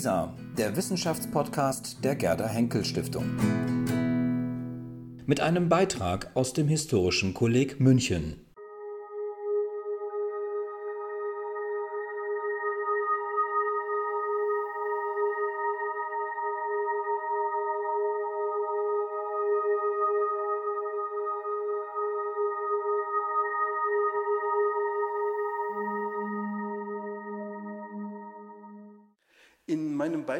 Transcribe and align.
WISA, 0.00 0.32
der 0.56 0.76
Wissenschaftspodcast 0.76 2.02
der 2.02 2.16
Gerda 2.16 2.48
Henkel 2.48 2.86
Stiftung. 2.86 3.26
Mit 5.26 5.40
einem 5.40 5.68
Beitrag 5.68 6.30
aus 6.32 6.54
dem 6.54 6.68
Historischen 6.68 7.34
Kolleg 7.34 7.80
München. 7.80 8.46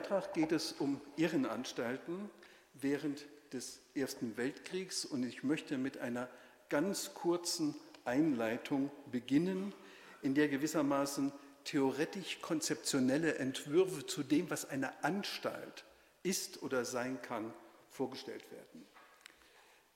Beitrag 0.01 0.33
geht 0.33 0.51
es 0.51 0.73
um 0.73 0.99
Irrenanstalten 1.17 2.31
während 2.73 3.27
des 3.53 3.83
Ersten 3.95 4.35
Weltkriegs 4.39 5.05
und 5.05 5.23
ich 5.25 5.43
möchte 5.43 5.77
mit 5.77 5.99
einer 5.99 6.27
ganz 6.71 7.13
kurzen 7.13 7.75
Einleitung 8.07 8.91
beginnen, 9.11 9.75
in 10.23 10.35
der 10.35 10.49
gewissermaßen 10.49 11.33
theoretisch-konzeptionelle 11.65 13.35
Entwürfe 13.35 14.07
zu 14.07 14.23
dem, 14.23 14.49
was 14.49 14.71
eine 14.71 15.05
Anstalt 15.05 15.85
ist 16.23 16.63
oder 16.63 16.87
sein 16.87 17.21
kann, 17.21 17.53
vorgestellt 17.91 18.51
werden. 18.51 18.87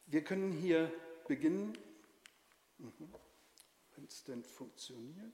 Wir 0.05 0.23
können 0.23 0.53
hier 0.53 0.93
beginnen, 1.27 1.79
mhm. 2.77 2.91
wenn 3.97 4.05
es 4.05 4.23
denn 4.25 4.45
funktioniert 4.45 5.33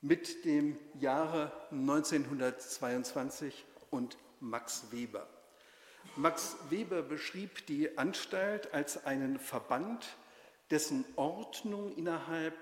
mit 0.00 0.44
dem 0.44 0.78
Jahre 1.00 1.52
1922 1.70 3.64
und 3.90 4.18
Max 4.40 4.86
Weber. 4.90 5.26
Max 6.16 6.56
Weber 6.70 7.02
beschrieb 7.02 7.66
die 7.66 7.98
Anstalt 7.98 8.72
als 8.72 9.04
einen 9.04 9.38
Verband, 9.38 10.16
dessen 10.70 11.04
Ordnung 11.16 11.94
innerhalb 11.96 12.54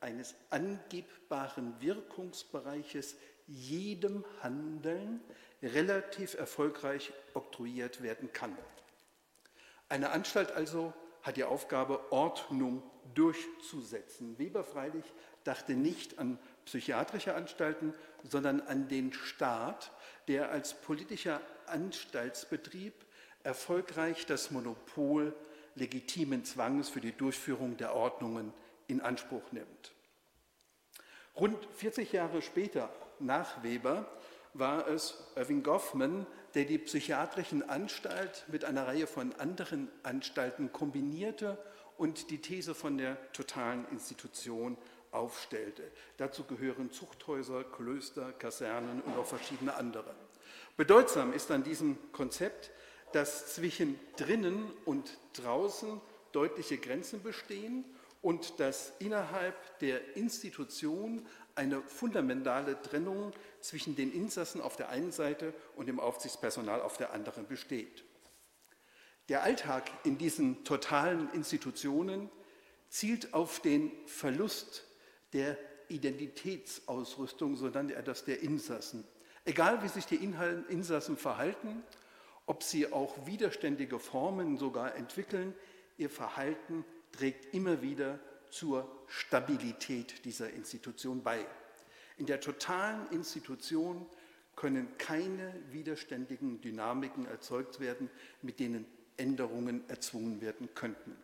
eines 0.00 0.34
angebbaren 0.50 1.80
Wirkungsbereiches 1.80 3.16
jedem 3.46 4.24
Handeln 4.42 5.20
relativ 5.62 6.34
erfolgreich 6.34 7.12
oktroyiert 7.34 8.02
werden 8.02 8.32
kann. 8.32 8.56
Eine 9.88 10.10
Anstalt 10.10 10.52
also 10.52 10.92
hat 11.22 11.36
die 11.36 11.44
Aufgabe, 11.44 12.12
Ordnung 12.12 12.82
durchzusetzen. 13.14 14.38
Weber 14.38 14.64
freilich 14.64 15.04
dachte 15.44 15.74
nicht 15.74 16.18
an 16.18 16.38
psychiatrische 16.68 17.34
Anstalten, 17.34 17.94
sondern 18.24 18.60
an 18.60 18.88
den 18.88 19.14
Staat, 19.14 19.90
der 20.28 20.50
als 20.50 20.74
politischer 20.74 21.40
Anstaltsbetrieb 21.66 22.92
erfolgreich 23.42 24.26
das 24.26 24.50
Monopol 24.50 25.34
legitimen 25.76 26.44
Zwangs 26.44 26.90
für 26.90 27.00
die 27.00 27.12
Durchführung 27.12 27.78
der 27.78 27.94
Ordnungen 27.94 28.52
in 28.86 29.00
Anspruch 29.00 29.50
nimmt. 29.50 29.94
Rund 31.36 31.56
40 31.76 32.12
Jahre 32.12 32.42
später, 32.42 32.90
nach 33.18 33.62
Weber, 33.62 34.06
war 34.52 34.88
es 34.88 35.14
Irving 35.36 35.62
Goffman, 35.62 36.26
der 36.54 36.64
die 36.64 36.78
psychiatrischen 36.78 37.66
Anstalt 37.66 38.44
mit 38.48 38.64
einer 38.66 38.86
Reihe 38.86 39.06
von 39.06 39.32
anderen 39.36 39.88
Anstalten 40.02 40.72
kombinierte 40.72 41.56
und 41.96 42.30
die 42.30 42.42
These 42.42 42.74
von 42.74 42.98
der 42.98 43.32
totalen 43.32 43.86
Institution 43.90 44.76
aufstellte. 45.18 45.82
Dazu 46.16 46.44
gehören 46.44 46.90
Zuchthäuser, 46.90 47.64
Klöster, 47.64 48.32
Kasernen 48.32 49.02
und 49.02 49.16
auch 49.16 49.26
verschiedene 49.26 49.74
andere. 49.74 50.14
Bedeutsam 50.76 51.32
ist 51.32 51.50
an 51.50 51.64
diesem 51.64 51.98
Konzept, 52.12 52.70
dass 53.12 53.54
zwischen 53.54 53.98
drinnen 54.16 54.70
und 54.84 55.18
draußen 55.34 56.00
deutliche 56.32 56.78
Grenzen 56.78 57.22
bestehen 57.22 57.84
und 58.22 58.60
dass 58.60 58.92
innerhalb 58.98 59.78
der 59.78 60.16
Institution 60.16 61.26
eine 61.54 61.82
fundamentale 61.82 62.80
Trennung 62.82 63.32
zwischen 63.60 63.96
den 63.96 64.12
Insassen 64.12 64.60
auf 64.60 64.76
der 64.76 64.88
einen 64.90 65.10
Seite 65.10 65.52
und 65.76 65.86
dem 65.86 65.98
Aufsichtspersonal 65.98 66.80
auf 66.80 66.96
der 66.96 67.12
anderen 67.12 67.46
besteht. 67.46 68.04
Der 69.28 69.42
Alltag 69.42 69.90
in 70.04 70.16
diesen 70.16 70.64
totalen 70.64 71.30
Institutionen 71.32 72.30
zielt 72.88 73.34
auf 73.34 73.60
den 73.60 73.92
Verlust 74.06 74.87
der 75.32 75.56
Identitätsausrüstung, 75.88 77.56
so 77.56 77.68
nannte 77.68 77.94
er 77.94 78.02
das 78.02 78.24
der 78.24 78.42
Insassen. 78.42 79.04
Egal 79.44 79.82
wie 79.82 79.88
sich 79.88 80.06
die 80.06 80.16
Insassen 80.16 81.16
verhalten, 81.16 81.82
ob 82.46 82.62
sie 82.62 82.92
auch 82.92 83.26
widerständige 83.26 83.98
Formen 83.98 84.56
sogar 84.58 84.94
entwickeln, 84.94 85.54
ihr 85.96 86.10
Verhalten 86.10 86.84
trägt 87.12 87.54
immer 87.54 87.82
wieder 87.82 88.18
zur 88.50 88.90
Stabilität 89.06 90.24
dieser 90.24 90.50
Institution 90.50 91.22
bei. 91.22 91.46
In 92.16 92.26
der 92.26 92.40
totalen 92.40 93.06
Institution 93.10 94.06
können 94.56 94.88
keine 94.98 95.54
widerständigen 95.70 96.60
Dynamiken 96.60 97.26
erzeugt 97.26 97.80
werden, 97.80 98.10
mit 98.42 98.58
denen 98.60 98.86
Änderungen 99.16 99.88
erzwungen 99.88 100.40
werden 100.40 100.68
könnten. 100.74 101.16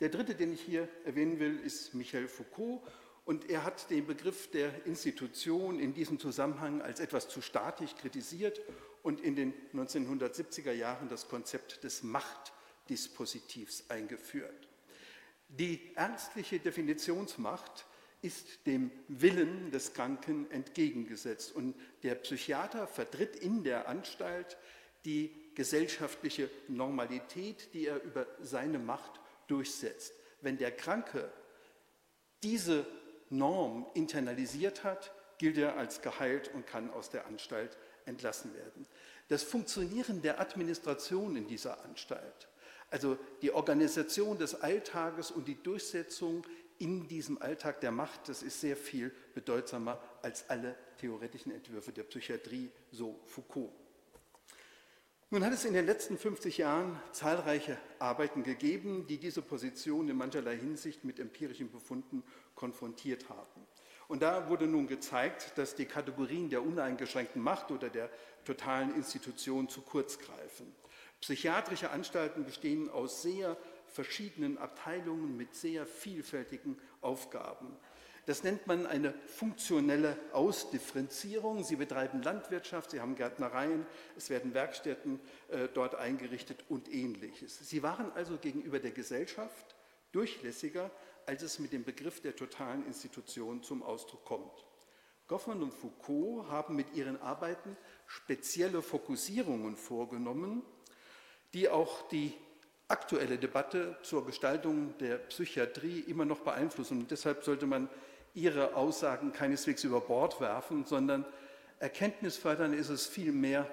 Der 0.00 0.08
dritte, 0.08 0.34
den 0.34 0.52
ich 0.52 0.62
hier 0.62 0.88
erwähnen 1.04 1.38
will, 1.38 1.60
ist 1.60 1.94
Michel 1.94 2.26
Foucault. 2.26 2.82
Und 3.26 3.50
er 3.50 3.64
hat 3.64 3.90
den 3.90 4.06
Begriff 4.06 4.50
der 4.50 4.86
Institution 4.86 5.78
in 5.78 5.92
diesem 5.92 6.18
Zusammenhang 6.18 6.80
als 6.80 7.00
etwas 7.00 7.28
zu 7.28 7.42
statisch 7.42 7.94
kritisiert 7.94 8.60
und 9.02 9.20
in 9.20 9.36
den 9.36 9.54
1970er 9.74 10.72
Jahren 10.72 11.08
das 11.08 11.28
Konzept 11.28 11.84
des 11.84 12.02
Machtdispositivs 12.02 13.84
eingeführt. 13.88 14.68
Die 15.48 15.92
ärztliche 15.96 16.58
Definitionsmacht 16.60 17.86
ist 18.22 18.66
dem 18.66 18.90
Willen 19.08 19.70
des 19.70 19.92
Kranken 19.94 20.50
entgegengesetzt 20.50 21.54
und 21.54 21.74
der 22.02 22.14
Psychiater 22.16 22.86
vertritt 22.86 23.36
in 23.36 23.64
der 23.64 23.88
Anstalt 23.88 24.56
die 25.04 25.30
gesellschaftliche 25.54 26.50
Normalität, 26.68 27.72
die 27.74 27.86
er 27.86 28.02
über 28.02 28.26
seine 28.40 28.78
Macht 28.78 29.20
durchsetzt. 29.50 30.14
Wenn 30.40 30.56
der 30.58 30.72
Kranke 30.72 31.30
diese 32.42 32.86
Norm 33.28 33.86
internalisiert 33.94 34.84
hat, 34.84 35.12
gilt 35.38 35.58
er 35.58 35.76
als 35.76 36.02
geheilt 36.02 36.50
und 36.54 36.66
kann 36.66 36.90
aus 36.90 37.10
der 37.10 37.26
Anstalt 37.26 37.76
entlassen 38.04 38.54
werden. 38.54 38.86
Das 39.28 39.42
Funktionieren 39.42 40.22
der 40.22 40.40
Administration 40.40 41.36
in 41.36 41.46
dieser 41.46 41.82
Anstalt, 41.84 42.48
also 42.90 43.16
die 43.40 43.52
Organisation 43.52 44.38
des 44.38 44.60
Alltages 44.60 45.30
und 45.30 45.46
die 45.46 45.62
Durchsetzung 45.62 46.44
in 46.78 47.06
diesem 47.06 47.40
Alltag 47.40 47.80
der 47.80 47.92
Macht, 47.92 48.28
das 48.28 48.42
ist 48.42 48.60
sehr 48.60 48.76
viel 48.76 49.14
bedeutsamer 49.34 50.00
als 50.22 50.48
alle 50.48 50.74
theoretischen 50.98 51.52
Entwürfe 51.52 51.92
der 51.92 52.04
Psychiatrie, 52.04 52.70
so 52.90 53.20
Foucault. 53.26 53.70
Nun 55.32 55.44
hat 55.44 55.52
es 55.52 55.64
in 55.64 55.74
den 55.74 55.86
letzten 55.86 56.18
50 56.18 56.58
Jahren 56.58 57.00
zahlreiche 57.12 57.78
Arbeiten 58.00 58.42
gegeben, 58.42 59.06
die 59.06 59.16
diese 59.16 59.42
Position 59.42 60.08
in 60.08 60.16
mancherlei 60.16 60.56
Hinsicht 60.56 61.04
mit 61.04 61.20
empirischen 61.20 61.70
Befunden 61.70 62.24
konfrontiert 62.56 63.28
haben. 63.28 63.64
Und 64.08 64.22
da 64.22 64.48
wurde 64.48 64.66
nun 64.66 64.88
gezeigt, 64.88 65.52
dass 65.54 65.76
die 65.76 65.84
Kategorien 65.84 66.50
der 66.50 66.64
uneingeschränkten 66.64 67.40
Macht 67.40 67.70
oder 67.70 67.90
der 67.90 68.10
totalen 68.44 68.92
Institution 68.96 69.68
zu 69.68 69.82
kurz 69.82 70.18
greifen. 70.18 70.74
Psychiatrische 71.20 71.90
Anstalten 71.90 72.44
bestehen 72.44 72.90
aus 72.90 73.22
sehr 73.22 73.56
verschiedenen 73.86 74.58
Abteilungen 74.58 75.36
mit 75.36 75.54
sehr 75.54 75.86
vielfältigen 75.86 76.76
Aufgaben. 77.02 77.76
Das 78.30 78.44
nennt 78.44 78.68
man 78.68 78.86
eine 78.86 79.12
funktionelle 79.12 80.16
Ausdifferenzierung. 80.30 81.64
Sie 81.64 81.74
betreiben 81.74 82.22
Landwirtschaft, 82.22 82.92
sie 82.92 83.00
haben 83.00 83.16
Gärtnereien, 83.16 83.84
es 84.16 84.30
werden 84.30 84.54
Werkstätten 84.54 85.18
äh, 85.48 85.66
dort 85.74 85.96
eingerichtet 85.96 86.64
und 86.68 86.88
ähnliches. 86.94 87.58
Sie 87.58 87.82
waren 87.82 88.12
also 88.12 88.36
gegenüber 88.36 88.78
der 88.78 88.92
Gesellschaft 88.92 89.74
durchlässiger, 90.12 90.92
als 91.26 91.42
es 91.42 91.58
mit 91.58 91.72
dem 91.72 91.82
Begriff 91.82 92.20
der 92.20 92.36
totalen 92.36 92.86
Institution 92.86 93.64
zum 93.64 93.82
Ausdruck 93.82 94.24
kommt. 94.24 94.64
Goffman 95.26 95.60
und 95.64 95.74
Foucault 95.74 96.48
haben 96.50 96.76
mit 96.76 96.94
ihren 96.94 97.20
Arbeiten 97.20 97.76
spezielle 98.06 98.80
Fokussierungen 98.80 99.76
vorgenommen, 99.76 100.62
die 101.52 101.68
auch 101.68 102.06
die 102.10 102.32
aktuelle 102.86 103.38
Debatte 103.38 103.98
zur 104.04 104.24
Gestaltung 104.24 104.96
der 104.98 105.16
Psychiatrie 105.16 105.98
immer 106.06 106.24
noch 106.24 106.42
beeinflussen. 106.42 107.00
Und 107.00 107.10
deshalb 107.10 107.42
sollte 107.42 107.66
man 107.66 107.88
ihre 108.34 108.74
Aussagen 108.74 109.32
keineswegs 109.32 109.84
über 109.84 110.00
Bord 110.00 110.40
werfen, 110.40 110.84
sondern 110.84 111.24
erkenntnisfördern 111.78 112.72
ist 112.72 112.88
es 112.88 113.06
vielmehr, 113.06 113.66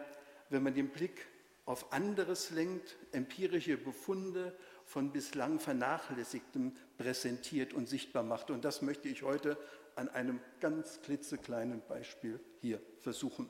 wenn 0.49 0.63
man 0.63 0.73
den 0.73 0.89
Blick 0.89 1.27
auf 1.65 1.91
anderes 1.91 2.51
lenkt, 2.51 2.95
empirische 3.11 3.77
Befunde 3.77 4.55
von 4.85 5.11
bislang 5.11 5.59
Vernachlässigtem 5.59 6.75
präsentiert 6.97 7.73
und 7.73 7.89
sichtbar 7.89 8.23
macht. 8.23 8.49
Und 8.49 8.63
das 8.63 8.81
möchte 8.81 9.09
ich 9.09 9.23
heute 9.23 9.57
an 9.95 10.07
einem 10.09 10.39
ganz 10.61 11.01
klitzekleinen 11.01 11.81
Beispiel 11.87 12.39
hier 12.61 12.81
versuchen. 13.01 13.49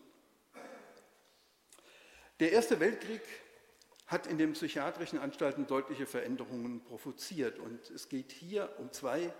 Der 2.40 2.52
Erste 2.52 2.80
Weltkrieg 2.80 3.22
hat 4.08 4.26
in 4.26 4.38
den 4.38 4.54
psychiatrischen 4.54 5.20
Anstalten 5.20 5.68
deutliche 5.68 6.06
Veränderungen 6.06 6.82
provoziert. 6.84 7.60
Und 7.60 7.90
es 7.92 8.10
geht 8.10 8.32
hier 8.32 8.70
um 8.80 8.92
zwei 8.92 9.34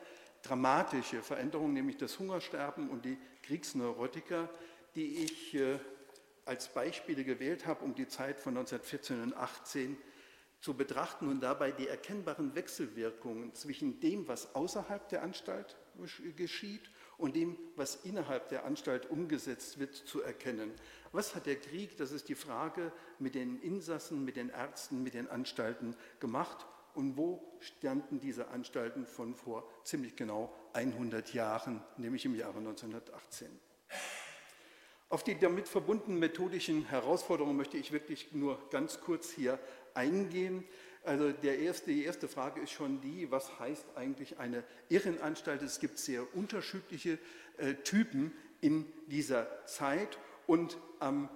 dramatische 0.48 1.22
Veränderungen, 1.22 1.74
nämlich 1.74 1.98
das 1.98 2.20
Hungersterben 2.20 2.90
und 2.90 3.06
die 3.06 3.18
Kriegsneurotika, 3.44 4.50
die 4.96 5.24
ich 5.24 5.56
äh, 5.56 5.80
als 6.46 6.74
Beispiele 6.74 7.24
gewählt 7.24 7.66
habe, 7.66 7.84
um 7.84 7.94
die 7.94 8.08
Zeit 8.08 8.40
von 8.40 8.58
1914 8.58 9.22
und 9.22 9.34
18 9.36 9.98
zu 10.60 10.74
betrachten 10.74 11.28
und 11.28 11.42
dabei 11.42 11.72
die 11.72 11.88
erkennbaren 11.88 12.56
Wechselwirkungen 12.56 13.54
zwischen 13.54 14.00
dem, 14.00 14.28
was 14.28 14.56
außerhalb 14.56 15.08
der 15.10 15.22
Anstalt 15.22 15.76
geschieht 16.36 16.90
und 17.18 17.36
dem, 17.36 17.58
was 17.76 17.96
innerhalb 18.06 18.50
der 18.50 18.66
Anstalt 18.66 19.10
umgesetzt 19.10 19.80
wird, 19.80 19.94
zu 19.94 20.22
erkennen. 20.22 20.72
Was 21.12 21.36
hat 21.36 21.46
der 21.46 21.58
Krieg, 21.58 21.98
das 21.98 22.12
ist 22.12 22.30
die 22.30 22.36
Frage, 22.36 22.92
mit 23.20 23.36
den 23.36 23.60
Insassen, 23.62 24.24
mit 24.26 24.36
den 24.36 24.50
Ärzten, 24.50 25.04
mit 25.04 25.14
den 25.14 25.30
Anstalten 25.30 25.96
gemacht 26.20 26.66
und 26.98 27.16
wo 27.16 27.40
standen 27.60 28.20
diese 28.20 28.48
Anstalten 28.48 29.06
von 29.06 29.36
vor 29.36 29.70
ziemlich 29.84 30.16
genau 30.16 30.52
100 30.74 31.32
Jahren, 31.32 31.84
nämlich 31.98 32.26
im 32.26 32.36
Jahre 32.36 32.58
1918. 32.58 33.48
Auf 35.10 35.24
die 35.24 35.38
damit 35.38 35.68
verbundenen 35.68 36.20
methodischen 36.20 36.86
Herausforderungen 36.86 37.56
möchte 37.56 37.78
ich 37.78 37.92
wirklich 37.92 38.34
nur 38.34 38.60
ganz 38.72 39.00
kurz 39.00 39.30
hier 39.30 39.60
eingehen. 39.94 40.64
Also 41.04 41.28
erste, 41.28 41.92
die 41.92 42.04
erste 42.04 42.28
Frage 42.28 42.62
ist 42.62 42.72
schon 42.72 43.00
die, 43.00 43.30
was 43.30 43.60
heißt 43.60 43.86
eigentlich 43.96 44.40
eine 44.40 44.64
Irrenanstalt? 44.90 45.62
Es 45.62 45.80
gibt 45.80 46.00
sehr 46.00 46.36
unterschiedliche 46.36 47.20
äh, 47.58 47.76
Typen 47.76 48.34
in 48.60 48.92
dieser 49.06 49.66
Zeit 49.68 50.18
und 50.48 50.80
am 51.00 51.30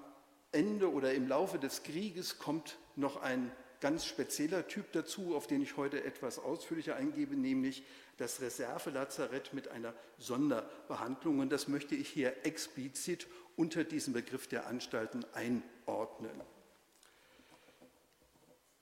Ende 0.52 0.92
oder 0.92 1.14
im 1.14 1.28
Laufe 1.28 1.60
des 1.60 1.84
Krieges 1.84 2.40
kommt 2.40 2.80
noch 2.96 3.22
ein 3.22 3.52
ganz 3.82 4.06
spezieller 4.06 4.68
Typ 4.68 4.92
dazu, 4.94 5.36
auf 5.36 5.48
den 5.48 5.62
ich 5.62 5.76
heute 5.76 6.02
etwas 6.04 6.40
ausführlicher 6.40 6.96
eingebe, 6.96 7.36
nämlich 7.36 7.84
das 8.18 8.40
Reservelazarett 8.40 9.54
mit 9.54 9.68
einer 9.68 9.94
Sonderbehandlung. 10.18 11.40
Und 11.40 11.52
das 11.52 11.68
möchte 11.68 11.96
ich 11.96 12.08
hier 12.08 12.46
explizit 12.46 13.28
unter 13.58 13.84
diesem 13.84 14.14
Begriff 14.14 14.48
der 14.48 14.68
Anstalten 14.68 15.26
einordnen. 15.34 16.40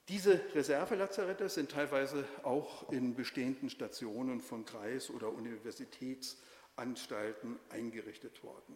Diese 0.09 0.39
Reservelazarette 0.55 1.49
sind 1.49 1.71
teilweise 1.71 2.25
auch 2.43 2.91
in 2.91 3.15
bestehenden 3.15 3.69
Stationen 3.69 4.41
von 4.41 4.65
Kreis- 4.65 5.11
oder 5.11 5.31
Universitätsanstalten 5.31 7.59
eingerichtet 7.69 8.43
worden. 8.43 8.75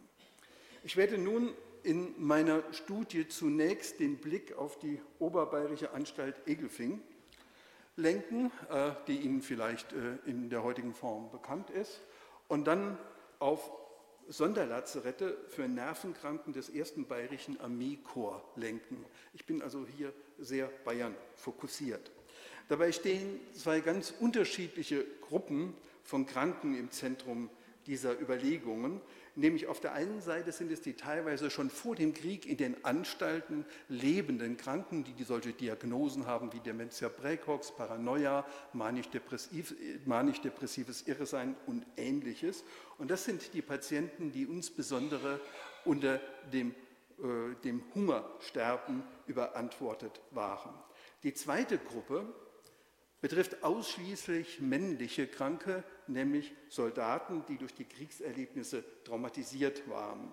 Ich 0.83 0.95
werde 0.95 1.17
nun 1.17 1.55
in 1.83 2.13
meiner 2.18 2.63
Studie 2.71 3.27
zunächst 3.27 4.00
den 4.00 4.18
Blick 4.18 4.56
auf 4.57 4.80
die 4.80 5.00
Oberbayerische 5.19 5.91
Anstalt 5.91 6.35
Egelfing 6.47 7.01
lenken, 7.95 8.51
äh, 8.69 8.91
die 9.07 9.18
Ihnen 9.18 9.41
vielleicht 9.41 9.94
äh, 9.94 10.18
in 10.25 10.50
der 10.50 10.63
heutigen 10.63 10.94
Form 10.94 11.30
bekannt 11.31 11.69
ist, 11.69 12.01
und 12.47 12.65
dann 12.65 12.97
auf 13.39 13.71
Sonderlazarette 14.27 15.38
für 15.50 15.68
Nervenkranken 15.68 16.53
des 16.53 16.69
ersten 16.69 17.06
Bayerischen 17.06 17.59
Armeekorps 17.59 18.56
lenken. 18.56 19.06
Ich 19.33 19.45
bin 19.45 19.62
also 19.62 19.86
hier 19.86 20.13
sehr 20.39 20.68
Bayern 20.86 21.15
fokussiert. 21.36 22.12
Dabei 22.69 22.91
stehen 22.91 23.39
zwei 23.53 23.81
ganz 23.81 24.13
unterschiedliche 24.19 25.06
Gruppen 25.21 25.75
von 26.03 26.25
Kranken 26.25 26.77
im 26.77 26.89
Zentrum 26.91 27.50
dieser 27.86 28.19
Überlegungen. 28.19 29.01
Nämlich 29.35 29.65
auf 29.65 29.80
der 29.80 29.94
einen 29.94 30.21
Seite 30.21 30.51
sind 30.51 30.71
es 30.71 30.81
die 30.81 30.94
teilweise 30.94 31.50
schon 31.50 31.71
vor 31.71 31.95
dem 31.95 32.13
Krieg 32.13 32.45
in 32.45 32.57
den 32.57 32.85
Anstalten 32.85 33.65
lebenden 33.89 34.57
Kranken, 34.57 35.03
die, 35.03 35.13
die 35.13 35.24
solche 35.24 35.53
Diagnosen 35.53 36.27
haben 36.27 36.53
wie 36.53 36.59
Dementia 36.59 37.09
praecox, 37.09 37.75
Paranoia, 37.75 38.45
manisch-depressives 38.74 39.74
manisch 40.06 40.41
Irresein 41.07 41.56
und 41.65 41.83
ähnliches. 41.97 42.63
Und 43.00 43.09
das 43.09 43.25
sind 43.25 43.53
die 43.56 43.63
Patienten, 43.63 44.31
die 44.31 44.44
insbesondere 44.44 45.39
unter 45.83 46.21
dem, 46.51 46.75
äh, 47.19 47.56
dem 47.63 47.83
Hungersterben 47.95 49.01
überantwortet 49.25 50.21
waren. 50.29 50.75
Die 51.24 51.33
zweite 51.33 51.79
Gruppe 51.79 52.31
betrifft 53.19 53.63
ausschließlich 53.63 54.59
männliche 54.59 55.25
Kranke, 55.25 55.83
nämlich 56.07 56.53
Soldaten, 56.69 57.44
die 57.47 57.57
durch 57.57 57.73
die 57.73 57.85
Kriegserlebnisse 57.85 58.83
traumatisiert 59.03 59.88
waren. 59.89 60.31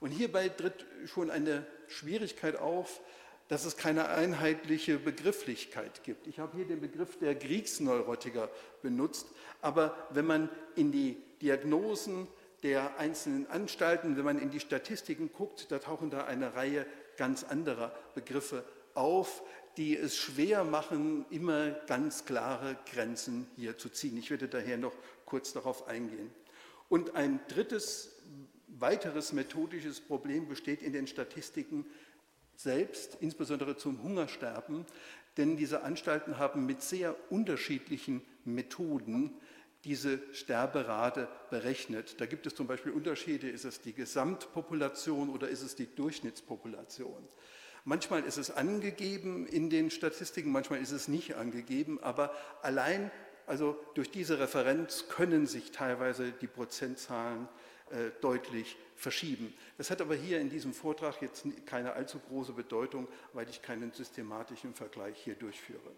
Und 0.00 0.10
hierbei 0.10 0.48
tritt 0.48 0.86
schon 1.06 1.30
eine 1.30 1.66
Schwierigkeit 1.88 2.56
auf, 2.56 3.00
dass 3.48 3.64
es 3.64 3.76
keine 3.76 4.08
einheitliche 4.08 4.98
Begrifflichkeit 4.98 6.04
gibt. 6.04 6.26
Ich 6.26 6.38
habe 6.38 6.56
hier 6.56 6.66
den 6.66 6.80
Begriff 6.80 7.18
der 7.18 7.36
Kriegsneurotiker 7.36 8.48
benutzt, 8.80 9.26
aber 9.60 9.96
wenn 10.10 10.24
man 10.24 10.48
in 10.76 10.92
die 10.92 11.16
Diagnosen 11.42 12.28
der 12.62 12.98
einzelnen 12.98 13.48
Anstalten, 13.48 14.16
wenn 14.16 14.24
man 14.24 14.38
in 14.38 14.50
die 14.50 14.60
Statistiken 14.60 15.32
guckt, 15.32 15.70
da 15.70 15.78
tauchen 15.78 16.10
da 16.10 16.24
eine 16.26 16.54
Reihe 16.54 16.86
ganz 17.16 17.42
anderer 17.42 17.92
Begriffe 18.14 18.64
auf, 18.94 19.42
die 19.76 19.96
es 19.96 20.16
schwer 20.16 20.64
machen, 20.64 21.24
immer 21.30 21.70
ganz 21.70 22.24
klare 22.24 22.76
Grenzen 22.92 23.46
hier 23.56 23.78
zu 23.78 23.88
ziehen. 23.88 24.16
Ich 24.16 24.30
werde 24.30 24.48
daher 24.48 24.76
noch 24.76 24.94
kurz 25.24 25.52
darauf 25.52 25.88
eingehen. 25.88 26.30
Und 26.88 27.14
ein 27.14 27.40
drittes, 27.48 28.20
weiteres 28.66 29.32
methodisches 29.32 30.00
Problem 30.00 30.48
besteht 30.48 30.82
in 30.82 30.92
den 30.92 31.06
Statistiken 31.06 31.86
selbst, 32.56 33.16
insbesondere 33.20 33.76
zum 33.76 34.02
Hungersterben, 34.02 34.84
denn 35.36 35.56
diese 35.56 35.82
Anstalten 35.82 36.38
haben 36.38 36.66
mit 36.66 36.82
sehr 36.82 37.16
unterschiedlichen 37.30 38.22
Methoden 38.44 39.34
diese 39.84 40.20
Sterberate 40.34 41.28
berechnet. 41.48 42.20
Da 42.20 42.26
gibt 42.26 42.46
es 42.46 42.54
zum 42.54 42.66
Beispiel 42.66 42.92
Unterschiede, 42.92 43.48
ist 43.48 43.64
es 43.64 43.80
die 43.80 43.94
Gesamtpopulation 43.94 45.30
oder 45.30 45.48
ist 45.48 45.62
es 45.62 45.74
die 45.74 45.86
Durchschnittspopulation. 45.94 47.26
Manchmal 47.84 48.24
ist 48.24 48.36
es 48.36 48.50
angegeben 48.50 49.46
in 49.46 49.70
den 49.70 49.90
Statistiken, 49.90 50.52
manchmal 50.52 50.80
ist 50.80 50.90
es 50.90 51.08
nicht 51.08 51.36
angegeben, 51.36 51.98
aber 52.02 52.34
allein 52.62 53.10
also 53.46 53.76
durch 53.94 54.12
diese 54.12 54.38
Referenz 54.38 55.08
können 55.08 55.48
sich 55.48 55.72
teilweise 55.72 56.30
die 56.30 56.46
Prozentzahlen 56.46 57.48
äh, 57.90 58.10
deutlich 58.20 58.76
verschieben. 58.94 59.52
Das 59.76 59.90
hat 59.90 60.00
aber 60.00 60.14
hier 60.14 60.40
in 60.40 60.50
diesem 60.50 60.72
Vortrag 60.72 61.20
jetzt 61.20 61.44
keine 61.66 61.94
allzu 61.94 62.20
große 62.20 62.52
Bedeutung, 62.52 63.08
weil 63.32 63.48
ich 63.48 63.60
keinen 63.60 63.92
systematischen 63.92 64.72
Vergleich 64.72 65.18
hier 65.18 65.34
durchführe. 65.34 65.90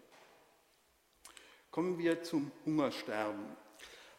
Kommen 1.69 1.99
wir 1.99 2.23
zum 2.23 2.51
Hungersterben. 2.65 3.45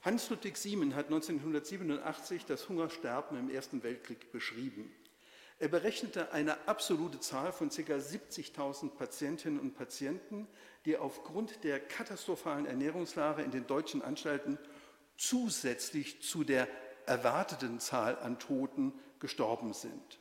Hans-Ludwig 0.02 0.56
Siemen 0.56 0.94
hat 0.94 1.06
1987 1.06 2.44
das 2.44 2.68
Hungersterben 2.68 3.36
im 3.36 3.50
Ersten 3.50 3.82
Weltkrieg 3.82 4.30
beschrieben. 4.30 4.94
Er 5.58 5.68
berechnete 5.68 6.32
eine 6.32 6.66
absolute 6.66 7.20
Zahl 7.20 7.52
von 7.52 7.70
ca. 7.70 7.76
70.000 7.76 8.90
Patientinnen 8.90 9.61
und 9.61 9.75
Patienten, 9.75 10.49
die 10.84 10.96
aufgrund 10.96 11.62
der 11.64 11.80
katastrophalen 11.80 12.66
Ernährungslage 12.66 13.42
in 13.42 13.50
den 13.50 13.66
deutschen 13.66 14.02
Anstalten 14.02 14.58
zusätzlich 15.16 16.23
zu 16.23 16.44
der 16.44 16.68
erwarteten 17.06 17.78
Zahl 17.80 18.18
an 18.18 18.38
Toten 18.38 18.92
gestorben 19.20 19.73
sind. 19.73 20.18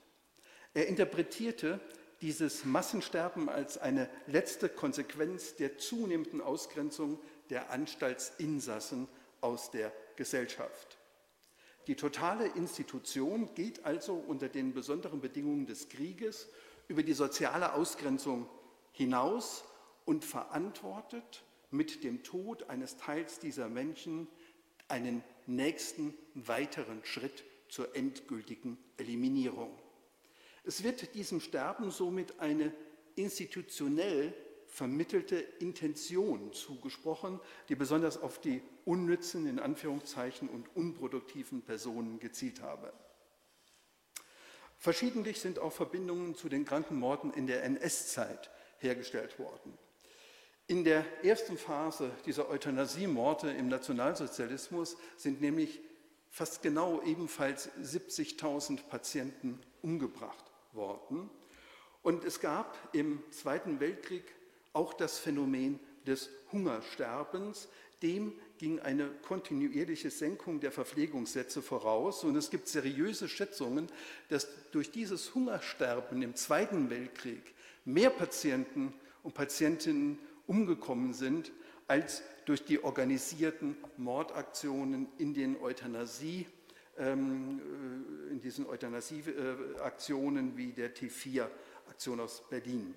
Er 0.74 0.88
interpretierte 0.88 1.80
dieses 2.22 2.64
Massensterben 2.64 3.50
als 3.50 3.78
eine 3.78 4.10
letzte 4.28 4.70
Konsequenz 4.70 5.56
der 5.56 5.78
zunehmenden 5.78 6.42
Ausgrenzung 6.42 7.20
der 7.50 7.70
Anstaltsinsassen 7.70 9.08
aus 9.42 9.72
der 9.72 9.92
Gesellschaft. 10.16 10.98
Die 11.88 11.96
totale 11.96 12.48
Institution 12.48 13.54
geht 13.56 13.86
also 13.86 14.14
unter 14.14 14.48
den 14.48 14.74
besonderen 14.74 15.20
Bedingungen 15.20 15.66
des 15.66 15.90
Krieges 15.90 16.48
über 16.88 17.04
die 17.04 17.14
soziale 17.14 17.74
Ausgrenzung 17.74 18.48
hinaus 18.92 19.66
und 20.06 20.24
verantwortet 20.24 21.44
mit 21.72 22.04
dem 22.04 22.24
Tod 22.24 22.70
eines 22.70 22.98
Teils 22.98 23.40
dieser 23.40 23.68
Menschen 23.68 24.28
einen 24.88 25.24
nächsten 25.48 26.14
weiteren 26.36 27.04
Schritt 27.04 27.44
zur 27.68 27.96
endgültigen 27.96 28.78
Eliminierung. 28.98 29.72
Es 30.64 30.84
wird 30.84 31.14
diesem 31.16 31.42
Sterben 31.42 31.92
somit 31.92 32.40
eine 32.40 32.74
institutionell 33.16 34.34
vermittelte 34.74 35.36
Intention 35.36 36.52
zugesprochen, 36.52 37.40
die 37.70 37.76
besonders 37.76 38.20
auf 38.20 38.42
die 38.42 38.60
unnützen, 38.86 39.46
in 39.46 39.60
Anführungszeichen, 39.60 40.50
und 40.50 40.66
unproduktiven 40.76 41.62
Personen 41.62 42.20
gezielt 42.20 42.60
habe. 42.64 42.92
Verschiedentlich 44.80 45.40
sind 45.40 45.60
auch 45.60 45.72
Verbindungen 45.72 46.34
zu 46.34 46.50
den 46.50 46.66
Krankenmorden 46.66 47.32
in 47.34 47.46
der 47.46 47.64
NS-Zeit 47.64 48.50
hergestellt 48.80 49.38
worden. 49.38 49.78
In 50.66 50.84
der 50.84 51.06
ersten 51.24 51.60
Phase 51.60 52.10
dieser 52.26 52.50
Euthanasiemorde 52.50 53.52
im 53.52 53.68
Nationalsozialismus 53.68 54.98
sind 55.18 55.40
nämlich 55.40 55.82
fast 56.32 56.64
genau 56.64 57.00
ebenfalls 57.04 57.70
70.000 57.80 58.88
Patienten 58.90 59.62
umgebracht 59.84 60.46
worden. 60.72 61.30
Und 62.02 62.24
es 62.26 62.40
gab 62.40 62.76
im 62.94 63.22
Zweiten 63.30 63.80
Weltkrieg 63.80 64.34
auch 64.74 64.94
das 64.94 65.20
Phänomen 65.20 65.80
des 66.06 66.30
Hungersterbens. 66.52 67.70
Dem 68.02 68.34
ging 68.58 68.80
eine 68.80 69.08
kontinuierliche 69.22 70.10
Senkung 70.10 70.60
der 70.60 70.72
Verpflegungssätze 70.72 71.62
voraus. 71.62 72.24
Und 72.24 72.36
es 72.36 72.50
gibt 72.50 72.68
seriöse 72.68 73.30
Schätzungen, 73.30 73.88
dass 74.30 74.48
durch 74.72 74.92
dieses 74.92 75.34
Hungersterben 75.34 76.22
im 76.22 76.36
Zweiten 76.36 76.90
Weltkrieg 76.90 77.54
mehr 77.86 78.10
Patienten 78.10 78.94
und 79.22 79.34
Patientinnen 79.34 80.20
umgekommen 80.48 81.14
sind, 81.14 81.52
als 81.88 82.24
durch 82.46 82.66
die 82.66 82.84
organisierten 82.84 83.78
Mordaktionen 83.98 85.08
in 85.18 85.34
den 85.34 85.62
Euthanasie, 85.62 86.46
ähm, 86.98 87.60
äh, 88.30 88.32
in 88.32 88.42
diesen 88.42 88.66
Euthanasieaktionen 88.68 90.58
wie 90.58 90.74
der 90.74 90.94
T4-Aktion 90.94 92.20
aus 92.20 92.44
Berlin. 92.50 92.94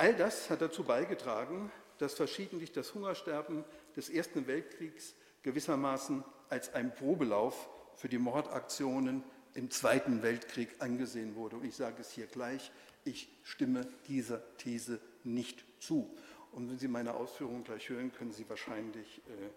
All 0.00 0.14
das 0.14 0.48
hat 0.48 0.62
dazu 0.62 0.82
beigetragen, 0.82 1.70
dass 1.98 2.14
verschiedentlich 2.14 2.72
das 2.72 2.94
Hungersterben 2.94 3.66
des 3.94 4.08
Ersten 4.08 4.46
Weltkriegs 4.46 5.12
gewissermaßen 5.42 6.24
als 6.48 6.72
ein 6.72 6.94
Probelauf 6.94 7.68
für 7.96 8.08
die 8.08 8.16
Mordaktionen 8.16 9.22
im 9.52 9.70
Zweiten 9.70 10.22
Weltkrieg 10.22 10.70
angesehen 10.78 11.34
wurde. 11.34 11.56
Und 11.56 11.66
ich 11.66 11.76
sage 11.76 12.00
es 12.00 12.12
hier 12.12 12.26
gleich, 12.28 12.72
ich 13.04 13.28
stimme 13.42 13.86
dieser 14.08 14.40
These 14.56 15.02
nicht 15.22 15.66
zu. 15.80 16.16
Und 16.52 16.70
wenn 16.70 16.78
Sie 16.78 16.88
meine 16.88 17.12
Ausführungen 17.12 17.62
gleich 17.62 17.90
hören, 17.90 18.10
können 18.10 18.32
Sie 18.32 18.48
wahrscheinlich 18.48 19.18
äh, 19.28 19.50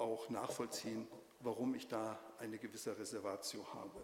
auch 0.00 0.30
nachvollziehen, 0.30 1.08
warum 1.40 1.74
ich 1.74 1.88
da 1.88 2.20
eine 2.38 2.58
gewisse 2.58 2.96
Reservatio 2.96 3.66
habe. 3.74 4.00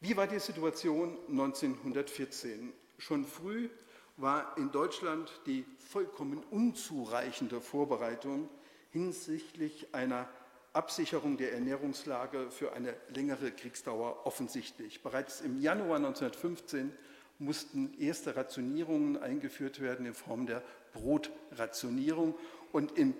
Wie 0.00 0.16
war 0.16 0.26
die 0.26 0.40
Situation 0.40 1.16
1914? 1.28 2.72
Schon 2.98 3.24
früh 3.24 3.68
war 4.16 4.56
in 4.56 4.72
Deutschland 4.72 5.30
die 5.46 5.64
vollkommen 5.78 6.42
unzureichende 6.50 7.60
Vorbereitung 7.60 8.48
hinsichtlich 8.90 9.94
einer 9.94 10.28
Absicherung 10.72 11.36
der 11.36 11.52
Ernährungslage 11.52 12.50
für 12.50 12.72
eine 12.72 12.94
längere 13.14 13.50
Kriegsdauer 13.50 14.26
offensichtlich. 14.26 15.02
Bereits 15.02 15.40
im 15.40 15.60
Januar 15.60 15.96
1915 15.96 16.92
mussten 17.38 17.94
erste 17.98 18.36
Rationierungen 18.36 19.16
eingeführt 19.16 19.80
werden 19.80 20.06
in 20.06 20.14
Form 20.14 20.46
der 20.46 20.62
Brotrationierung. 20.92 22.34
Und 22.72 22.96
im 22.98 23.14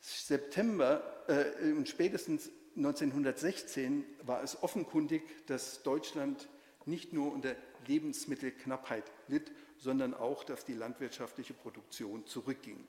September 0.00 1.02
äh, 1.28 1.72
und 1.72 1.88
spätestens 1.88 2.50
1916 2.76 4.04
war 4.22 4.42
es 4.42 4.62
offenkundig, 4.62 5.22
dass 5.46 5.82
Deutschland 5.82 6.48
nicht 6.86 7.12
nur 7.12 7.32
unter 7.32 7.54
Lebensmittelknappheit 7.86 9.04
litt, 9.28 9.52
sondern 9.78 10.14
auch, 10.14 10.44
dass 10.44 10.64
die 10.64 10.74
landwirtschaftliche 10.74 11.54
Produktion 11.54 12.26
zurückging. 12.26 12.86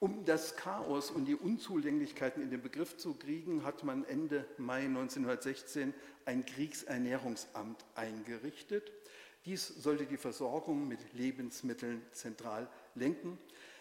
Um 0.00 0.24
das 0.24 0.54
Chaos 0.54 1.10
und 1.10 1.24
die 1.24 1.34
Unzulänglichkeiten 1.34 2.40
in 2.40 2.50
den 2.50 2.62
Begriff 2.62 2.96
zu 2.96 3.14
kriegen, 3.14 3.64
hat 3.64 3.82
man 3.82 4.04
Ende 4.04 4.46
Mai 4.56 4.84
1916 4.84 5.92
ein 6.24 6.46
Kriegsernährungsamt 6.46 7.84
eingerichtet. 7.96 8.92
Dies 9.44 9.66
sollte 9.66 10.06
die 10.06 10.16
Versorgung 10.16 10.86
mit 10.86 11.00
Lebensmitteln 11.14 12.02
zentral 12.12 12.68
lenken. 12.94 13.38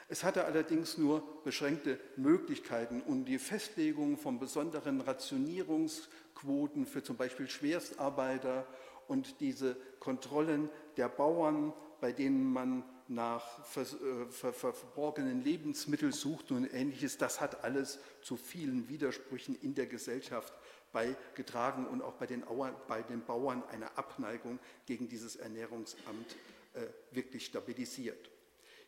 Es 0.09 0.23
hatte 0.23 0.45
allerdings 0.45 0.97
nur 0.97 1.21
beschränkte 1.43 1.99
Möglichkeiten 2.15 3.01
und 3.01 3.25
die 3.25 3.39
Festlegung 3.39 4.17
von 4.17 4.39
besonderen 4.39 5.01
Rationierungsquoten 5.01 6.85
für 6.85 7.03
zum 7.03 7.17
Beispiel 7.17 7.49
Schwerstarbeiter 7.49 8.65
und 9.07 9.39
diese 9.39 9.75
Kontrollen 9.99 10.69
der 10.97 11.09
Bauern, 11.09 11.73
bei 11.99 12.11
denen 12.11 12.51
man 12.51 12.83
nach 13.07 13.59
äh, 13.77 14.25
verborgenen 14.25 15.43
Lebensmitteln 15.43 16.11
sucht 16.11 16.51
und 16.51 16.71
ähnliches, 16.73 17.17
das 17.17 17.39
hat 17.39 17.63
alles 17.63 17.99
zu 18.21 18.35
vielen 18.37 18.89
Widersprüchen 18.89 19.55
in 19.61 19.75
der 19.75 19.85
Gesellschaft 19.85 20.53
beigetragen 20.91 21.85
und 21.87 22.01
auch 22.01 22.13
bei 22.13 22.25
den, 22.25 22.43
bei 22.87 23.01
den 23.01 23.23
Bauern 23.23 23.63
eine 23.71 23.97
Abneigung 23.97 24.59
gegen 24.85 25.07
dieses 25.07 25.35
Ernährungsamt 25.35 26.35
äh, 26.73 26.81
wirklich 27.11 27.45
stabilisiert. 27.45 28.29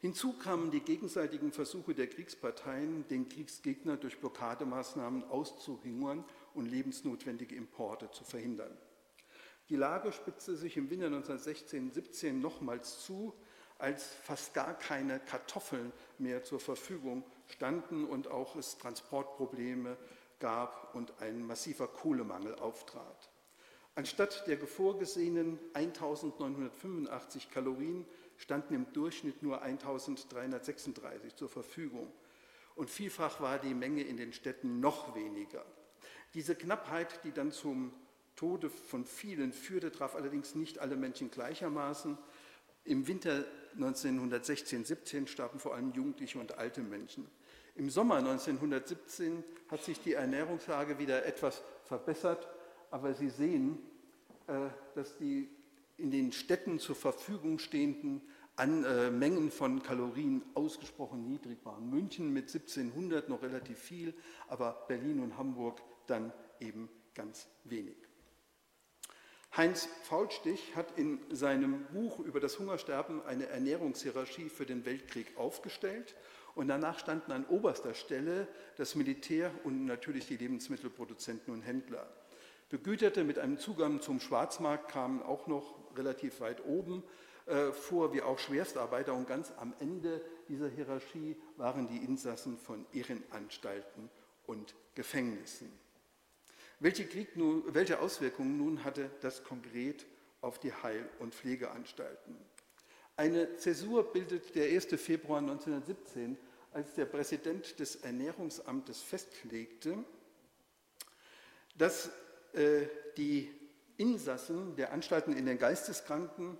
Hinzu 0.01 0.33
kamen 0.33 0.71
die 0.71 0.79
gegenseitigen 0.79 1.51
Versuche 1.51 1.93
der 1.93 2.07
Kriegsparteien, 2.07 3.05
den 3.09 3.27
Kriegsgegner 3.27 3.97
durch 3.97 4.17
Blockademaßnahmen 4.19 5.25
auszuhungern 5.25 6.23
und 6.53 6.67
lebensnotwendige 6.67 7.55
Importe 7.55 8.09
zu 8.11 8.23
verhindern. 8.23 8.77
Die 9.69 9.75
Lage 9.75 10.11
spitzte 10.11 10.55
sich 10.57 10.77
im 10.77 10.89
Winter 10.89 11.07
1916-17 11.07 12.33
nochmals 12.33 13.03
zu 13.03 13.33
als 13.77 14.07
fast 14.23 14.53
gar 14.53 14.73
keine 14.73 15.19
Kartoffeln 15.19 15.93
mehr 16.17 16.43
zur 16.43 16.59
Verfügung 16.59 17.23
standen 17.47 18.05
und 18.05 18.27
auch 18.27 18.55
es 18.55 18.77
Transportprobleme 18.77 19.95
gab 20.39 20.93
und 20.95 21.13
ein 21.21 21.45
massiver 21.45 21.87
Kohlemangel 21.87 22.55
auftrat. 22.55 23.29
Anstatt 23.95 24.47
der 24.47 24.57
vorgesehenen 24.59 25.59
1985 25.73 27.51
Kalorien 27.51 28.05
standen 28.37 28.73
im 28.73 28.91
Durchschnitt 28.93 29.43
nur 29.43 29.61
1336 29.61 31.35
zur 31.35 31.49
Verfügung. 31.49 32.11
Und 32.75 32.89
vielfach 32.89 33.41
war 33.41 33.59
die 33.59 33.73
Menge 33.73 34.03
in 34.03 34.17
den 34.17 34.33
Städten 34.33 34.79
noch 34.79 35.15
weniger. 35.15 35.65
Diese 36.33 36.55
Knappheit, 36.55 37.23
die 37.23 37.31
dann 37.31 37.51
zum 37.51 37.93
Tode 38.39 38.69
von 38.69 39.03
vielen 39.03 39.51
führte, 39.51 39.91
traf 39.91 40.15
allerdings 40.15 40.55
nicht 40.55 40.79
alle 40.79 40.95
Menschen 40.95 41.29
gleichermaßen. 41.29 42.17
Im 42.85 43.05
Winter 43.05 43.43
1916-17 43.77 45.27
starben 45.27 45.59
vor 45.59 45.75
allem 45.75 45.91
Jugendliche 45.91 46.39
und 46.39 46.57
alte 46.57 46.79
Menschen. 46.81 47.27
Im 47.75 47.89
Sommer 47.89 48.15
1917 48.15 49.43
hat 49.67 49.83
sich 49.83 49.99
die 49.99 50.13
Ernährungslage 50.13 50.99
wieder 50.99 51.25
etwas 51.25 51.61
verbessert, 51.83 52.47
aber 52.91 53.13
Sie 53.13 53.29
sehen, 53.29 53.77
äh, 54.47 54.69
dass 54.95 55.17
die 55.17 55.49
in 55.97 56.09
den 56.09 56.31
Städten 56.31 56.79
zur 56.79 56.95
Verfügung 56.95 57.59
stehenden 57.59 58.21
an, 58.55 58.85
äh, 58.85 59.11
Mengen 59.11 59.51
von 59.51 59.83
Kalorien 59.83 60.43
ausgesprochen 60.53 61.27
niedrig 61.27 61.57
waren. 61.65 61.89
München 61.89 62.31
mit 62.31 62.49
1700 62.49 63.27
noch 63.27 63.41
relativ 63.41 63.79
viel, 63.79 64.13
aber 64.47 64.85
Berlin 64.87 65.19
und 65.19 65.37
Hamburg 65.37 65.81
dann 66.07 66.31
eben 66.61 66.87
ganz 67.13 67.45
wenig. 67.65 68.08
Heinz 69.57 69.89
Faulstich 70.03 70.75
hat 70.75 70.97
in 70.97 71.19
seinem 71.31 71.85
Buch 71.87 72.19
über 72.19 72.39
das 72.39 72.59
Hungersterben 72.59 73.25
eine 73.25 73.47
Ernährungshierarchie 73.47 74.49
für 74.49 74.65
den 74.65 74.85
Weltkrieg 74.85 75.37
aufgestellt 75.37 76.15
und 76.55 76.67
danach 76.67 76.99
standen 76.99 77.31
an 77.31 77.45
oberster 77.45 77.93
Stelle 77.93 78.47
das 78.77 78.95
Militär 78.95 79.51
und 79.63 79.85
natürlich 79.85 80.27
die 80.27 80.37
Lebensmittelproduzenten 80.37 81.53
und 81.53 81.61
Händler. 81.61 82.07
Begüterte 82.69 83.23
mit 83.23 83.39
einem 83.39 83.57
Zugang 83.57 84.01
zum 84.01 84.19
Schwarzmarkt 84.19 84.91
kamen 84.91 85.23
auch 85.23 85.47
noch 85.47 85.75
relativ 85.97 86.39
weit 86.39 86.63
oben 86.65 87.03
äh, 87.47 87.71
vor, 87.71 88.13
wie 88.13 88.21
auch 88.21 88.37
Schwerstarbeiter. 88.37 89.15
Und 89.15 89.27
ganz 89.27 89.51
am 89.57 89.73
Ende 89.79 90.21
dieser 90.47 90.69
Hierarchie 90.69 91.35
waren 91.57 91.87
die 91.87 91.97
Insassen 91.97 92.59
von 92.59 92.85
Irrenanstalten 92.91 94.11
und 94.45 94.75
Gefängnissen. 94.93 95.71
Welche, 96.79 97.07
nun, 97.35 97.63
welche 97.73 97.99
Auswirkungen 97.99 98.57
nun 98.57 98.83
hatte 98.85 99.09
das 99.21 99.43
konkret 99.43 100.05
auf 100.41 100.59
die 100.59 100.71
Heil- 100.71 101.09
und 101.19 101.35
Pflegeanstalten? 101.35 102.37
Eine 103.17 103.57
Zäsur 103.57 104.13
bildet 104.13 104.55
der 104.55 104.67
1. 104.67 104.85
Februar 104.95 105.39
1917, 105.39 106.37
als 106.71 106.93
der 106.93 107.05
Präsident 107.05 107.77
des 107.79 107.97
Ernährungsamtes 107.97 109.01
festlegte, 109.01 109.97
dass 111.77 112.11
äh, 112.53 112.85
die 113.17 113.51
Insassen 113.97 114.77
der 114.77 114.93
Anstalten 114.93 115.35
in 115.35 115.45
den 115.45 115.57
Geisteskranken 115.57 116.57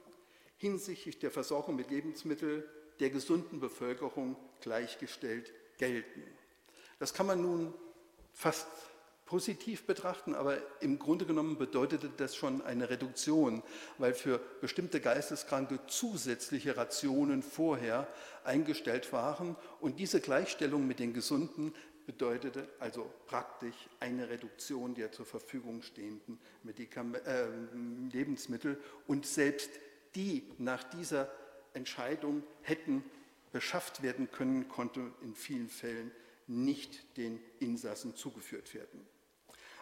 hinsichtlich 0.58 1.20
der 1.20 1.32
Versorgung 1.32 1.78
mit 1.78 1.90
Lebensmitteln 1.90 2.64
der 3.00 3.10
gesunden 3.10 3.62
Bevölkerung 3.62 4.36
gleichgestellt 4.60 5.54
gelten. 5.78 6.24
Das 7.00 7.14
kann 7.14 7.28
man 7.28 7.42
nun 7.42 7.74
fast 8.34 8.68
positiv 9.30 9.86
betrachten, 9.86 10.34
aber 10.34 10.58
im 10.82 10.98
Grunde 10.98 11.24
genommen 11.24 11.56
bedeutete 11.56 12.10
das 12.18 12.36
schon 12.36 12.64
eine 12.64 12.90
Reduktion, 12.90 13.62
weil 14.00 14.16
für 14.16 14.40
bestimmte 14.60 15.00
Geisteskranke 15.00 15.80
zusätzliche 15.86 16.76
Rationen 16.76 17.44
vorher 17.44 18.08
eingestellt 18.44 19.14
waren 19.14 19.56
und 19.82 20.00
diese 20.00 20.20
Gleichstellung 20.20 20.88
mit 20.88 20.98
den 20.98 21.14
Gesunden 21.14 21.76
bedeutete 22.08 22.68
also 22.80 23.08
praktisch 23.28 23.76
eine 24.00 24.30
Reduktion 24.30 24.96
der 24.96 25.12
zur 25.12 25.28
Verfügung 25.28 25.84
stehenden 25.84 26.40
Medikam 26.64 27.14
äh, 27.14 27.46
Lebensmittel 28.12 28.82
und 29.06 29.28
selbst 29.28 29.70
die 30.16 30.42
nach 30.58 30.84
dieser 30.84 31.30
Entscheidung 31.76 32.42
hätten 32.64 33.04
beschafft 33.52 34.02
werden 34.02 34.32
können, 34.32 34.68
konnte 34.70 35.02
in 35.22 35.36
vielen 35.36 35.70
Fällen 35.70 36.10
nicht 36.48 37.16
den 37.16 37.40
Insassen 37.60 38.16
zugeführt 38.16 38.74
werden. 38.74 39.06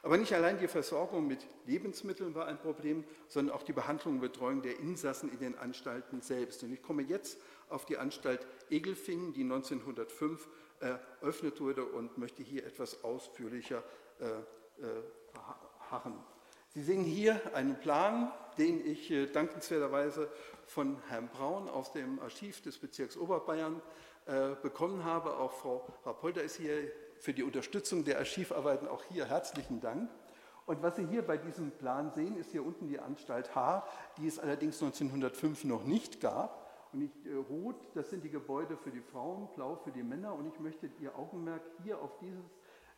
Aber 0.08 0.16
nicht 0.16 0.32
allein 0.32 0.58
die 0.58 0.70
Versorgung 0.70 1.28
mit 1.28 1.46
Lebensmitteln 1.66 2.34
war 2.34 2.46
ein 2.46 2.58
Problem, 2.58 3.04
sondern 3.28 3.54
auch 3.54 3.64
die 3.64 3.74
Behandlung 3.74 4.14
und 4.14 4.20
Betreuung 4.22 4.62
der 4.62 4.80
Insassen 4.80 5.30
in 5.30 5.40
den 5.40 5.58
Anstalten 5.58 6.22
selbst. 6.22 6.64
Und 6.64 6.72
ich 6.72 6.82
komme 6.82 7.02
jetzt 7.02 7.38
auf 7.68 7.84
die 7.84 7.98
Anstalt 7.98 8.48
Egelfingen, 8.70 9.34
die 9.34 9.44
1905 9.44 10.48
eröffnet 10.80 11.60
wurde 11.60 11.84
und 11.84 12.18
möchte 12.18 12.42
hier 12.42 12.66
etwas 12.66 13.04
ausführlicher 13.04 13.84
äh, 14.22 14.28
äh, 14.82 15.04
harren. 15.92 16.14
Sie 16.70 16.84
sehen 16.84 17.04
hier 17.04 17.42
einen 17.54 17.78
Plan, 17.78 18.32
den 18.58 18.90
ich 18.90 19.12
äh, 19.12 19.26
dankenswerterweise 19.26 20.30
von 20.68 21.02
Herrn 21.10 21.28
Braun 21.28 21.68
aus 21.68 21.92
dem 21.92 22.22
Archiv 22.22 22.62
des 22.62 22.78
Bezirks 22.78 23.18
Oberbayern 23.18 23.82
äh, 24.26 24.56
bekommen 24.62 25.04
habe. 25.04 25.36
Auch 25.36 25.52
Frau 25.52 25.86
Rapolter 26.06 26.44
ist 26.44 26.56
hier 26.56 26.90
für 27.20 27.34
die 27.34 27.44
Unterstützung 27.44 28.04
der 28.04 28.20
Archivarbeiten. 28.20 28.88
Auch 28.88 29.04
hier 29.04 29.26
herzlichen 29.26 29.82
Dank. 29.82 30.10
Und 30.66 30.84
was 30.84 30.98
Sie 30.98 31.06
hier 31.06 31.22
bei 31.22 31.38
diesem 31.38 31.72
Plan 31.72 32.12
sehen, 32.12 32.36
ist 32.36 32.52
hier 32.52 32.66
unten 32.66 32.88
die 32.88 33.00
Anstalt 33.00 33.56
H, 33.56 33.88
die 34.18 34.28
es 34.28 34.38
allerdings 34.38 34.82
1905 34.82 35.64
noch 35.64 35.86
nicht 35.86 36.20
gab. 36.20 36.68
Und 36.92 37.02
ich, 37.02 37.26
äh, 37.26 37.36
rot, 37.36 37.76
das 37.94 38.10
sind 38.10 38.24
die 38.24 38.30
Gebäude 38.30 38.76
für 38.76 38.92
die 38.92 39.02
Frauen, 39.02 39.48
blau 39.56 39.76
für 39.76 39.92
die 39.92 40.04
Männer. 40.04 40.34
Und 40.34 40.48
ich 40.48 40.60
möchte 40.60 40.90
Ihr 41.00 41.18
Augenmerk 41.18 41.62
hier 41.84 42.02
auf 42.02 42.18
dieses 42.20 42.44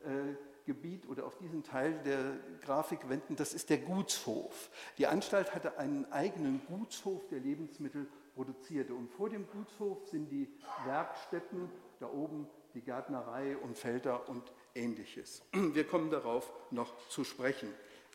äh, 0.01 0.35
Gebiet 0.65 1.07
oder 1.07 1.25
auf 1.25 1.37
diesen 1.37 1.63
Teil 1.63 1.93
der 2.03 2.37
Grafik 2.61 3.09
wenden. 3.09 3.35
Das 3.35 3.53
ist 3.53 3.69
der 3.69 3.79
Gutshof. 3.79 4.69
Die 4.97 5.07
Anstalt 5.07 5.53
hatte 5.53 5.77
einen 5.77 6.11
eigenen 6.11 6.61
Gutshof, 6.67 7.27
der 7.27 7.39
Lebensmittel 7.39 8.07
produzierte. 8.35 8.93
Und 8.93 9.09
vor 9.11 9.29
dem 9.29 9.47
Gutshof 9.47 10.07
sind 10.07 10.29
die 10.29 10.47
Werkstätten, 10.85 11.69
da 11.99 12.07
oben 12.07 12.47
die 12.73 12.81
Gärtnerei 12.81 13.57
und 13.57 13.77
Felder 13.77 14.27
und 14.29 14.43
ähnliches. 14.75 15.41
Wir 15.53 15.85
kommen 15.85 16.11
darauf 16.11 16.51
noch 16.71 16.93
zu 17.09 17.23
sprechen. 17.23 17.69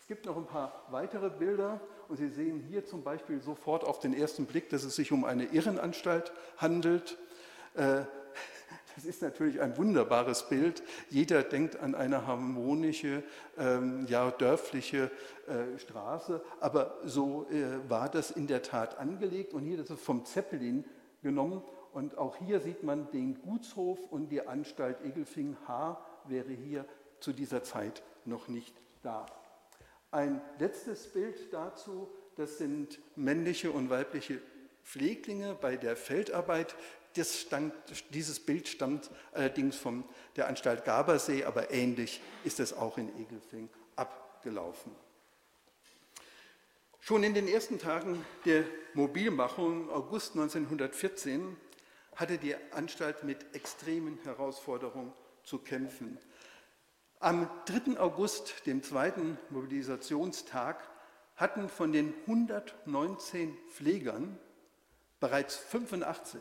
Es 0.04 0.08
gibt 0.08 0.26
noch 0.26 0.37
ein 0.37 0.46
paar 0.46 0.84
weitere 0.90 1.30
Bilder 1.30 1.80
und 2.08 2.16
Sie 2.16 2.28
sehen 2.28 2.61
hier 2.68 2.84
zum 2.84 3.02
Beispiel 3.02 3.40
sofort 3.40 3.84
auf 3.84 4.00
den 4.00 4.12
ersten 4.12 4.44
Blick, 4.44 4.68
dass 4.68 4.84
es 4.84 4.94
sich 4.94 5.12
um 5.12 5.25
eine 5.25 5.46
Irrenanstalt 5.46 6.32
handelt. 6.58 7.16
Äh, 7.75 8.02
das 8.94 9.06
ist 9.06 9.23
natürlich 9.23 9.62
ein 9.62 9.76
wunderbares 9.78 10.49
Bild. 10.49 10.82
Jeder 11.08 11.42
denkt 11.42 11.80
an 11.80 11.94
eine 11.94 12.26
harmonische, 12.26 13.23
ähm, 13.56 14.06
ja, 14.06 14.30
dörfliche 14.30 15.11
äh, 15.46 15.78
Straße, 15.78 16.44
aber 16.61 16.99
so 17.04 17.46
äh, 17.50 17.88
war 17.88 18.11
das 18.11 18.30
in 18.30 18.46
der 18.46 18.61
Tat 18.61 18.99
angelegt. 18.99 19.54
Und 19.54 19.64
hier 19.64 19.78
das 19.78 19.88
ist 19.88 20.04
vom 20.04 20.26
Zeppelin 20.26 20.84
genommen. 21.23 21.62
Und 21.94 22.18
auch 22.18 22.36
hier 22.36 22.58
sieht 22.58 22.82
man 22.82 23.08
den 23.12 23.40
Gutshof 23.40 24.00
und 24.10 24.28
die 24.28 24.44
Anstalt 24.44 25.00
Egelfing 25.04 25.56
H 25.68 26.04
wäre 26.24 26.52
hier 26.52 26.84
zu 27.20 27.32
dieser 27.32 27.62
Zeit 27.62 28.02
noch 28.24 28.48
nicht 28.48 28.74
da. 29.04 29.26
Ein 30.10 30.40
letztes 30.58 31.12
Bild 31.12 31.52
dazu, 31.52 32.08
das 32.34 32.58
sind 32.58 32.98
männliche 33.14 33.70
und 33.70 33.90
weibliche 33.90 34.40
Pfleglinge 34.82 35.56
bei 35.60 35.76
der 35.76 35.94
Feldarbeit. 35.94 36.74
Stand, 37.16 37.72
dieses 38.10 38.40
Bild 38.40 38.66
stammt 38.66 39.08
allerdings 39.30 39.76
von 39.76 40.02
der 40.34 40.48
Anstalt 40.48 40.84
Gabersee, 40.84 41.44
aber 41.44 41.70
ähnlich 41.70 42.20
ist 42.42 42.58
es 42.58 42.72
auch 42.72 42.98
in 42.98 43.08
Egelfing 43.20 43.68
abgelaufen. 43.94 44.90
Schon 46.98 47.22
in 47.22 47.34
den 47.34 47.46
ersten 47.46 47.78
Tagen 47.78 48.24
der 48.44 48.64
Mobilmachung 48.94 49.90
August 49.90 50.32
1914 50.32 51.56
hatte 52.16 52.38
die 52.38 52.56
Anstalt 52.73 53.25
mit 53.25 53.54
extremen 53.54 54.18
Herausforderungen 54.25 55.12
zu 55.42 55.59
kämpfen. 55.59 56.18
Am 57.21 57.49
3. 57.66 57.99
August, 57.99 58.66
dem 58.66 58.83
zweiten 58.83 59.38
Mobilisationstag, 59.50 60.83
hatten 61.36 61.69
von 61.69 61.93
den 61.93 62.15
119 62.26 63.56
Pflegern 63.71 64.38
bereits 65.21 65.56
85 65.56 66.41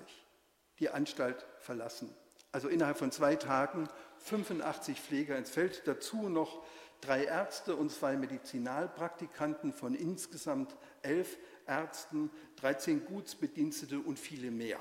die 0.79 0.89
Anstalt 0.89 1.45
verlassen. 1.59 2.13
Also 2.51 2.67
innerhalb 2.67 2.97
von 2.97 3.11
zwei 3.11 3.35
Tagen 3.35 3.87
85 4.17 4.99
Pfleger 4.99 5.37
ins 5.37 5.49
Feld, 5.49 5.87
dazu 5.87 6.29
noch 6.29 6.63
drei 7.01 7.25
Ärzte 7.25 7.75
und 7.75 7.91
zwei 7.91 8.15
Medizinalpraktikanten 8.15 9.73
von 9.73 9.95
insgesamt 9.95 10.75
elf 11.01 11.37
Ärzten, 11.65 12.29
13 12.57 13.05
Gutsbedienstete 13.05 13.99
und 13.99 14.19
viele 14.19 14.51
mehr. 14.51 14.79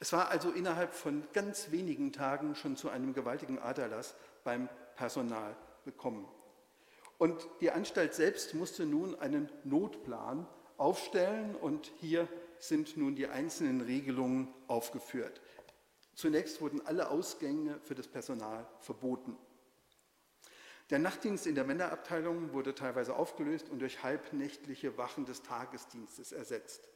Es 0.00 0.12
war 0.12 0.28
also 0.28 0.50
innerhalb 0.50 0.94
von 0.94 1.26
ganz 1.32 1.70
wenigen 1.70 2.12
Tagen 2.12 2.54
schon 2.54 2.76
zu 2.76 2.88
einem 2.88 3.14
gewaltigen 3.14 3.58
Aderlass 3.58 4.14
beim 4.44 4.68
Personal 4.96 5.56
gekommen. 5.84 6.28
Und 7.18 7.48
die 7.60 7.72
Anstalt 7.72 8.14
selbst 8.14 8.54
musste 8.54 8.86
nun 8.86 9.18
einen 9.18 9.50
Notplan 9.64 10.46
aufstellen 10.76 11.56
und 11.56 11.90
hier 11.98 12.28
sind 12.60 12.96
nun 12.96 13.16
die 13.16 13.26
einzelnen 13.26 13.80
Regelungen 13.80 14.54
aufgeführt. 14.68 15.40
Zunächst 16.14 16.60
wurden 16.60 16.84
alle 16.86 17.10
Ausgänge 17.10 17.80
für 17.82 17.94
das 17.94 18.06
Personal 18.06 18.66
verboten. 18.80 19.36
Der 20.90 20.98
Nachtdienst 20.98 21.46
in 21.46 21.54
der 21.54 21.64
Männerabteilung 21.64 22.52
wurde 22.52 22.74
teilweise 22.74 23.14
aufgelöst 23.14 23.68
und 23.68 23.80
durch 23.80 24.02
halbnächtliche 24.02 24.96
Wachen 24.96 25.26
des 25.26 25.42
Tagesdienstes 25.42 26.32
ersetzt. 26.32 26.88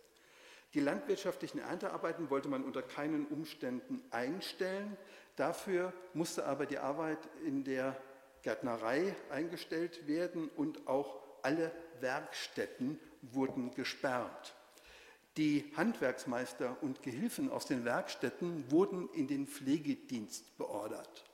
Die 0.74 0.80
landwirtschaftlichen 0.80 1.58
Erntearbeiten 1.58 2.30
wollte 2.30 2.48
man 2.48 2.64
unter 2.64 2.82
keinen 2.82 3.26
Umständen 3.26 4.02
einstellen. 4.10 4.96
Dafür 5.36 5.92
musste 6.14 6.46
aber 6.46 6.66
die 6.66 6.78
Arbeit 6.78 7.18
in 7.44 7.64
der 7.64 7.96
Gärtnerei 8.42 9.14
eingestellt 9.30 10.06
werden 10.06 10.48
und 10.56 10.88
auch 10.88 11.22
alle 11.42 11.70
Werkstätten 12.00 12.98
wurden 13.20 13.74
gesperrt. 13.74 14.54
Die 15.36 15.72
Handwerksmeister 15.76 16.76
und 16.82 17.02
Gehilfen 17.02 17.50
aus 17.50 17.66
den 17.66 17.84
Werkstätten 17.84 18.70
wurden 18.70 19.08
in 19.14 19.28
den 19.28 19.46
Pflegedienst 19.46 20.56
beordert. 20.58 21.24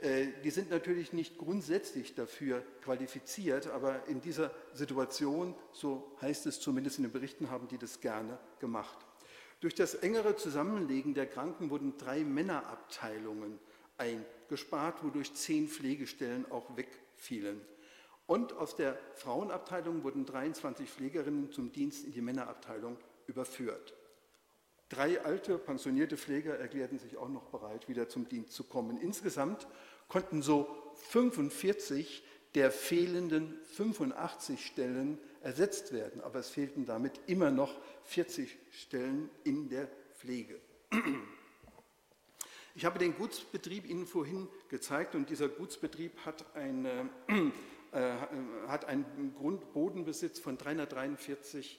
Äh, 0.00 0.28
die 0.42 0.50
sind 0.50 0.70
natürlich 0.70 1.12
nicht 1.12 1.36
grundsätzlich 1.36 2.14
dafür 2.14 2.62
qualifiziert, 2.82 3.66
aber 3.68 4.06
in 4.06 4.20
dieser 4.20 4.50
Situation, 4.72 5.54
so 5.72 6.16
heißt 6.20 6.46
es 6.46 6.60
zumindest 6.60 6.98
in 6.98 7.04
den 7.04 7.12
Berichten, 7.12 7.50
haben 7.50 7.68
die 7.68 7.78
das 7.78 8.00
gerne 8.00 8.38
gemacht. 8.60 8.98
Durch 9.60 9.74
das 9.74 9.94
engere 9.94 10.36
Zusammenlegen 10.36 11.12
der 11.12 11.26
Kranken 11.26 11.68
wurden 11.68 11.98
drei 11.98 12.24
Männerabteilungen 12.24 13.58
eingespart, 13.98 15.04
wodurch 15.04 15.34
zehn 15.34 15.68
Pflegestellen 15.68 16.50
auch 16.50 16.76
wegfielen. 16.76 17.60
Und 18.26 18.54
aus 18.54 18.76
der 18.76 18.96
Frauenabteilung 19.16 20.02
wurden 20.02 20.24
23 20.24 20.88
Pflegerinnen 20.88 21.52
zum 21.52 21.72
Dienst 21.72 22.04
in 22.06 22.12
die 22.12 22.22
Männerabteilung 22.22 22.96
überführt. 23.26 23.94
Drei 24.88 25.20
alte, 25.24 25.56
pensionierte 25.56 26.16
Pfleger 26.16 26.58
erklärten 26.58 26.98
sich 26.98 27.16
auch 27.16 27.28
noch 27.28 27.44
bereit, 27.44 27.88
wieder 27.88 28.08
zum 28.08 28.28
Dienst 28.28 28.54
zu 28.54 28.64
kommen. 28.64 28.98
Insgesamt 28.98 29.68
konnten 30.10 30.42
so 30.42 30.68
45 31.08 32.22
der 32.54 32.70
fehlenden 32.70 33.58
85 33.76 34.66
Stellen 34.66 35.18
ersetzt 35.40 35.92
werden, 35.92 36.20
aber 36.20 36.40
es 36.40 36.50
fehlten 36.50 36.84
damit 36.84 37.18
immer 37.26 37.50
noch 37.50 37.80
40 38.04 38.58
Stellen 38.72 39.30
in 39.44 39.70
der 39.70 39.88
Pflege. 40.18 40.60
Ich 42.74 42.84
habe 42.84 42.98
den 42.98 43.16
Gutsbetrieb 43.16 43.88
Ihnen 43.88 44.06
vorhin 44.06 44.46
gezeigt 44.68 45.14
und 45.14 45.30
dieser 45.30 45.48
Gutsbetrieb 45.48 46.12
hat 46.24 46.44
eine 46.54 47.08
äh, 47.92 48.12
hat 48.68 48.84
einen 48.84 49.34
Grundbodenbesitz 49.36 50.38
von 50.38 50.56
343,8 50.56 51.76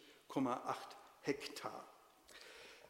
Hektar. 1.22 1.88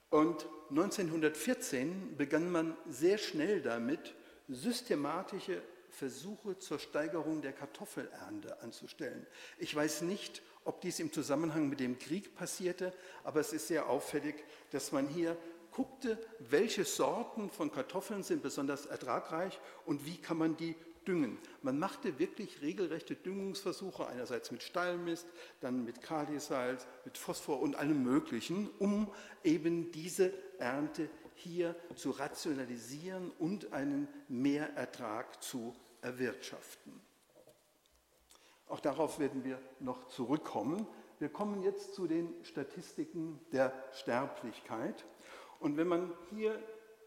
Und 0.09 0.47
1914 0.71 2.17
begann 2.17 2.51
man 2.51 2.75
sehr 2.89 3.19
schnell 3.19 3.61
damit, 3.61 4.15
systematische 4.47 5.61
Versuche 5.89 6.57
zur 6.57 6.79
Steigerung 6.79 7.41
der 7.41 7.53
Kartoffelernte 7.53 8.61
anzustellen. 8.61 9.25
Ich 9.57 9.75
weiß 9.75 10.03
nicht, 10.03 10.41
ob 10.63 10.81
dies 10.81 10.99
im 10.99 11.11
Zusammenhang 11.11 11.69
mit 11.69 11.79
dem 11.79 11.99
Krieg 11.99 12.35
passierte, 12.35 12.93
aber 13.23 13.39
es 13.39 13.53
ist 13.53 13.67
sehr 13.67 13.89
auffällig, 13.89 14.35
dass 14.71 14.91
man 14.91 15.07
hier 15.07 15.37
guckte, 15.71 16.17
welche 16.39 16.85
Sorten 16.85 17.49
von 17.49 17.71
Kartoffeln 17.71 18.23
sind 18.23 18.41
besonders 18.41 18.85
ertragreich 18.85 19.59
und 19.85 20.05
wie 20.05 20.17
kann 20.17 20.37
man 20.37 20.57
die 20.57 20.75
düngen. 21.07 21.39
Man 21.61 21.79
machte 21.79 22.19
wirklich 22.19 22.61
regelrechte 22.61 23.15
Düngungsversuche, 23.15 24.05
einerseits 24.05 24.51
mit 24.51 24.61
Stallmist, 24.61 25.25
dann 25.59 25.83
mit 25.83 26.01
Kalisalz, 26.01 26.85
mit 27.05 27.17
Phosphor 27.17 27.59
und 27.59 27.75
allem 27.75 28.03
Möglichen, 28.03 28.69
um 28.79 29.11
eben 29.43 29.91
diese 29.91 30.31
Ernte 30.59 31.09
hier 31.41 31.75
zu 31.95 32.11
rationalisieren 32.11 33.31
und 33.39 33.73
einen 33.73 34.07
Mehrertrag 34.27 35.41
zu 35.43 35.75
erwirtschaften. 36.01 37.01
Auch 38.67 38.79
darauf 38.79 39.19
werden 39.19 39.43
wir 39.43 39.59
noch 39.79 40.07
zurückkommen. 40.07 40.87
Wir 41.19 41.29
kommen 41.29 41.61
jetzt 41.61 41.93
zu 41.93 42.07
den 42.07 42.33
Statistiken 42.43 43.39
der 43.51 43.73
Sterblichkeit. 43.91 45.05
Und 45.59 45.77
wenn 45.77 45.87
man 45.87 46.13
hier 46.29 46.57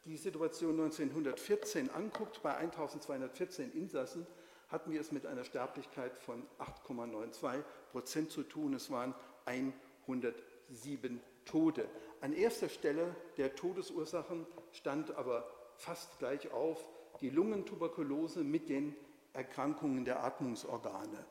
die 0.04 0.16
Situation 0.16 0.72
1914 0.72 1.90
anguckt, 1.90 2.42
bei 2.42 2.54
1214 2.54 3.72
Insassen, 3.72 4.26
hatten 4.68 4.92
wir 4.92 5.00
es 5.00 5.12
mit 5.12 5.24
einer 5.26 5.44
Sterblichkeit 5.44 6.18
von 6.18 6.46
8,92 6.58 7.62
Prozent 7.92 8.30
zu 8.30 8.42
tun. 8.42 8.74
Es 8.74 8.90
waren 8.90 9.14
107 9.46 11.20
Tode. 11.44 11.88
An 12.24 12.32
erster 12.32 12.70
Stelle 12.70 13.14
der 13.36 13.54
Todesursachen 13.54 14.46
stand 14.72 15.14
aber 15.14 15.46
fast 15.76 16.18
gleich 16.18 16.50
auf 16.52 16.82
die 17.20 17.28
Lungentuberkulose 17.28 18.42
mit 18.42 18.70
den 18.70 18.96
Erkrankungen 19.34 20.06
der 20.06 20.24
Atmungsorgane. 20.24 21.26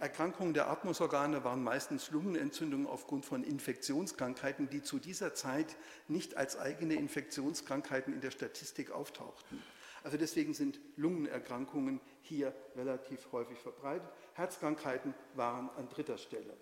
Erkrankungen 0.00 0.52
der 0.52 0.68
Atmungsorgane 0.68 1.44
waren 1.44 1.64
meistens 1.64 2.10
Lungenentzündungen 2.10 2.86
aufgrund 2.86 3.24
von 3.24 3.42
Infektionskrankheiten, 3.42 4.68
die 4.68 4.82
zu 4.82 4.98
dieser 4.98 5.32
Zeit 5.32 5.78
nicht 6.08 6.36
als 6.36 6.58
eigene 6.58 6.92
Infektionskrankheiten 6.96 8.12
in 8.12 8.20
der 8.20 8.30
Statistik 8.30 8.90
auftauchten. 8.90 9.62
Also 10.02 10.18
deswegen 10.18 10.52
sind 10.52 10.78
Lungenerkrankungen 10.96 12.02
hier 12.20 12.54
relativ 12.76 13.32
häufig 13.32 13.58
verbreitet. 13.60 14.10
Herzkrankheiten 14.34 15.14
waren 15.36 15.70
an 15.78 15.88
dritter 15.88 16.18
Stelle. 16.18 16.54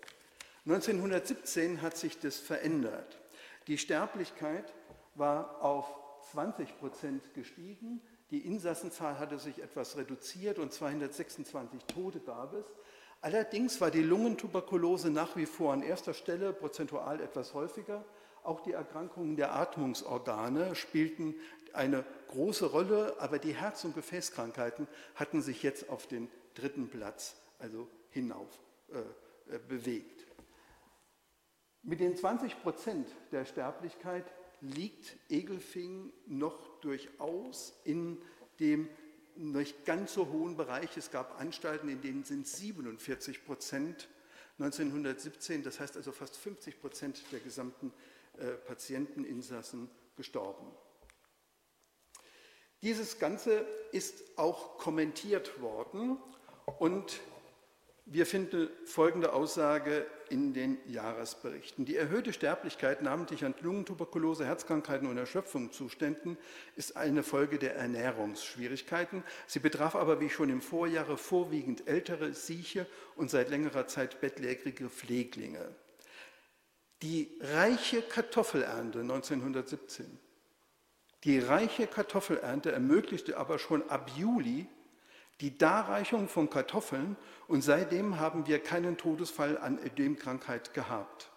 1917 0.65 1.81
hat 1.81 1.97
sich 1.97 2.17
das 2.19 2.37
verändert. 2.37 3.19
Die 3.67 3.77
Sterblichkeit 3.77 4.73
war 5.15 5.61
auf 5.61 5.85
20 6.31 6.77
Prozent 6.79 7.33
gestiegen. 7.33 8.01
Die 8.31 8.39
Insassenzahl 8.39 9.19
hatte 9.19 9.39
sich 9.39 9.61
etwas 9.61 9.97
reduziert 9.97 10.59
und 10.59 10.73
226 10.73 11.85
Tote 11.85 12.19
gab 12.19 12.53
es. 12.53 12.65
Allerdings 13.21 13.79
war 13.79 13.89
die 13.89 14.01
Lungentuberkulose 14.01 15.09
nach 15.09 15.37
wie 15.37 15.45
vor 15.45 15.71
an 15.71 15.81
erster 15.81 16.13
Stelle, 16.13 16.51
prozentual 16.51 17.21
etwas 17.21 17.53
häufiger. 17.53 18.03
Auch 18.43 18.59
die 18.59 18.73
Erkrankungen 18.73 19.37
der 19.37 19.55
Atmungsorgane 19.55 20.75
spielten 20.75 21.35
eine 21.71 22.03
große 22.27 22.65
Rolle, 22.65 23.15
aber 23.19 23.39
die 23.39 23.55
Herz- 23.55 23.85
und 23.85 23.95
Gefäßkrankheiten 23.95 24.87
hatten 25.15 25.41
sich 25.41 25.63
jetzt 25.63 25.89
auf 25.89 26.07
den 26.07 26.29
dritten 26.53 26.89
Platz, 26.89 27.35
also 27.59 27.87
hinauf, 28.09 28.49
äh, 28.91 29.55
äh 29.55 29.59
bewegt. 29.69 30.22
Mit 31.85 31.99
den 31.99 32.15
20 32.15 32.61
Prozent 32.61 33.09
der 33.33 33.43
Sterblichkeit 33.43 34.23
liegt 34.61 35.17
Egelfing 35.29 36.13
noch 36.27 36.79
durchaus 36.79 37.73
in 37.83 38.21
dem 38.61 38.87
nicht 39.35 39.83
ganz 39.83 40.13
so 40.13 40.29
hohen 40.29 40.55
Bereich. 40.55 40.95
Es 40.95 41.11
gab 41.11 41.41
Anstalten, 41.41 41.89
in 41.89 42.01
denen 42.01 42.23
sind 42.23 42.47
47 42.47 43.45
Prozent 43.45 44.07
1917, 44.59 45.63
das 45.63 45.81
heißt 45.81 45.97
also 45.97 46.13
fast 46.13 46.37
50 46.37 46.79
Prozent 46.79 47.21
der 47.33 47.41
gesamten 47.41 47.91
äh, 48.37 48.51
Patienteninsassen 48.51 49.89
gestorben. 50.15 50.65
Dieses 52.81 53.19
Ganze 53.19 53.65
ist 53.91 54.23
auch 54.37 54.77
kommentiert 54.77 55.61
worden 55.61 56.17
und 56.79 57.19
wir 58.05 58.25
finden 58.25 58.69
folgende 58.85 59.33
Aussage 59.33 60.05
in 60.33 60.51
den 60.51 60.79
Jahresberichten. 60.87 61.85
Die 61.85 61.95
erhöhte 61.95 62.33
Sterblichkeit, 62.33 63.03
namentlich 63.03 63.45
an 63.45 63.53
Lungentuberkulose, 63.61 64.47
Herzkrankheiten 64.47 65.07
und 65.07 65.15
Erschöpfungszuständen, 65.15 66.39
ist 66.75 66.97
eine 66.97 67.21
Folge 67.21 67.59
der 67.59 67.75
Ernährungsschwierigkeiten. 67.75 69.23
Sie 69.45 69.59
betraf 69.59 69.93
aber, 69.93 70.19
wie 70.19 70.31
schon 70.31 70.49
im 70.49 70.63
Vorjahre, 70.63 71.17
vorwiegend 71.17 71.87
ältere, 71.87 72.33
sieche 72.33 72.87
und 73.15 73.29
seit 73.29 73.51
längerer 73.51 73.85
Zeit 73.85 74.21
bettlägerige 74.21 74.89
Pfleglinge. 74.89 75.75
Die 77.03 77.37
reiche 77.39 78.01
Kartoffelernte 78.01 79.01
1917, 79.01 80.17
die 81.25 81.37
reiche 81.37 81.85
Kartoffelernte 81.85 82.71
ermöglichte 82.71 83.37
aber 83.37 83.59
schon 83.59 83.87
ab 83.87 84.09
Juli 84.17 84.67
die 85.41 85.57
Darreichung 85.57 86.27
von 86.27 86.49
Kartoffeln 86.49 87.17
und 87.47 87.61
seitdem 87.61 88.19
haben 88.19 88.47
wir 88.47 88.59
keinen 88.59 88.97
Todesfall 88.97 89.57
an 89.57 89.79
Ödemkrankheit 89.83 90.73
gehabt. 90.73 91.29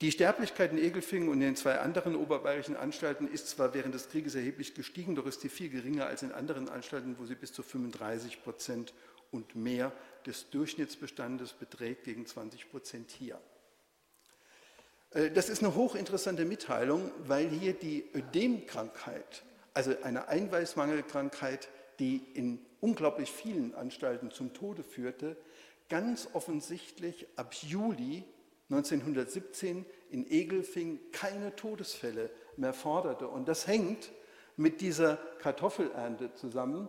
Die 0.00 0.12
Sterblichkeit 0.12 0.70
in 0.70 0.78
Egelfingen 0.78 1.28
und 1.28 1.34
in 1.34 1.40
den 1.40 1.56
zwei 1.56 1.80
anderen 1.80 2.14
oberbayerischen 2.14 2.76
Anstalten 2.76 3.26
ist 3.26 3.48
zwar 3.48 3.74
während 3.74 3.94
des 3.94 4.08
Krieges 4.08 4.36
erheblich 4.36 4.74
gestiegen, 4.74 5.16
doch 5.16 5.26
ist 5.26 5.40
sie 5.40 5.48
viel 5.48 5.70
geringer 5.70 6.06
als 6.06 6.22
in 6.22 6.30
anderen 6.30 6.68
Anstalten, 6.68 7.16
wo 7.18 7.26
sie 7.26 7.34
bis 7.34 7.52
zu 7.52 7.64
35 7.64 8.44
Prozent 8.44 8.94
und 9.32 9.56
mehr 9.56 9.92
des 10.24 10.50
Durchschnittsbestandes 10.50 11.52
beträgt, 11.52 12.04
gegen 12.04 12.26
20 12.26 12.70
Prozent 12.70 13.10
hier. 13.10 13.40
Äh, 15.10 15.32
das 15.32 15.48
ist 15.48 15.64
eine 15.64 15.74
hochinteressante 15.74 16.44
Mitteilung, 16.44 17.10
weil 17.18 17.48
hier 17.48 17.72
die 17.72 18.04
Ödemkrankheit, 18.14 19.42
also 19.74 19.94
eine 20.02 20.28
Einweismangelkrankheit, 20.28 21.68
die 21.98 22.22
in 22.34 22.64
unglaublich 22.80 23.30
vielen 23.30 23.74
Anstalten 23.74 24.30
zum 24.30 24.52
Tode 24.54 24.82
führte, 24.82 25.36
ganz 25.88 26.28
offensichtlich 26.32 27.26
ab 27.36 27.54
Juli 27.54 28.24
1917 28.70 29.86
in 30.10 30.30
Egelfing 30.30 31.00
keine 31.12 31.56
Todesfälle 31.56 32.30
mehr 32.56 32.74
forderte. 32.74 33.28
Und 33.28 33.48
das 33.48 33.66
hängt 33.66 34.10
mit 34.56 34.80
dieser 34.80 35.16
Kartoffelernte 35.40 36.34
zusammen. 36.34 36.88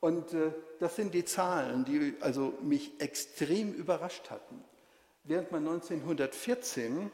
Und 0.00 0.34
äh, 0.34 0.52
das 0.80 0.96
sind 0.96 1.14
die 1.14 1.24
Zahlen, 1.24 1.84
die 1.84 2.14
also 2.20 2.54
mich 2.62 3.00
extrem 3.00 3.72
überrascht 3.72 4.30
hatten. 4.30 4.64
Während 5.24 5.52
man 5.52 5.66
1914 5.68 7.12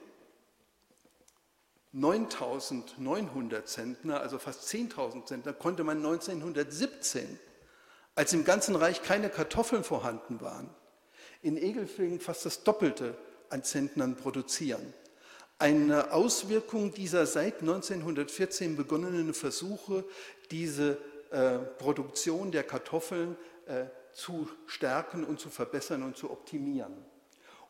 9.900 1.94 3.64
Zentner, 3.64 4.20
also 4.20 4.38
fast 4.38 4.68
10.000 4.68 5.24
Zentner, 5.24 5.52
konnte 5.52 5.84
man 5.84 5.98
1917 5.98 7.38
als 8.18 8.32
im 8.32 8.42
ganzen 8.42 8.74
Reich 8.74 9.04
keine 9.04 9.30
Kartoffeln 9.30 9.84
vorhanden 9.84 10.40
waren, 10.40 10.68
in 11.40 11.56
Egelfingen 11.56 12.18
fast 12.18 12.44
das 12.44 12.64
Doppelte 12.64 13.16
an 13.48 13.62
Zentnern 13.62 14.16
produzieren. 14.16 14.92
Eine 15.60 16.12
Auswirkung 16.12 16.92
dieser 16.92 17.26
seit 17.26 17.60
1914 17.60 18.74
begonnenen 18.74 19.34
Versuche, 19.34 20.02
diese 20.50 20.98
äh, 21.30 21.58
Produktion 21.78 22.50
der 22.50 22.64
Kartoffeln 22.64 23.36
äh, 23.66 23.84
zu 24.12 24.48
stärken 24.66 25.22
und 25.22 25.38
zu 25.38 25.48
verbessern 25.48 26.02
und 26.02 26.16
zu 26.16 26.32
optimieren. 26.32 26.94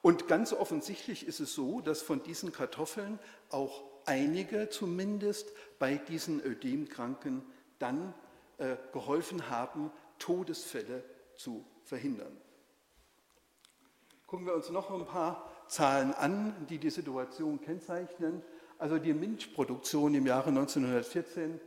Und 0.00 0.28
ganz 0.28 0.54
offensichtlich 0.54 1.26
ist 1.26 1.40
es 1.40 1.52
so, 1.52 1.82
dass 1.82 2.00
von 2.00 2.22
diesen 2.22 2.52
Kartoffeln 2.52 3.18
auch 3.50 3.82
einige 4.06 4.70
zumindest 4.70 5.52
bei 5.78 5.96
diesen 5.96 6.42
Ödemkranken 6.42 7.42
dann 7.78 8.14
äh, 8.56 8.76
geholfen 8.94 9.50
haben, 9.50 9.90
Todesfälle 10.18 11.04
zu 11.36 11.64
verhindern. 11.84 12.36
Gucken 14.26 14.46
wir 14.46 14.54
uns 14.54 14.70
noch 14.70 14.90
ein 14.90 15.06
paar 15.06 15.50
Zahlen 15.68 16.12
an, 16.12 16.66
die 16.68 16.78
die 16.78 16.90
Situation 16.90 17.60
kennzeichnen. 17.60 18.42
Also 18.78 18.98
die 18.98 19.14
Milchproduktion 19.14 20.14
im 20.14 20.26
Jahre 20.26 20.48
1914 20.50 21.60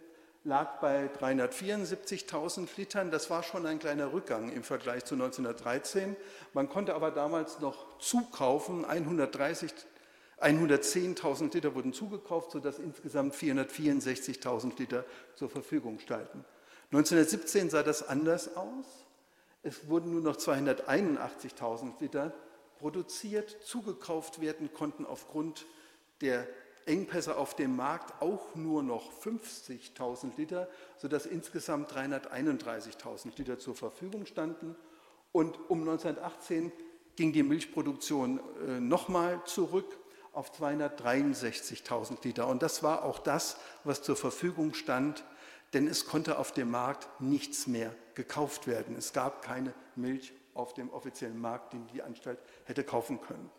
lag 0.44 0.80
bei 0.80 1.08
374.000 1.08 2.68
Litern. 2.78 3.12
Das 3.12 3.30
war 3.30 3.44
schon 3.44 3.66
ein 3.66 3.80
kleiner 3.80 4.14
Rückgang 4.14 4.50
im 4.52 4.64
Vergleich 4.64 5.06
zu 5.06 5.16
1913. 5.16 6.16
Man 6.54 6.70
konnte 6.70 6.96
aber 6.96 7.12
damals 7.12 7.60
noch 7.60 7.98
zukaufen. 8.00 8.86
110.000 8.86 11.54
Liter 11.54 11.76
wurden 11.76 11.94
zugekauft, 11.94 12.52
sodass 12.52 12.80
insgesamt 12.80 13.36
464.000 13.36 14.80
Liter 14.80 15.06
zur 15.36 15.50
Verfügung 15.50 16.00
standen. 16.00 16.44
1917 16.92 17.70
sah 17.70 17.84
das 17.84 18.08
anders 18.08 18.56
aus. 18.58 18.86
Es 19.64 19.88
wurden 19.88 20.12
nur 20.12 20.22
noch 20.22 20.36
281.000 20.36 21.94
Liter 22.02 22.34
produziert, 22.80 23.58
zugekauft 23.64 24.42
werden 24.42 24.74
konnten 24.74 25.06
aufgrund 25.06 25.66
der 26.20 26.48
Engpässe 26.86 27.38
auf 27.38 27.56
dem 27.56 27.76
Markt 27.76 28.22
auch 28.22 28.56
nur 28.56 28.84
noch 28.84 29.12
50.000 29.24 30.36
Liter, 30.38 30.68
sodass 30.98 31.26
insgesamt 31.26 31.92
331.000 31.94 33.38
Liter 33.38 33.60
zur 33.60 33.76
Verfügung 33.76 34.26
standen. 34.26 34.76
Und 35.32 35.58
um 35.70 35.82
1918 35.82 36.72
ging 37.16 37.32
die 37.32 37.44
Milchproduktion 37.44 38.40
äh, 38.68 38.80
nochmal 38.80 39.42
zurück 39.46 39.98
auf 40.34 40.52
263.000 40.60 42.18
Liter. 42.24 42.48
Und 42.48 42.64
das 42.64 42.84
war 42.84 43.06
auch 43.06 43.20
das, 43.20 43.58
was 43.84 44.02
zur 44.02 44.16
Verfügung 44.16 44.74
stand 44.74 45.24
denn 45.74 45.88
es 45.88 46.06
konnte 46.06 46.38
auf 46.38 46.52
dem 46.52 46.72
Markt 46.72 47.22
nichts 47.22 47.68
mehr 47.68 47.96
gekauft 48.16 48.68
werden. 48.68 48.96
Es 48.96 49.14
gab 49.14 49.42
keine 49.42 49.74
Milch 49.96 50.34
auf 50.54 50.74
dem 50.74 50.90
offiziellen 50.90 51.40
Markt, 51.40 51.74
den 51.74 51.88
die 51.88 52.02
Anstalt 52.02 52.40
hätte 52.66 52.84
kaufen 52.84 53.22
können. 53.22 53.50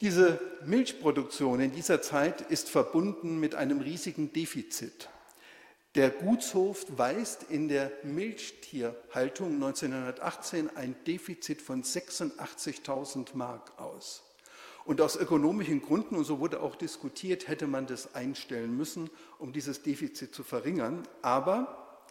Diese 0.00 0.40
Milchproduktion 0.64 1.60
in 1.60 1.72
dieser 1.72 2.02
Zeit 2.02 2.40
ist 2.42 2.68
verbunden 2.68 3.40
mit 3.40 3.54
einem 3.54 3.80
riesigen 3.80 4.32
Defizit. 4.32 5.08
Der 5.94 6.10
Gutshof 6.10 6.84
weist 6.88 7.44
in 7.44 7.68
der 7.68 7.92
Milchtierhaltung 8.02 9.54
1918 9.54 10.76
ein 10.76 10.96
Defizit 11.06 11.62
von 11.62 11.84
86.000 11.84 13.28
Mark 13.34 13.78
aus. 13.78 14.24
Und 14.84 15.00
aus 15.00 15.16
ökonomischen 15.16 15.80
Gründen, 15.80 16.16
und 16.16 16.24
so 16.24 16.40
wurde 16.40 16.60
auch 16.60 16.76
diskutiert, 16.76 17.48
hätte 17.48 17.66
man 17.66 17.86
das 17.86 18.14
einstellen 18.14 18.76
müssen, 18.76 19.08
um 19.38 19.52
dieses 19.52 19.82
Defizit 19.82 20.34
zu 20.34 20.42
verringern. 20.42 21.08
Aber 21.22 22.02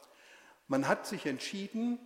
man 0.67 0.87
hat 0.87 1.05
sich 1.05 1.27
entschieden, 1.27 1.99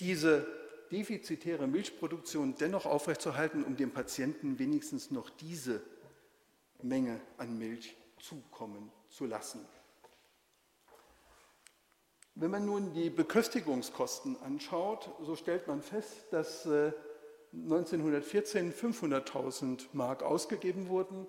diese 0.00 0.46
defizitäre 0.92 1.66
Milchproduktion 1.66 2.54
dennoch 2.58 2.84
aufrechtzuerhalten, 2.84 3.64
um 3.64 3.76
dem 3.76 3.92
Patienten 3.92 4.58
wenigstens 4.58 5.10
noch 5.10 5.30
diese 5.30 5.82
Menge 6.82 7.20
an 7.38 7.58
Milch 7.58 7.96
zukommen 8.20 8.92
zu 9.08 9.24
lassen. 9.24 9.64
Wenn 12.34 12.50
man 12.50 12.66
nun 12.66 12.92
die 12.92 13.10
Beköstigungskosten 13.10 14.36
anschaut, 14.42 15.08
so 15.22 15.36
stellt 15.36 15.66
man 15.66 15.80
fest, 15.80 16.26
dass 16.30 16.68
1914 17.62 18.68
äh, 18.68 18.72
500.000 18.72 19.86
Mark 19.92 20.22
ausgegeben 20.22 20.88
wurden 20.88 21.26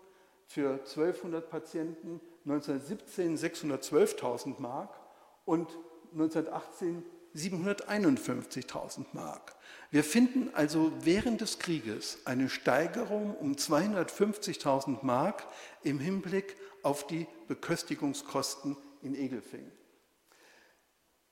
für 0.48 0.74
1200 0.74 1.50
Patienten, 1.50 2.20
1917 2.46 3.38
612.000 3.38 4.60
Mark 4.60 5.00
und 5.46 5.70
1918 6.14 7.04
751.000 7.36 9.08
Mark. 9.12 9.56
Wir 9.92 10.04
finden 10.04 10.52
also 10.54 10.92
während 11.02 11.42
des 11.42 11.60
Krieges 11.60 12.20
eine 12.26 12.50
Steigerung 12.50 13.36
um 13.36 13.54
250.000 13.54 15.04
Mark 15.04 15.46
im 15.84 16.00
Hinblick 16.00 16.56
auf 16.82 17.06
die 17.08 17.28
Beköstigungskosten 17.48 18.78
in 19.02 19.16
Egelfing. 19.16 19.70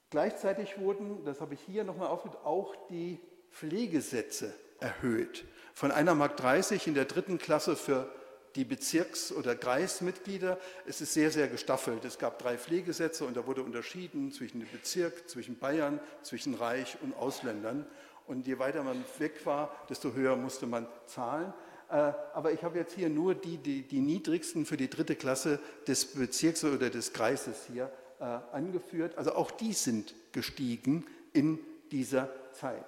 Gleichzeitig 0.09 0.77
wurden, 0.77 1.23
das 1.23 1.39
habe 1.41 1.53
ich 1.53 1.61
hier 1.61 1.83
nochmal 1.83 2.09
aufgeführt, 2.09 2.45
auch 2.45 2.75
die 2.87 3.19
Pflegesätze 3.51 4.53
erhöht. 4.83 5.45
Von 5.73 5.91
einer 5.91 6.13
Mark 6.13 6.37
30 6.37 6.87
in 6.87 6.93
der 6.93 7.05
dritten 7.05 7.39
Klasse 7.39 7.75
für 7.75 8.07
die 8.55 8.65
Bezirks- 8.65 9.31
oder 9.31 9.55
Kreismitglieder. 9.55 10.59
Es 10.85 11.01
ist 11.01 11.13
sehr, 11.13 11.31
sehr 11.31 11.47
gestaffelt. 11.47 12.05
Es 12.05 12.19
gab 12.19 12.37
drei 12.37 12.57
Pflegesätze 12.57 13.25
und 13.25 13.35
da 13.35 13.47
wurde 13.47 13.63
unterschieden 13.63 14.31
zwischen 14.31 14.59
dem 14.59 14.69
Bezirk, 14.71 15.27
zwischen 15.27 15.57
Bayern, 15.57 15.99
zwischen 16.21 16.53
Reich 16.53 16.97
und 17.01 17.15
Ausländern. 17.15 17.87
Und 18.27 18.45
je 18.45 18.59
weiter 18.59 18.83
man 18.83 19.03
weg 19.17 19.45
war, 19.45 19.75
desto 19.89 20.13
höher 20.13 20.35
musste 20.35 20.67
man 20.67 20.85
zahlen. 21.07 21.51
Äh, 21.89 22.13
aber 22.33 22.51
ich 22.51 22.63
habe 22.63 22.77
jetzt 22.77 22.93
hier 22.93 23.09
nur 23.09 23.35
die, 23.35 23.57
die, 23.57 23.81
die 23.81 23.99
niedrigsten 23.99 24.65
für 24.65 24.77
die 24.77 24.89
dritte 24.89 25.15
Klasse 25.15 25.59
des 25.87 26.13
Bezirks 26.13 26.63
oder 26.63 26.89
des 26.89 27.13
Kreises 27.13 27.67
hier 27.71 27.91
äh, 28.19 28.23
angeführt. 28.51 29.17
Also 29.17 29.33
auch 29.33 29.51
die 29.51 29.73
sind 29.73 30.13
gestiegen 30.31 31.05
in 31.33 31.59
dieser 31.91 32.29
Zeit. 32.53 32.85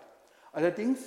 Allerdings 0.52 1.00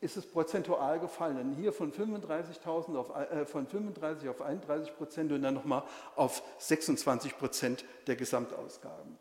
ist 0.00 0.16
es 0.16 0.26
prozentual 0.26 1.00
gefallen. 1.00 1.54
Hier 1.58 1.72
von 1.72 1.92
35.000 1.92 2.96
auf, 2.96 3.10
äh, 3.14 3.46
von 3.46 3.66
35 3.66 4.28
auf 4.28 4.42
31 4.42 4.96
Prozent 4.96 5.32
und 5.32 5.42
dann 5.42 5.54
nochmal 5.54 5.82
auf 6.14 6.42
26 6.58 7.38
Prozent 7.38 7.84
der 8.06 8.16
Gesamtausgaben. 8.16 9.16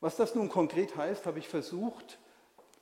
Was 0.00 0.16
das 0.16 0.34
nun 0.34 0.48
konkret 0.48 0.96
heißt, 0.96 1.26
habe 1.26 1.38
ich 1.38 1.48
versucht 1.48 2.18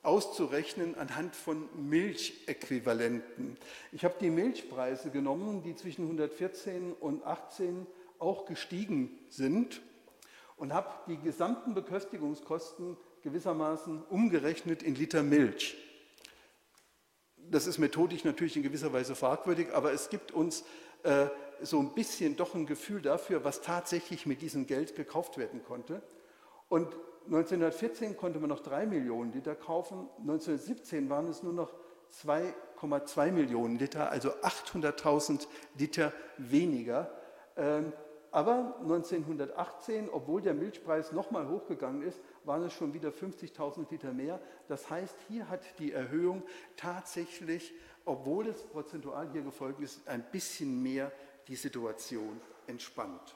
auszurechnen 0.01 0.95
anhand 0.97 1.35
von 1.35 1.67
Milchäquivalenten. 1.75 3.57
Ich 3.91 4.05
habe 4.05 4.15
die 4.19 4.29
Milchpreise 4.29 5.09
genommen, 5.09 5.61
die 5.61 5.75
zwischen 5.75 6.03
114 6.05 6.93
und 6.93 7.25
18 7.25 7.85
auch 8.17 8.45
gestiegen 8.45 9.11
sind 9.27 9.81
und 10.55 10.73
habe 10.73 10.89
die 11.07 11.17
gesamten 11.17 11.73
Beköstigungskosten 11.73 12.97
gewissermaßen 13.23 14.03
umgerechnet 14.09 14.83
in 14.83 14.95
Liter 14.95 15.21
Milch. 15.21 15.75
Das 17.51 17.65
ist 17.65 17.79
methodisch 17.79 18.23
natürlich 18.23 18.55
in 18.57 18.63
gewisser 18.63 18.93
Weise 18.93 19.15
fragwürdig, 19.15 19.73
aber 19.73 19.91
es 19.91 20.09
gibt 20.09 20.31
uns 20.31 20.63
äh, 21.03 21.27
so 21.61 21.79
ein 21.79 21.93
bisschen 21.93 22.35
doch 22.35 22.53
ein 22.53 22.65
Gefühl 22.65 23.01
dafür, 23.01 23.43
was 23.43 23.61
tatsächlich 23.61 24.25
mit 24.25 24.41
diesem 24.41 24.67
Geld 24.67 24.95
gekauft 24.95 25.37
werden 25.37 25.63
konnte. 25.63 26.01
Und 26.67 26.87
1914 27.25 28.17
konnte 28.17 28.39
man 28.39 28.49
noch 28.49 28.61
drei 28.61 28.85
Millionen 28.85 29.33
Liter 29.33 29.55
kaufen, 29.55 30.09
1917 30.19 31.09
waren 31.09 31.27
es 31.27 31.43
nur 31.43 31.53
noch 31.53 31.71
2,2 32.23 33.31
Millionen 33.31 33.77
Liter, 33.77 34.09
also 34.11 34.29
800.000 34.29 35.47
Liter 35.77 36.13
weniger. 36.37 37.11
Ähm, 37.57 37.93
aber 38.31 38.75
1918, 38.81 40.09
obwohl 40.11 40.41
der 40.41 40.53
Milchpreis 40.53 41.11
nochmal 41.11 41.47
hochgegangen 41.49 42.03
ist, 42.03 42.19
waren 42.45 42.63
es 42.63 42.73
schon 42.73 42.93
wieder 42.93 43.09
50.000 43.09 43.89
Liter 43.91 44.13
mehr. 44.13 44.41
Das 44.67 44.89
heißt, 44.89 45.15
hier 45.27 45.49
hat 45.49 45.61
die 45.79 45.91
Erhöhung 45.91 46.43
tatsächlich, 46.75 47.73
obwohl 48.05 48.47
es 48.47 48.63
prozentual 48.63 49.31
hier 49.31 49.41
gefolgt 49.41 49.81
ist, 49.81 50.07
ein 50.07 50.23
bisschen 50.31 50.81
mehr 50.81 51.11
die 51.47 51.55
Situation 51.55 52.39
entspannt. 52.67 53.35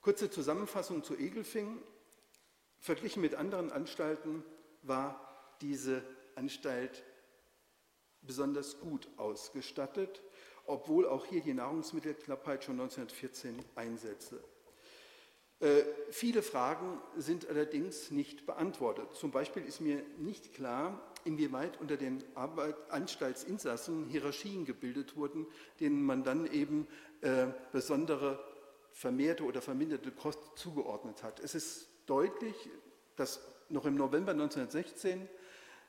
Kurze 0.00 0.30
Zusammenfassung 0.30 1.02
zu 1.02 1.16
Egelfing. 1.16 1.82
Verglichen 2.78 3.22
mit 3.22 3.34
anderen 3.34 3.72
Anstalten 3.72 4.44
war 4.82 5.56
diese 5.62 6.02
Anstalt 6.34 7.02
besonders 8.20 8.80
gut 8.80 9.08
ausgestattet 9.16 10.22
obwohl 10.66 11.06
auch 11.06 11.26
hier 11.26 11.42
die 11.42 11.54
Nahrungsmittelknappheit 11.54 12.64
schon 12.64 12.80
1914 12.80 13.62
einsetzte. 13.74 14.42
Äh, 15.64 15.86
viele 16.10 16.42
Fragen 16.42 17.00
sind 17.16 17.48
allerdings 17.48 18.10
nicht 18.10 18.44
beantwortet. 18.44 19.14
Zum 19.14 19.30
Beispiel 19.30 19.64
ist 19.64 19.80
mir 19.80 20.02
nicht 20.18 20.52
klar, 20.52 21.00
inwieweit 21.24 21.80
unter 21.80 21.96
den 21.96 22.22
Arbeit 22.34 22.76
Anstaltsinsassen 22.90 24.04
Hierarchien 24.04 24.66
gebildet 24.66 25.16
wurden, 25.16 25.46
denen 25.80 26.04
man 26.04 26.22
dann 26.22 26.44
eben 26.52 26.86
äh, 27.22 27.46
besondere 27.72 28.44
vermehrte 28.92 29.44
oder 29.44 29.62
verminderte 29.62 30.10
Kosten 30.10 30.54
zugeordnet 30.54 31.22
hat. 31.22 31.40
Es 31.40 31.54
ist 31.54 31.88
deutlich, 32.04 32.54
dass 33.16 33.40
noch 33.70 33.86
im 33.86 33.94
November 33.94 34.32
1916, 34.32 35.26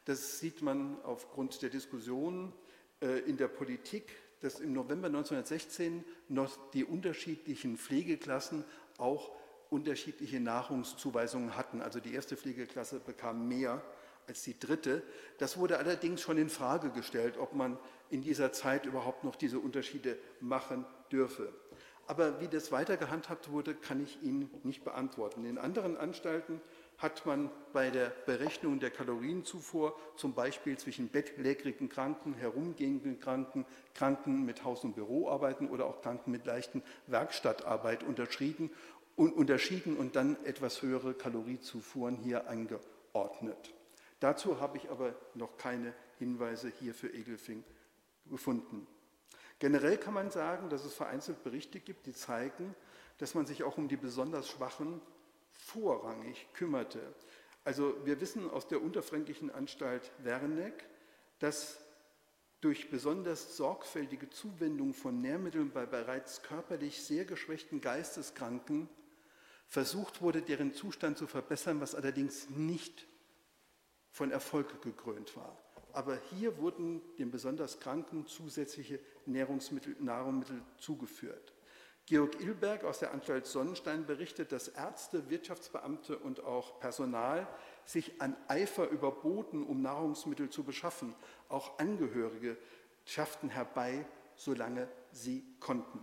das 0.05 0.39
sieht 0.39 0.61
man 0.61 1.03
aufgrund 1.03 1.61
der 1.61 1.69
Diskussionen 1.69 2.53
äh, 3.01 3.19
in 3.27 3.35
der 3.35 3.49
Politik, 3.49 4.15
dass 4.39 4.61
im 4.61 4.71
November 4.71 5.07
1916 5.07 6.05
noch 6.29 6.71
die 6.71 6.85
unterschiedlichen 6.85 7.77
Pflegeklassen 7.77 8.63
auch 8.97 9.35
unterschiedliche 9.69 10.39
Nahrungszuweisungen 10.39 11.55
hatten. 11.55 11.81
Also 11.81 11.99
die 11.99 12.13
erste 12.13 12.37
Pflegeklasse 12.37 12.99
bekam 12.99 13.47
mehr 13.47 13.81
als 14.27 14.43
die 14.43 14.59
dritte. 14.59 15.03
Das 15.37 15.57
wurde 15.57 15.77
allerdings 15.77 16.21
schon 16.21 16.37
in 16.37 16.49
Frage 16.49 16.89
gestellt, 16.89 17.37
ob 17.37 17.53
man 17.53 17.77
in 18.09 18.21
dieser 18.21 18.51
Zeit 18.51 18.85
überhaupt 18.85 19.23
noch 19.23 19.35
diese 19.35 19.59
Unterschiede 19.59 20.17
machen 20.39 20.85
dürfe. 21.11 21.53
Aber 22.07 22.39
wie 22.39 22.47
das 22.47 22.71
weiter 22.71 22.97
gehandhabt 22.97 23.51
wurde, 23.51 23.73
kann 23.73 24.03
ich 24.03 24.21
Ihnen 24.21 24.49
nicht 24.63 24.83
beantworten. 24.83 25.43
In 25.45 25.57
anderen 25.57 25.97
Anstalten 25.97 26.61
hat 26.97 27.25
man 27.25 27.49
bei 27.73 27.89
der 27.89 28.11
Berechnung 28.25 28.79
der 28.79 28.91
Kalorienzufuhr 28.91 29.97
zum 30.15 30.33
Beispiel 30.33 30.77
zwischen 30.77 31.09
bettlägerigen 31.09 31.89
Kranken, 31.89 32.35
herumgehenden 32.35 33.19
Kranken, 33.19 33.65
Kranken 33.95 34.45
mit 34.45 34.63
Haus- 34.63 34.83
und 34.83 34.95
Büroarbeiten 34.95 35.69
oder 35.69 35.87
auch 35.87 36.01
Kranken 36.01 36.31
mit 36.31 36.45
leichten 36.45 36.83
Werkstattarbeit 37.07 38.03
unterschieden 38.03 38.69
und, 38.69 38.75
unterschieden 39.15 39.97
und 39.97 40.15
dann 40.15 40.43
etwas 40.45 40.81
höhere 40.81 41.13
Kaloriezufuhren 41.13 42.17
hier 42.17 42.47
eingeordnet. 42.47 43.73
Dazu 44.19 44.59
habe 44.59 44.77
ich 44.77 44.89
aber 44.89 45.15
noch 45.33 45.57
keine 45.57 45.93
Hinweise 46.19 46.71
hier 46.79 46.93
für 46.93 47.13
Egelfing 47.13 47.63
gefunden. 48.25 48.87
Generell 49.59 49.97
kann 49.97 50.13
man 50.13 50.31
sagen, 50.31 50.69
dass 50.69 50.83
es 50.83 50.93
vereinzelt 50.93 51.43
Berichte 51.43 51.79
gibt, 51.79 52.07
die 52.07 52.13
zeigen, 52.13 52.75
dass 53.17 53.35
man 53.35 53.45
sich 53.45 53.63
auch 53.63 53.77
um 53.77 53.87
die 53.87 53.97
besonders 53.97 54.49
Schwachen 54.49 55.01
vorrangig 55.51 56.47
kümmerte. 56.53 57.01
Also 57.63 57.95
wir 58.05 58.19
wissen 58.19 58.49
aus 58.49 58.67
der 58.67 58.81
unterfränkischen 58.81 59.49
Anstalt 59.49 60.11
Werneck, 60.23 60.85
dass 61.39 61.79
durch 62.61 62.89
besonders 62.89 63.55
sorgfältige 63.57 64.29
Zuwendung 64.29 64.93
von 64.93 65.21
Nährmitteln 65.21 65.71
bei 65.71 65.85
bereits 65.85 66.41
körperlich 66.41 67.01
sehr 67.01 67.25
geschwächten 67.25 67.79
Geisteskranken 67.79 68.89
versucht 69.67 70.21
wurde, 70.21 70.41
deren 70.41 70.73
Zustand 70.73 71.17
zu 71.17 71.27
verbessern, 71.27 71.81
was 71.81 71.95
allerdings 71.95 72.49
nicht 72.49 73.07
von 74.11 74.31
Erfolg 74.31 74.81
gekrönt 74.81 75.35
war. 75.35 75.57
Aber 75.91 76.19
hier 76.31 76.57
wurden 76.57 77.01
den 77.17 77.31
besonders 77.31 77.79
Kranken 77.79 78.27
zusätzliche 78.27 78.99
Nährungsmittel, 79.25 79.95
Nahrungsmittel 79.99 80.61
zugeführt. 80.77 81.53
Georg 82.05 82.39
Ilberg 82.39 82.83
aus 82.83 82.99
der 82.99 83.13
Anstalt 83.13 83.47
Sonnenstein 83.47 84.05
berichtet, 84.05 84.51
dass 84.51 84.67
Ärzte, 84.67 85.29
Wirtschaftsbeamte 85.29 86.19
und 86.19 86.43
auch 86.43 86.79
Personal 86.79 87.47
sich 87.83 88.21
an 88.21 88.35
Eifer 88.47 88.89
überboten, 88.89 89.63
um 89.63 89.81
Nahrungsmittel 89.81 90.51
zu 90.51 90.63
beschaffen. 90.63 91.15
Auch 91.49 91.79
Angehörige 91.79 92.57
schafften 93.05 93.49
herbei, 93.49 94.05
solange 94.35 94.87
sie 95.11 95.43
konnten. 95.59 95.99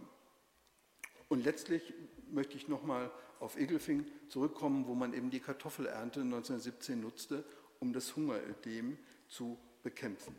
Und 1.28 1.44
letztlich 1.44 1.94
möchte 2.30 2.56
ich 2.56 2.66
nochmal 2.66 3.10
auf 3.42 3.56
Egelfing 3.56 4.06
zurückkommen, 4.28 4.86
wo 4.86 4.94
man 4.94 5.12
eben 5.12 5.30
die 5.30 5.40
Kartoffelernte 5.40 6.20
1917 6.20 7.00
nutzte, 7.00 7.44
um 7.80 7.92
das 7.92 8.14
Hungeredem 8.14 8.96
zu 9.28 9.58
bekämpfen. 9.82 10.36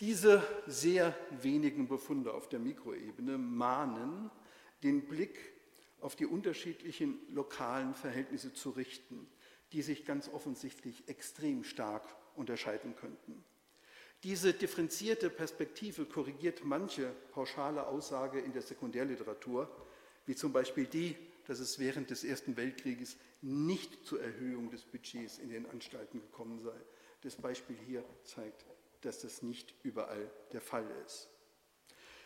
Diese 0.00 0.42
sehr 0.66 1.16
wenigen 1.30 1.86
Befunde 1.86 2.34
auf 2.34 2.48
der 2.48 2.58
Mikroebene 2.58 3.38
mahnen, 3.38 4.28
den 4.82 5.06
Blick 5.06 5.38
auf 6.00 6.16
die 6.16 6.26
unterschiedlichen 6.26 7.20
lokalen 7.32 7.94
Verhältnisse 7.94 8.52
zu 8.52 8.70
richten, 8.70 9.28
die 9.72 9.82
sich 9.82 10.04
ganz 10.04 10.28
offensichtlich 10.28 11.08
extrem 11.08 11.62
stark 11.62 12.02
unterscheiden 12.34 12.96
könnten. 12.96 13.44
Diese 14.24 14.52
differenzierte 14.52 15.30
Perspektive 15.30 16.06
korrigiert 16.06 16.64
manche 16.64 17.14
pauschale 17.30 17.86
Aussage 17.86 18.40
in 18.40 18.52
der 18.52 18.62
Sekundärliteratur, 18.62 19.70
wie 20.26 20.34
zum 20.34 20.52
Beispiel 20.52 20.86
die, 20.86 21.16
dass 21.46 21.58
es 21.58 21.78
während 21.78 22.10
des 22.10 22.24
Ersten 22.24 22.56
Weltkrieges 22.56 23.16
nicht 23.42 24.06
zur 24.06 24.22
Erhöhung 24.22 24.70
des 24.70 24.84
Budgets 24.84 25.38
in 25.38 25.50
den 25.50 25.66
Anstalten 25.66 26.20
gekommen 26.20 26.60
sei. 26.60 26.74
Das 27.22 27.36
Beispiel 27.36 27.76
hier 27.86 28.04
zeigt 28.24 28.64
dass 29.04 29.20
das 29.20 29.42
nicht 29.42 29.74
überall 29.82 30.30
der 30.52 30.60
Fall 30.60 30.86
ist. 31.06 31.28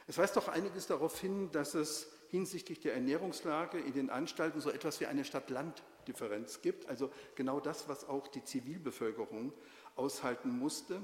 Es 0.06 0.16
weist 0.16 0.36
doch 0.36 0.48
einiges 0.48 0.86
darauf 0.86 1.20
hin, 1.20 1.50
dass 1.52 1.74
es 1.74 2.08
hinsichtlich 2.28 2.80
der 2.80 2.94
Ernährungslage 2.94 3.78
in 3.78 3.92
den 3.92 4.10
Anstalten 4.10 4.60
so 4.60 4.70
etwas 4.70 5.00
wie 5.00 5.06
eine 5.06 5.24
Stadt-Land-Differenz 5.24 6.62
gibt, 6.62 6.86
also 6.86 7.10
genau 7.34 7.60
das, 7.60 7.88
was 7.88 8.06
auch 8.08 8.28
die 8.28 8.44
Zivilbevölkerung 8.44 9.52
aushalten 9.96 10.50
musste. 10.50 11.02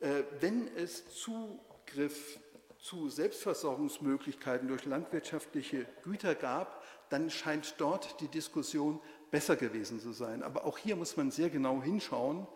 Äh, 0.00 0.24
wenn 0.40 0.68
es 0.76 1.08
Zugriff 1.14 2.38
zu 2.86 3.08
Selbstversorgungsmöglichkeiten 3.08 4.68
durch 4.68 4.84
landwirtschaftliche 4.84 5.86
Güter 6.04 6.36
gab, 6.36 6.84
dann 7.10 7.30
scheint 7.30 7.74
dort 7.78 8.20
die 8.20 8.28
Diskussion 8.28 9.00
besser 9.32 9.56
gewesen 9.56 9.98
zu 9.98 10.12
sein. 10.12 10.44
Aber 10.44 10.64
auch 10.64 10.78
hier 10.78 10.94
muss 10.94 11.16
man 11.16 11.32
sehr 11.32 11.50
genau 11.50 11.82
hinschauen, 11.82 12.46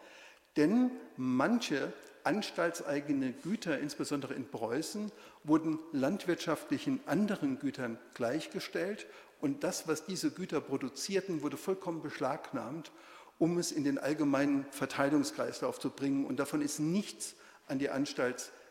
denn 0.56 0.92
manche 1.16 1.92
anstaltseigene 2.22 3.32
Güter, 3.32 3.80
insbesondere 3.80 4.34
in 4.34 4.48
Preußen, 4.48 5.10
wurden 5.42 5.80
landwirtschaftlichen 5.90 7.00
anderen 7.06 7.58
Gütern 7.58 7.98
gleichgestellt 8.14 9.08
und 9.40 9.64
das, 9.64 9.88
was 9.88 10.06
diese 10.06 10.30
Güter 10.30 10.60
produzierten, 10.60 11.42
wurde 11.42 11.56
vollkommen 11.56 12.02
beschlagnahmt, 12.02 12.92
um 13.38 13.58
es 13.58 13.72
in 13.72 13.82
den 13.82 13.98
allgemeinen 13.98 14.64
Verteilungskreislauf 14.70 15.80
zu 15.80 15.90
bringen. 15.90 16.24
Und 16.24 16.38
davon 16.38 16.62
ist 16.62 16.78
nichts 16.78 17.34
an 17.66 17.80
die 17.80 17.88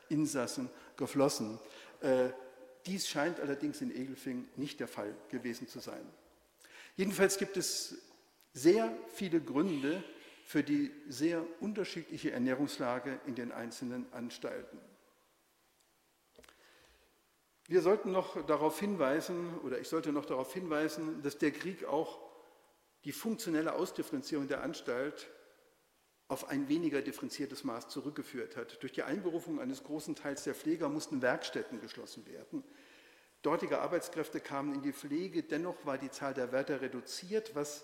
Anstaltsinsassen 0.09 0.69
geflossen. 0.97 1.59
Äh, 2.01 2.29
dies 2.85 3.07
scheint 3.07 3.39
allerdings 3.39 3.81
in 3.81 3.95
Egelfing 3.95 4.47
nicht 4.55 4.79
der 4.79 4.87
Fall 4.87 5.15
gewesen 5.29 5.67
zu 5.67 5.79
sein. 5.79 6.05
Jedenfalls 6.95 7.37
gibt 7.37 7.57
es 7.57 7.95
sehr 8.53 8.91
viele 9.13 9.39
Gründe, 9.39 10.03
für 10.43 10.63
die 10.63 10.91
sehr 11.07 11.45
unterschiedliche 11.59 12.31
Ernährungslage 12.31 13.19
in 13.27 13.35
den 13.35 13.51
einzelnen 13.51 14.11
Anstalten. 14.13 14.79
Wir 17.67 17.83
sollten 17.83 18.11
noch 18.11 18.43
darauf 18.47 18.79
hinweisen, 18.79 19.59
oder 19.59 19.79
ich 19.79 19.87
sollte 19.87 20.11
noch 20.11 20.25
darauf 20.25 20.51
hinweisen, 20.51 21.21
dass 21.21 21.37
der 21.37 21.51
Krieg 21.51 21.85
auch 21.85 22.19
die 23.03 23.11
funktionelle 23.11 23.73
Ausdifferenzierung 23.73 24.47
der 24.47 24.63
Anstalt 24.63 25.29
auf 26.29 26.47
ein 26.47 26.69
weniger 26.69 27.01
differenziertes 27.01 27.63
Maß 27.63 27.89
zurückgeführt 27.89 28.55
hat. 28.55 28.81
Durch 28.81 28.93
die 28.93 29.03
Einberufung 29.03 29.59
eines 29.59 29.83
großen 29.83 30.15
Teils 30.15 30.43
der 30.43 30.53
Pfleger 30.53 30.87
mussten 30.87 31.21
Werkstätten 31.21 31.81
geschlossen 31.81 32.25
werden. 32.27 32.63
Dortige 33.41 33.79
Arbeitskräfte 33.79 34.39
kamen 34.39 34.75
in 34.75 34.81
die 34.83 34.93
Pflege, 34.93 35.43
dennoch 35.43 35.85
war 35.85 35.97
die 35.97 36.11
Zahl 36.11 36.33
der 36.33 36.51
Wärter 36.51 36.81
reduziert, 36.81 37.55
was 37.55 37.83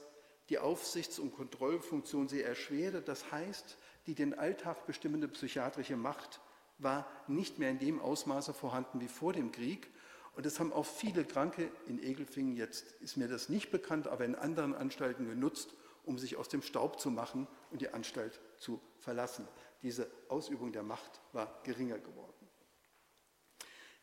die 0.50 0.60
Aufsichts- 0.60 1.18
und 1.18 1.34
Kontrollfunktion 1.34 2.28
sehr 2.28 2.46
erschwerte. 2.46 3.02
Das 3.02 3.32
heißt, 3.32 3.78
die 4.06 4.14
den 4.14 4.38
Alltag 4.38 4.86
bestimmende 4.86 5.28
psychiatrische 5.28 5.98
Macht 5.98 6.40
war 6.78 7.10
nicht 7.28 7.58
mehr 7.58 7.72
in 7.72 7.80
dem 7.80 8.00
Ausmaße 8.00 8.54
vorhanden 8.54 9.02
wie 9.02 9.08
vor 9.08 9.34
dem 9.34 9.52
Krieg. 9.52 9.88
Und 10.36 10.46
das 10.46 10.60
haben 10.60 10.74
auch 10.74 10.86
viele 10.86 11.24
Kranke 11.24 11.72
in 11.88 12.04
Egelfingen, 12.04 12.58
jetzt 12.58 12.92
ist 13.02 13.18
mir 13.18 13.28
das 13.28 13.50
nicht 13.50 13.72
bekannt, 13.72 14.08
aber 14.08 14.26
in 14.26 14.36
anderen 14.36 14.76
Anstalten 14.76 15.28
genutzt, 15.28 15.74
um 16.06 16.18
sich 16.18 16.38
aus 16.38 16.50
dem 16.50 16.62
Staub 16.62 17.00
zu 17.00 17.10
machen 17.10 17.48
und 17.72 17.82
die 17.82 17.90
Anstalt 17.90 18.40
zu 18.58 18.82
verlassen. 19.00 19.48
Diese 19.82 20.10
Ausübung 20.30 20.72
der 20.72 20.84
Macht 20.84 21.22
war 21.34 21.60
geringer 21.64 22.00
geworden. 22.00 22.34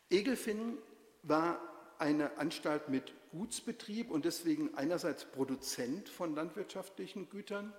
Egelfingen 0.09 0.77
war 1.23 1.59
eine 1.97 2.37
Anstalt 2.37 2.89
mit 2.89 3.13
Gutsbetrieb 3.31 4.11
und 4.11 4.25
deswegen 4.25 4.75
einerseits 4.75 5.25
Produzent 5.25 6.09
von 6.09 6.35
landwirtschaftlichen 6.35 7.29
Gütern, 7.29 7.73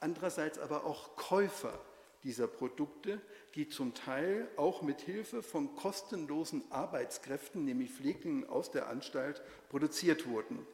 andererseits 0.00 0.58
aber 0.58 0.84
auch 0.84 1.14
Käufer 1.16 1.78
dieser 2.24 2.48
Produkte, 2.48 3.20
die 3.54 3.68
zum 3.68 3.94
Teil 3.94 4.48
auch 4.56 4.82
mit 4.82 5.00
Hilfe 5.00 5.42
von 5.42 5.76
kostenlosen 5.76 6.64
Arbeitskräften, 6.70 7.64
nämlich 7.64 7.92
Pfleglingen 7.92 8.48
aus 8.48 8.70
der 8.70 8.88
Anstalt, 8.88 9.42
produziert 9.68 10.26
wurden. 10.26 10.66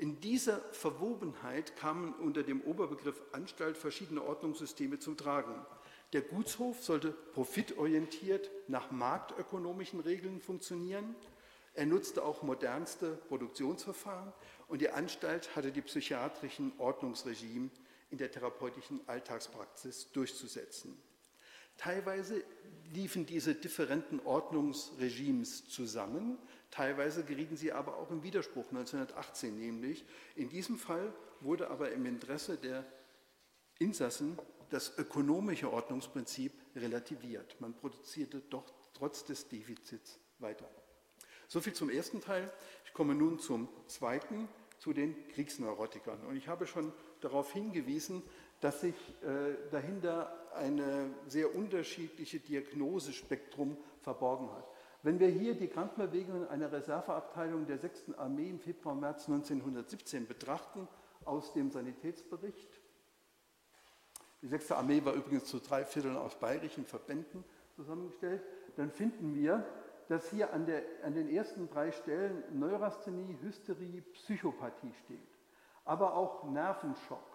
In 0.00 0.18
dieser 0.18 0.60
Verwobenheit 0.72 1.76
kamen 1.76 2.14
unter 2.14 2.42
dem 2.42 2.62
Oberbegriff 2.62 3.20
Anstalt 3.32 3.76
verschiedene 3.76 4.22
Ordnungssysteme 4.22 4.98
zum 4.98 5.18
Tragen. 5.18 5.54
Der 6.14 6.22
Gutshof 6.22 6.82
sollte 6.82 7.10
profitorientiert 7.10 8.50
nach 8.66 8.90
marktökonomischen 8.90 10.00
Regeln 10.00 10.40
funktionieren. 10.40 11.14
Er 11.74 11.84
nutzte 11.84 12.24
auch 12.24 12.42
modernste 12.42 13.10
Produktionsverfahren 13.28 14.32
und 14.68 14.80
die 14.80 14.88
Anstalt 14.88 15.54
hatte 15.54 15.70
die 15.70 15.82
psychiatrischen 15.82 16.72
Ordnungsregime 16.78 17.68
in 18.08 18.16
der 18.16 18.30
therapeutischen 18.30 19.06
Alltagspraxis 19.06 20.10
durchzusetzen. 20.12 20.96
Teilweise 21.80 22.44
liefen 22.92 23.24
diese 23.24 23.54
differenten 23.54 24.20
Ordnungsregimes 24.20 25.66
zusammen, 25.66 26.36
teilweise 26.70 27.24
gerieten 27.24 27.56
sie 27.56 27.72
aber 27.72 27.96
auch 27.96 28.10
im 28.10 28.22
Widerspruch, 28.22 28.66
1918 28.68 29.58
nämlich. 29.58 30.04
In 30.36 30.50
diesem 30.50 30.76
Fall 30.76 31.10
wurde 31.40 31.70
aber 31.70 31.90
im 31.92 32.04
Interesse 32.04 32.58
der 32.58 32.84
Insassen 33.78 34.38
das 34.68 34.98
ökonomische 34.98 35.72
Ordnungsprinzip 35.72 36.52
relativiert. 36.76 37.58
Man 37.62 37.72
produzierte 37.72 38.40
doch 38.50 38.70
trotz 38.92 39.24
des 39.24 39.48
Defizits 39.48 40.18
weiter. 40.38 40.68
Soviel 41.48 41.72
zum 41.72 41.88
ersten 41.88 42.20
Teil. 42.20 42.52
Ich 42.84 42.92
komme 42.92 43.14
nun 43.14 43.38
zum 43.38 43.70
zweiten, 43.86 44.50
zu 44.76 44.92
den 44.92 45.16
Kriegsneurotikern. 45.28 46.26
Und 46.26 46.36
ich 46.36 46.46
habe 46.46 46.66
schon 46.66 46.92
darauf 47.22 47.54
hingewiesen, 47.54 48.22
dass 48.60 48.82
sich 48.82 48.94
äh, 49.22 49.56
dahinter 49.70 50.32
ein 50.54 50.80
sehr 51.26 51.54
unterschiedliche 51.54 52.40
Diagnosespektrum 52.40 53.76
verborgen 54.02 54.50
hat. 54.52 54.66
Wenn 55.02 55.18
wir 55.18 55.28
hier 55.28 55.54
die 55.54 55.68
Krankenbewegungen 55.68 56.46
einer 56.48 56.70
Reserveabteilung 56.70 57.66
der 57.66 57.78
6. 57.78 58.14
Armee 58.18 58.50
im 58.50 58.60
Februar, 58.60 58.94
März 58.94 59.28
1917 59.28 60.26
betrachten, 60.26 60.86
aus 61.24 61.52
dem 61.54 61.70
Sanitätsbericht, 61.70 62.68
die 64.42 64.48
6. 64.48 64.72
Armee 64.72 65.02
war 65.04 65.14
übrigens 65.14 65.46
zu 65.46 65.58
drei 65.58 65.84
Vierteln 65.84 66.16
aus 66.16 66.34
bayerischen 66.34 66.84
Verbänden 66.84 67.44
zusammengestellt, 67.76 68.42
dann 68.76 68.90
finden 68.90 69.34
wir, 69.34 69.64
dass 70.08 70.28
hier 70.30 70.52
an, 70.52 70.66
der, 70.66 70.82
an 71.04 71.14
den 71.14 71.30
ersten 71.30 71.68
drei 71.70 71.92
Stellen 71.92 72.42
Neurasthenie, 72.58 73.38
Hysterie, 73.42 74.02
Psychopathie 74.12 74.92
steht, 75.04 75.38
aber 75.84 76.14
auch 76.14 76.44
Nervenschock 76.44 77.29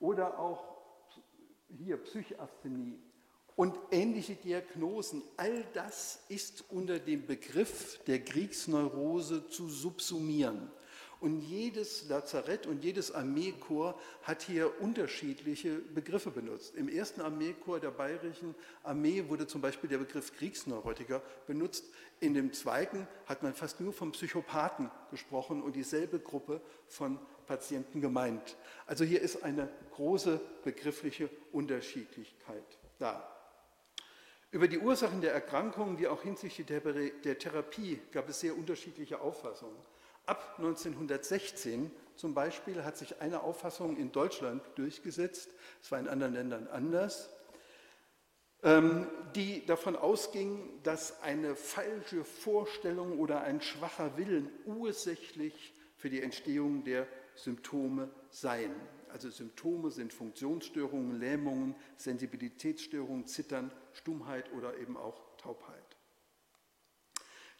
oder 0.00 0.38
auch 0.38 0.62
hier 1.68 1.96
Psychasthenie 1.96 2.98
und 3.56 3.78
ähnliche 3.90 4.34
Diagnosen. 4.34 5.22
All 5.36 5.64
das 5.74 6.24
ist 6.28 6.64
unter 6.70 6.98
dem 6.98 7.26
Begriff 7.26 8.00
der 8.06 8.24
Kriegsneurose 8.24 9.48
zu 9.48 9.68
subsumieren. 9.68 10.70
Und 11.20 11.40
jedes 11.40 12.06
Lazarett 12.08 12.66
und 12.66 12.84
jedes 12.84 13.10
Armeekorps 13.12 13.98
hat 14.24 14.42
hier 14.42 14.70
unterschiedliche 14.82 15.76
Begriffe 15.76 16.30
benutzt. 16.30 16.74
Im 16.74 16.88
ersten 16.88 17.22
Armeekorps 17.22 17.80
der 17.80 17.92
bayerischen 17.92 18.54
Armee 18.82 19.24
wurde 19.28 19.46
zum 19.46 19.62
Beispiel 19.62 19.88
der 19.88 19.98
Begriff 19.98 20.36
Kriegsneurotiker 20.36 21.22
benutzt. 21.46 21.86
In 22.20 22.34
dem 22.34 22.52
zweiten 22.52 23.08
hat 23.24 23.42
man 23.42 23.54
fast 23.54 23.80
nur 23.80 23.94
vom 23.94 24.12
Psychopathen 24.12 24.90
gesprochen 25.10 25.62
und 25.62 25.76
dieselbe 25.76 26.18
Gruppe 26.18 26.60
von 26.88 27.18
Patienten 27.46 28.00
gemeint. 28.00 28.56
Also 28.86 29.04
hier 29.04 29.20
ist 29.20 29.42
eine 29.42 29.68
große 29.92 30.40
begriffliche 30.62 31.28
Unterschiedlichkeit 31.52 32.78
da. 32.98 33.30
Über 34.50 34.68
die 34.68 34.78
Ursachen 34.78 35.20
der 35.20 35.32
Erkrankungen, 35.32 35.98
wie 35.98 36.06
auch 36.06 36.22
hinsichtlich 36.22 36.66
der 36.66 37.38
Therapie, 37.38 38.00
gab 38.12 38.28
es 38.28 38.40
sehr 38.40 38.56
unterschiedliche 38.56 39.20
Auffassungen. 39.20 39.76
Ab 40.26 40.54
1916 40.58 41.90
zum 42.16 42.34
Beispiel 42.34 42.84
hat 42.84 42.96
sich 42.96 43.20
eine 43.20 43.42
Auffassung 43.42 43.96
in 43.96 44.12
Deutschland 44.12 44.62
durchgesetzt, 44.76 45.50
es 45.82 45.90
war 45.90 45.98
in 45.98 46.08
anderen 46.08 46.34
Ländern 46.34 46.68
anders, 46.68 47.30
ähm, 48.62 49.06
die 49.34 49.66
davon 49.66 49.96
ausging, 49.96 50.80
dass 50.82 51.20
eine 51.22 51.56
falsche 51.56 52.24
Vorstellung 52.24 53.18
oder 53.18 53.42
ein 53.42 53.60
schwacher 53.60 54.16
Willen 54.16 54.48
ursächlich 54.64 55.74
für 55.96 56.08
die 56.08 56.22
Entstehung 56.22 56.84
der 56.84 57.06
Symptome 57.34 58.10
seien. 58.30 58.74
Also 59.08 59.30
Symptome 59.30 59.90
sind 59.90 60.12
Funktionsstörungen, 60.12 61.18
Lähmungen, 61.20 61.74
Sensibilitätsstörungen, 61.96 63.26
Zittern, 63.26 63.70
Stummheit 63.92 64.52
oder 64.52 64.76
eben 64.78 64.96
auch 64.96 65.22
Taubheit. 65.36 65.96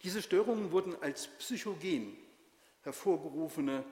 Diese 0.03 0.21
Störungen 0.21 0.73
wurden 0.73 0.95
als 1.01 1.29
psychogen 1.39 2.17
hervorgerufene 2.83 3.85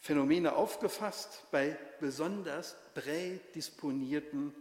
Phänomene 0.00 0.54
aufgefasst 0.54 1.46
bei 1.50 1.78
besonders 2.00 2.76
prädisponierten, 2.94 4.54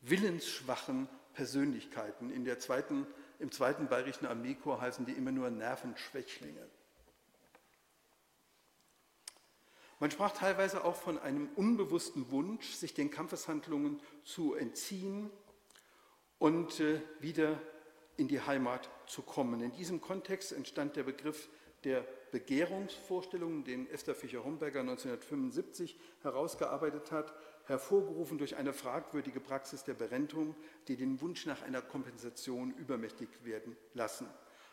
willensschwachen 0.00 1.08
Persönlichkeiten. 1.34 2.30
In 2.30 2.44
der 2.44 2.58
zweiten, 2.58 3.06
Im 3.38 3.50
zweiten 3.50 3.88
bayerischen 3.88 4.26
Armeekorps 4.26 4.80
heißen 4.80 5.06
die 5.06 5.12
immer 5.12 5.32
nur 5.32 5.50
Nervenschwächlinge. 5.50 6.68
Man 10.02 10.10
sprach 10.10 10.32
teilweise 10.32 10.82
auch 10.82 10.96
von 10.96 11.16
einem 11.20 11.48
unbewussten 11.54 12.28
Wunsch, 12.32 12.72
sich 12.72 12.92
den 12.92 13.12
Kampfeshandlungen 13.12 14.00
zu 14.24 14.54
entziehen 14.54 15.30
und 16.40 16.80
äh, 16.80 17.00
wieder 17.20 17.62
in 18.16 18.26
die 18.26 18.40
Heimat 18.40 18.90
zu 19.06 19.22
kommen. 19.22 19.60
In 19.60 19.70
diesem 19.70 20.00
Kontext 20.00 20.50
entstand 20.50 20.96
der 20.96 21.04
Begriff 21.04 21.48
der 21.84 22.04
Begehrungsvorstellungen, 22.32 23.62
den 23.62 23.88
Esther 23.92 24.16
Fischer-Homberger 24.16 24.80
1975 24.80 25.96
herausgearbeitet 26.22 27.12
hat, 27.12 27.32
hervorgerufen 27.66 28.38
durch 28.38 28.56
eine 28.56 28.72
fragwürdige 28.72 29.38
Praxis 29.38 29.84
der 29.84 29.94
Berentung, 29.94 30.56
die 30.88 30.96
den 30.96 31.20
Wunsch 31.20 31.46
nach 31.46 31.62
einer 31.62 31.80
Kompensation 31.80 32.74
übermächtig 32.74 33.28
werden 33.44 33.76
lassen. 33.94 34.26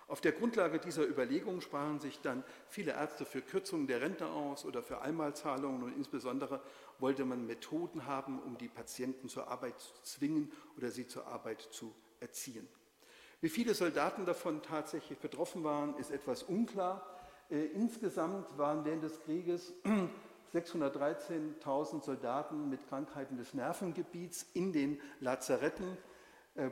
Auf 0.10 0.22
der 0.22 0.32
Grundlage 0.32 0.80
dieser 0.80 1.08
Überlegungen 1.08 1.62
sprachen 1.62 2.00
sich 2.00 2.20
dann 2.20 2.44
viele 2.68 2.94
Ärzte 2.94 3.26
für 3.26 3.44
Kürzungen 3.44 3.86
der 3.86 4.02
Rente 4.02 4.26
aus 4.26 4.66
oder 4.66 4.82
für 4.82 5.02
Einmalzahlungen 5.02 5.84
und 5.84 5.96
insbesondere 5.96 6.62
wollte 6.98 7.26
man 7.26 7.46
Methoden 7.46 8.08
haben, 8.08 8.40
um 8.42 8.58
die 8.58 8.70
Patienten 8.70 9.30
zur 9.30 9.50
Arbeit 9.50 9.80
zu 9.80 9.94
zwingen 10.02 10.52
oder 10.76 10.90
sie 10.90 11.06
zur 11.06 11.28
Arbeit 11.28 11.62
zu 11.62 11.94
erziehen. 12.20 12.68
Wie 13.40 13.50
viele 13.50 13.76
Soldaten 13.76 14.26
davon 14.26 14.64
tatsächlich 14.64 15.20
betroffen 15.20 15.64
waren, 15.64 15.96
ist 15.98 16.10
etwas 16.10 16.42
unklar. 16.42 17.06
Äh, 17.52 17.66
insgesamt 17.68 18.58
waren 18.58 18.86
während 18.86 19.04
des 19.04 19.20
Krieges 19.22 19.74
613.000 20.54 22.04
Soldaten 22.04 22.68
mit 22.68 22.88
Krankheiten 22.90 23.38
des 23.38 23.54
Nervengebiets 23.54 24.48
in 24.56 24.74
den 24.74 25.00
Lazaretten 25.20 25.98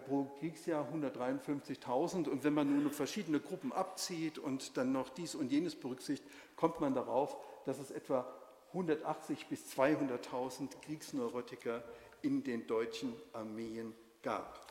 pro 0.05 0.25
Kriegsjahr 0.39 0.87
153.000. 0.93 2.27
Und 2.27 2.43
wenn 2.43 2.53
man 2.53 2.83
nun 2.83 2.91
verschiedene 2.91 3.39
Gruppen 3.39 3.71
abzieht 3.71 4.37
und 4.37 4.77
dann 4.77 4.91
noch 4.91 5.09
dies 5.09 5.35
und 5.35 5.51
jenes 5.51 5.75
berücksichtigt, 5.75 6.29
kommt 6.55 6.81
man 6.81 6.93
darauf, 6.93 7.37
dass 7.65 7.79
es 7.79 7.91
etwa 7.91 8.27
180.000 8.73 9.47
bis 9.49 9.77
200.000 9.77 10.69
Kriegsneurotiker 10.81 11.83
in 12.21 12.43
den 12.43 12.67
deutschen 12.67 13.13
Armeen 13.33 13.93
gab. 14.21 14.67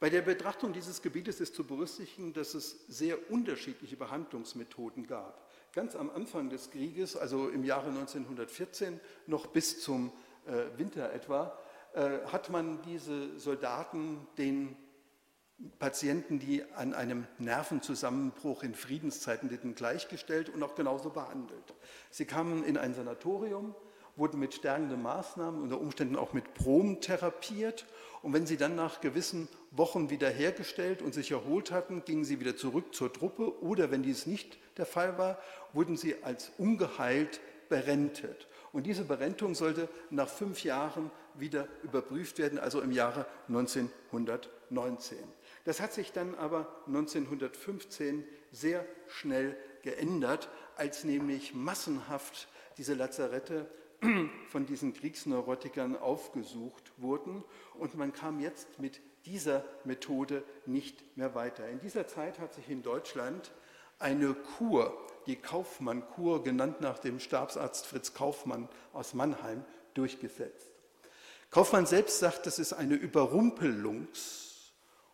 Bei 0.00 0.10
der 0.10 0.22
Betrachtung 0.22 0.72
dieses 0.72 1.00
Gebietes 1.00 1.40
ist 1.40 1.54
zu 1.54 1.64
berücksichtigen, 1.64 2.34
dass 2.34 2.52
es 2.52 2.86
sehr 2.88 3.30
unterschiedliche 3.30 3.96
Behandlungsmethoden 3.96 5.06
gab. 5.06 5.50
Ganz 5.72 5.96
am 5.96 6.10
Anfang 6.10 6.50
des 6.50 6.70
Krieges, 6.70 7.16
also 7.16 7.48
im 7.48 7.64
Jahre 7.64 7.88
1914, 7.88 9.00
noch 9.26 9.46
bis 9.46 9.80
zum 9.80 10.12
äh, 10.46 10.78
Winter 10.78 11.12
etwa, 11.12 11.58
äh, 11.94 12.26
hat 12.26 12.50
man 12.50 12.82
diese 12.82 13.38
Soldaten 13.38 14.26
den 14.36 14.76
Patienten, 15.78 16.40
die 16.40 16.64
an 16.74 16.92
einem 16.92 17.26
Nervenzusammenbruch 17.38 18.64
in 18.64 18.74
Friedenszeiten 18.74 19.48
litten, 19.48 19.74
gleichgestellt 19.74 20.48
und 20.50 20.62
auch 20.62 20.74
genauso 20.74 21.10
behandelt. 21.10 21.74
Sie 22.10 22.24
kamen 22.24 22.64
in 22.64 22.76
ein 22.76 22.94
Sanatorium, 22.94 23.74
wurden 24.16 24.40
mit 24.40 24.54
stärkenden 24.54 25.02
Maßnahmen, 25.02 25.62
unter 25.62 25.80
Umständen 25.80 26.16
auch 26.16 26.32
mit 26.32 26.54
Brom 26.54 27.00
therapiert. 27.00 27.86
Und 28.22 28.32
wenn 28.32 28.46
sie 28.46 28.56
dann 28.56 28.74
nach 28.74 29.00
gewissen 29.00 29.48
Wochen 29.70 30.10
wiederhergestellt 30.10 31.02
und 31.02 31.14
sich 31.14 31.30
erholt 31.30 31.70
hatten, 31.70 32.04
gingen 32.04 32.24
sie 32.24 32.40
wieder 32.40 32.56
zurück 32.56 32.94
zur 32.94 33.12
Truppe 33.12 33.60
oder 33.62 33.90
wenn 33.90 34.02
dies 34.02 34.26
nicht 34.26 34.58
der 34.76 34.86
Fall 34.86 35.18
war, 35.18 35.38
wurden 35.72 35.96
sie 35.96 36.22
als 36.22 36.50
ungeheilt 36.58 37.40
berentet. 37.68 38.48
Und 38.72 38.86
diese 38.86 39.04
Berentung 39.04 39.54
sollte 39.54 39.88
nach 40.10 40.28
fünf 40.28 40.64
Jahren 40.64 41.10
wieder 41.38 41.68
überprüft 41.82 42.38
werden, 42.38 42.58
also 42.58 42.80
im 42.80 42.92
Jahre 42.92 43.26
1919. 43.48 45.18
Das 45.64 45.80
hat 45.80 45.92
sich 45.92 46.12
dann 46.12 46.34
aber 46.34 46.82
1915 46.86 48.24
sehr 48.52 48.84
schnell 49.08 49.56
geändert, 49.82 50.48
als 50.76 51.04
nämlich 51.04 51.54
massenhaft 51.54 52.48
diese 52.76 52.94
Lazarette 52.94 53.66
von 54.50 54.66
diesen 54.66 54.92
Kriegsneurotikern 54.92 55.96
aufgesucht 55.96 56.92
wurden 56.98 57.44
und 57.78 57.94
man 57.96 58.12
kam 58.12 58.40
jetzt 58.40 58.78
mit 58.78 59.00
dieser 59.24 59.64
Methode 59.84 60.42
nicht 60.66 61.16
mehr 61.16 61.34
weiter. 61.34 61.68
In 61.68 61.80
dieser 61.80 62.06
Zeit 62.06 62.38
hat 62.38 62.52
sich 62.54 62.68
in 62.68 62.82
Deutschland 62.82 63.52
eine 63.98 64.34
Kur, 64.34 64.98
die 65.26 65.36
Kaufmann-Kur, 65.36 66.42
genannt 66.42 66.80
nach 66.80 66.98
dem 66.98 67.20
Stabsarzt 67.20 67.86
Fritz 67.86 68.12
Kaufmann 68.12 68.68
aus 68.92 69.14
Mannheim, 69.14 69.64
durchgesetzt. 69.94 70.73
Kaufmann 71.54 71.86
selbst 71.86 72.18
sagt, 72.18 72.46
das 72.46 72.58
ist 72.58 72.72
eine 72.72 72.96
Überrumpelungs- 72.96 74.72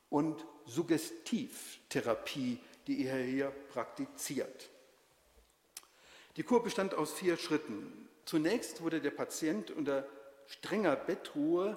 und 0.08 0.46
Suggestivtherapie, 0.64 2.58
die 2.86 3.04
er 3.04 3.18
hier 3.18 3.50
praktiziert. 3.50 4.70
Die 6.38 6.42
Kur 6.42 6.62
bestand 6.62 6.94
aus 6.94 7.12
vier 7.12 7.36
Schritten. 7.36 8.08
Zunächst 8.24 8.80
wurde 8.80 9.02
der 9.02 9.10
Patient 9.10 9.70
unter 9.70 10.06
strenger 10.46 10.96
Bettruhe 10.96 11.76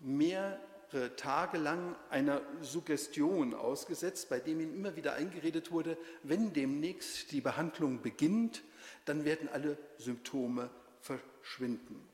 mehrere 0.00 1.14
Tage 1.14 1.58
lang 1.58 1.94
einer 2.08 2.42
Suggestion 2.62 3.54
ausgesetzt, 3.54 4.28
bei 4.28 4.40
dem 4.40 4.58
ihm 4.58 4.74
immer 4.74 4.96
wieder 4.96 5.12
eingeredet 5.12 5.70
wurde, 5.70 5.96
wenn 6.24 6.52
demnächst 6.52 7.30
die 7.30 7.40
Behandlung 7.40 8.02
beginnt, 8.02 8.64
dann 9.04 9.24
werden 9.24 9.48
alle 9.48 9.78
Symptome 9.98 10.68
verschwinden. 11.00 12.09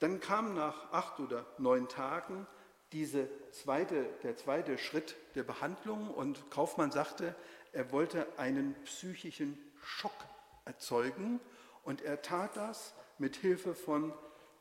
Dann 0.00 0.20
kam 0.20 0.54
nach 0.54 0.92
acht 0.92 1.20
oder 1.20 1.46
neun 1.58 1.88
Tagen 1.88 2.46
diese 2.92 3.28
zweite, 3.52 4.06
der 4.22 4.36
zweite 4.36 4.78
Schritt 4.78 5.14
der 5.34 5.44
Behandlung 5.44 6.10
und 6.10 6.50
Kaufmann 6.50 6.90
sagte, 6.90 7.36
er 7.72 7.92
wollte 7.92 8.26
einen 8.36 8.74
psychischen 8.84 9.56
Schock 9.82 10.26
erzeugen 10.64 11.38
und 11.84 12.02
er 12.02 12.22
tat 12.22 12.56
das 12.56 12.94
mit 13.18 13.36
Hilfe 13.36 13.74
von 13.74 14.12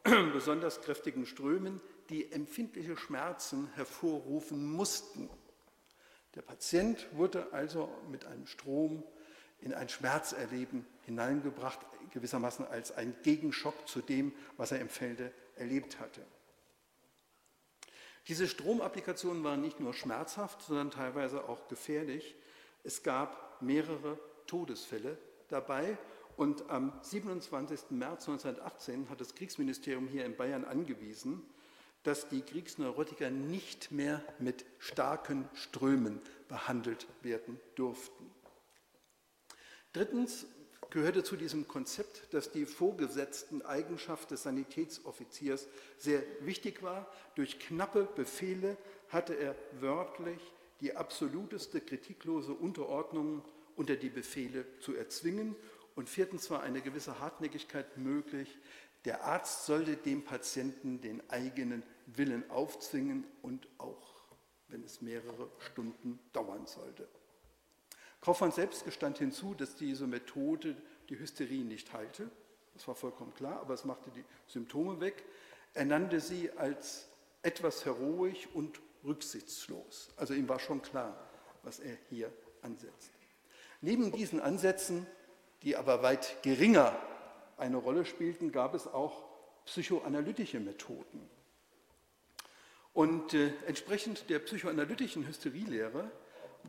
besonders 0.33 0.81
kräftigen 0.81 1.25
Strömen, 1.25 1.81
die 2.09 2.31
empfindliche 2.31 2.97
Schmerzen 2.97 3.67
hervorrufen 3.75 4.71
mussten. 4.71 5.29
Der 6.35 6.41
Patient 6.41 7.07
wurde 7.13 7.51
also 7.51 7.89
mit 8.11 8.25
einem 8.25 8.45
Strom 8.45 9.03
in 9.61 9.73
ein 9.73 9.89
Schmerzerleben 9.89 10.85
hineingebracht, 11.05 11.79
gewissermaßen 12.11 12.65
als 12.67 12.91
ein 12.91 13.15
Gegenschock 13.23 13.87
zu 13.87 14.01
dem, 14.01 14.33
was 14.57 14.71
er 14.71 14.79
im 14.79 14.89
Felde 14.89 15.31
erlebt 15.55 15.99
hatte. 15.99 16.21
Diese 18.27 18.47
Stromapplikationen 18.47 19.43
waren 19.43 19.61
nicht 19.61 19.79
nur 19.79 19.93
schmerzhaft, 19.93 20.61
sondern 20.61 20.91
teilweise 20.91 21.49
auch 21.49 21.67
gefährlich. 21.67 22.35
Es 22.83 23.03
gab 23.03 23.61
mehrere 23.61 24.19
Todesfälle 24.45 25.17
dabei 25.47 25.97
und 26.37 26.69
am 26.69 26.93
27. 27.01 27.91
März 27.91 28.29
1918 28.29 29.09
hat 29.09 29.19
das 29.19 29.35
Kriegsministerium 29.35 30.07
hier 30.07 30.25
in 30.25 30.37
Bayern 30.37 30.63
angewiesen, 30.63 31.43
dass 32.03 32.29
die 32.29 32.41
Kriegsneurotiker 32.41 33.29
nicht 33.29 33.91
mehr 33.91 34.23
mit 34.39 34.65
starken 34.77 35.49
Strömen 35.53 36.21
behandelt 36.47 37.07
werden 37.23 37.59
durften. 37.75 38.28
Drittens 39.93 40.45
gehörte 40.89 41.23
zu 41.23 41.35
diesem 41.35 41.67
Konzept, 41.67 42.33
dass 42.33 42.51
die 42.51 42.65
vorgesetzten 42.65 43.61
Eigenschaft 43.61 44.31
des 44.31 44.43
Sanitätsoffiziers 44.43 45.67
sehr 45.97 46.23
wichtig 46.41 46.81
war. 46.81 47.11
Durch 47.35 47.59
knappe 47.59 48.07
Befehle 48.15 48.77
hatte 49.09 49.33
er 49.33 49.55
wörtlich 49.79 50.39
die 50.81 50.95
absoluteste 50.95 51.81
kritiklose 51.81 52.53
Unterordnung 52.53 53.43
unter 53.75 53.95
die 53.95 54.09
Befehle 54.09 54.65
zu 54.79 54.95
erzwingen 54.95 55.55
und 55.95 56.09
viertens 56.09 56.49
war 56.49 56.63
eine 56.63 56.81
gewisse 56.81 57.19
Hartnäckigkeit 57.19 57.97
möglich. 57.97 58.57
Der 59.03 59.25
Arzt 59.25 59.65
sollte 59.65 59.97
dem 59.97 60.23
Patienten 60.23 61.01
den 61.01 61.29
eigenen 61.29 61.83
Willen 62.05 62.49
aufzwingen 62.49 63.25
und 63.41 63.67
auch, 63.77 64.23
wenn 64.69 64.83
es 64.83 65.01
mehrere 65.01 65.49
Stunden 65.59 66.19
dauern 66.31 66.65
sollte. 66.67 67.07
Kaufmann 68.21 68.51
selbst 68.51 68.85
gestand 68.85 69.17
hinzu, 69.17 69.53
dass 69.53 69.75
diese 69.75 70.07
Methode 70.07 70.75
die 71.09 71.19
Hysterie 71.19 71.63
nicht 71.63 71.93
heilte. 71.93 72.29
Das 72.73 72.87
war 72.87 72.95
vollkommen 72.95 73.33
klar, 73.33 73.59
aber 73.59 73.73
es 73.73 73.85
machte 73.85 74.09
die 74.11 74.23
Symptome 74.47 74.99
weg. 74.99 75.23
Er 75.73 75.85
nannte 75.85 76.19
sie 76.19 76.51
als 76.51 77.07
etwas 77.41 77.85
heroisch 77.85 78.47
und 78.53 78.79
rücksichtslos. 79.03 80.09
Also 80.17 80.33
ihm 80.33 80.49
war 80.49 80.59
schon 80.59 80.81
klar, 80.81 81.15
was 81.63 81.79
er 81.79 81.97
hier 82.09 82.31
ansetzt. 82.61 83.11
Neben 83.81 84.11
diesen 84.11 84.41
Ansätzen 84.41 85.07
die 85.63 85.75
aber 85.75 86.01
weit 86.01 86.41
geringer 86.41 86.97
eine 87.57 87.77
Rolle 87.77 88.05
spielten, 88.05 88.51
gab 88.51 88.73
es 88.73 88.87
auch 88.87 89.23
psychoanalytische 89.65 90.59
Methoden. 90.59 91.29
Und 92.93 93.33
äh, 93.33 93.51
entsprechend 93.67 94.29
der 94.29 94.39
psychoanalytischen 94.39 95.27
Hysterielehre 95.27 96.09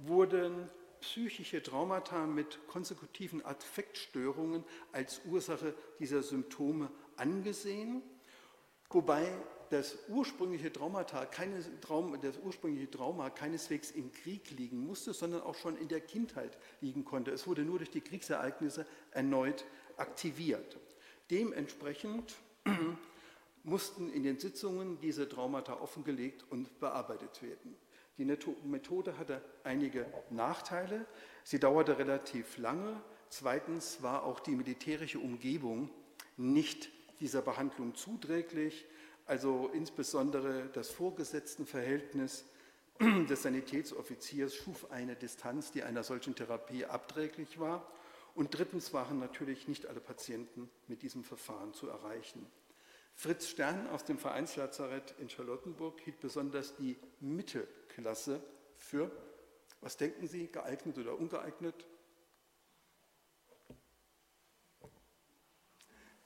wurden 0.06 0.68
psychische 1.00 1.62
Traumata 1.62 2.26
mit 2.26 2.66
konsekutiven 2.68 3.44
Affektstörungen 3.44 4.64
als 4.92 5.20
Ursache 5.26 5.74
dieser 5.98 6.22
Symptome 6.22 6.90
angesehen, 7.16 8.02
wobei 8.88 9.32
das 9.70 9.96
ursprüngliche, 10.08 10.72
Traumata, 10.72 11.24
keine, 11.26 11.62
Traum, 11.80 12.20
das 12.20 12.38
ursprüngliche 12.38 12.90
Trauma 12.90 13.30
keineswegs 13.30 13.92
im 13.92 14.10
Krieg 14.12 14.50
liegen 14.50 14.84
musste, 14.84 15.12
sondern 15.12 15.42
auch 15.42 15.54
schon 15.54 15.78
in 15.78 15.86
der 15.86 16.00
Kindheit 16.00 16.58
liegen 16.80 17.04
konnte. 17.04 17.30
Es 17.30 17.46
wurde 17.46 17.62
nur 17.62 17.78
durch 17.78 17.90
die 17.90 18.00
Kriegsereignisse 18.00 18.84
erneut 19.12 19.64
aktiviert. 19.96 20.76
Dementsprechend 21.30 22.34
mussten 23.62 24.12
in 24.12 24.24
den 24.24 24.40
Sitzungen 24.40 24.98
diese 25.00 25.28
Traumata 25.28 25.74
offengelegt 25.80 26.44
und 26.50 26.80
bearbeitet 26.80 27.40
werden. 27.42 27.76
Die 28.20 28.26
Methode 28.26 29.16
hatte 29.16 29.40
einige 29.64 30.04
Nachteile. 30.28 31.06
Sie 31.42 31.58
dauerte 31.58 31.98
relativ 31.98 32.58
lange. 32.58 33.00
Zweitens 33.30 34.02
war 34.02 34.24
auch 34.24 34.40
die 34.40 34.50
militärische 34.50 35.18
Umgebung 35.18 35.88
nicht 36.36 36.90
dieser 37.20 37.40
Behandlung 37.40 37.94
zuträglich. 37.94 38.84
Also 39.24 39.70
insbesondere 39.72 40.68
das 40.74 40.90
Vorgesetztenverhältnis 40.90 42.44
des 43.00 43.42
Sanitätsoffiziers 43.42 44.54
schuf 44.54 44.90
eine 44.90 45.16
Distanz, 45.16 45.72
die 45.72 45.82
einer 45.82 46.02
solchen 46.02 46.34
Therapie 46.34 46.84
abträglich 46.84 47.58
war. 47.58 47.90
Und 48.34 48.50
drittens 48.50 48.92
waren 48.92 49.18
natürlich 49.18 49.66
nicht 49.66 49.86
alle 49.86 50.00
Patienten 50.00 50.68
mit 50.88 51.00
diesem 51.00 51.24
Verfahren 51.24 51.72
zu 51.72 51.88
erreichen. 51.88 52.44
Fritz 53.14 53.48
Stern 53.48 53.86
aus 53.88 54.04
dem 54.04 54.18
Vereinslazarett 54.18 55.14
in 55.18 55.30
Charlottenburg 55.30 55.98
hielt 56.00 56.20
besonders 56.20 56.76
die 56.76 56.98
Mittelklasse 58.00 58.42
für, 58.78 59.10
was 59.82 59.96
denken 59.96 60.26
Sie, 60.26 60.48
geeignet 60.48 60.96
oder 60.96 61.18
ungeeignet? 61.18 61.86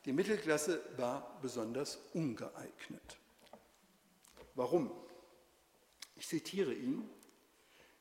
Die 0.05 0.12
Mittelklasse 0.12 0.83
war 0.97 1.41
besonders 1.41 1.99
ungeeignet. 2.12 3.18
Warum? 4.55 4.93
Ich 6.16 6.29
zitiere 6.29 6.72
ihn. 6.72 7.09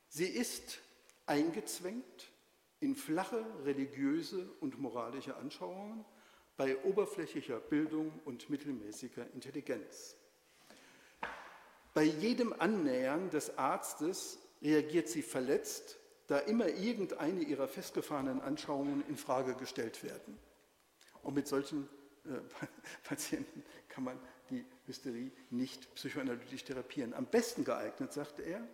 Sie 0.07 0.27
ist 0.27 0.79
eingezwängt 1.25 2.31
in 2.79 2.95
flache 2.95 3.43
religiöse 3.63 4.51
und 4.59 4.79
moralische 4.79 5.35
Anschauungen 5.35 6.05
bei 6.57 6.77
oberflächlicher 6.83 7.59
Bildung 7.59 8.19
und 8.25 8.51
mittelmäßiger 8.51 9.31
Intelligenz. 9.31 10.15
Bei 11.93 12.03
jedem 12.03 12.53
Annähern 12.53 13.29
des 13.29 13.57
Arztes 13.57 14.39
reagiert 14.61 15.07
sie 15.07 15.21
verletzt, 15.21 15.99
da 16.27 16.39
immer 16.39 16.67
irgendeine 16.67 17.41
ihrer 17.41 17.67
festgefahrenen 17.67 18.41
Anschauungen 18.41 19.03
in 19.07 19.17
Frage 19.17 19.55
gestellt 19.55 20.03
werden. 20.03 20.39
Und 21.21 21.35
mit 21.35 21.47
solchen 21.47 21.87
äh, 22.25 22.39
Patienten 23.03 23.63
kann 23.89 24.05
man 24.05 24.19
die 24.49 24.65
Hysterie 24.87 25.31
nicht 25.49 25.93
psychoanalytisch 25.95 26.63
therapieren. 26.63 27.13
Am 27.13 27.25
besten 27.25 27.63
geeignet, 27.63 28.13
sagte 28.13 28.41
er, 28.41 28.65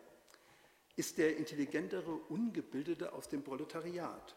ist 0.96 1.18
der 1.18 1.38
intelligentere 1.38 2.12
Ungebildete 2.12 3.14
aus 3.14 3.30
dem 3.30 3.44
Proletariat. 3.44 4.36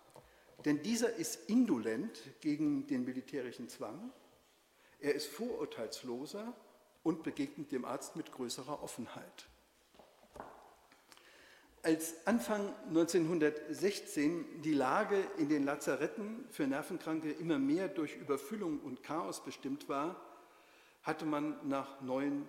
Denn 0.64 0.82
dieser 0.82 1.14
ist 1.14 1.48
indolent 1.48 2.20
gegen 2.40 2.86
den 2.86 3.04
militärischen 3.04 3.68
Zwang, 3.68 4.12
er 5.00 5.14
ist 5.14 5.26
vorurteilsloser 5.26 6.54
und 7.02 7.22
begegnet 7.22 7.72
dem 7.72 7.84
Arzt 7.84 8.16
mit 8.16 8.32
größerer 8.32 8.82
Offenheit. 8.82 9.46
Als 11.84 12.14
Anfang 12.26 12.72
1916 12.90 14.62
die 14.62 14.74
Lage 14.74 15.16
in 15.36 15.48
den 15.48 15.64
Lazaretten 15.64 16.44
für 16.50 16.68
Nervenkranke 16.68 17.32
immer 17.32 17.58
mehr 17.58 17.88
durch 17.88 18.14
Überfüllung 18.14 18.78
und 18.80 19.02
Chaos 19.02 19.42
bestimmt 19.42 19.88
war, 19.88 20.14
hatte 21.02 21.26
man 21.26 21.56
nach 21.68 22.00
neuen 22.00 22.46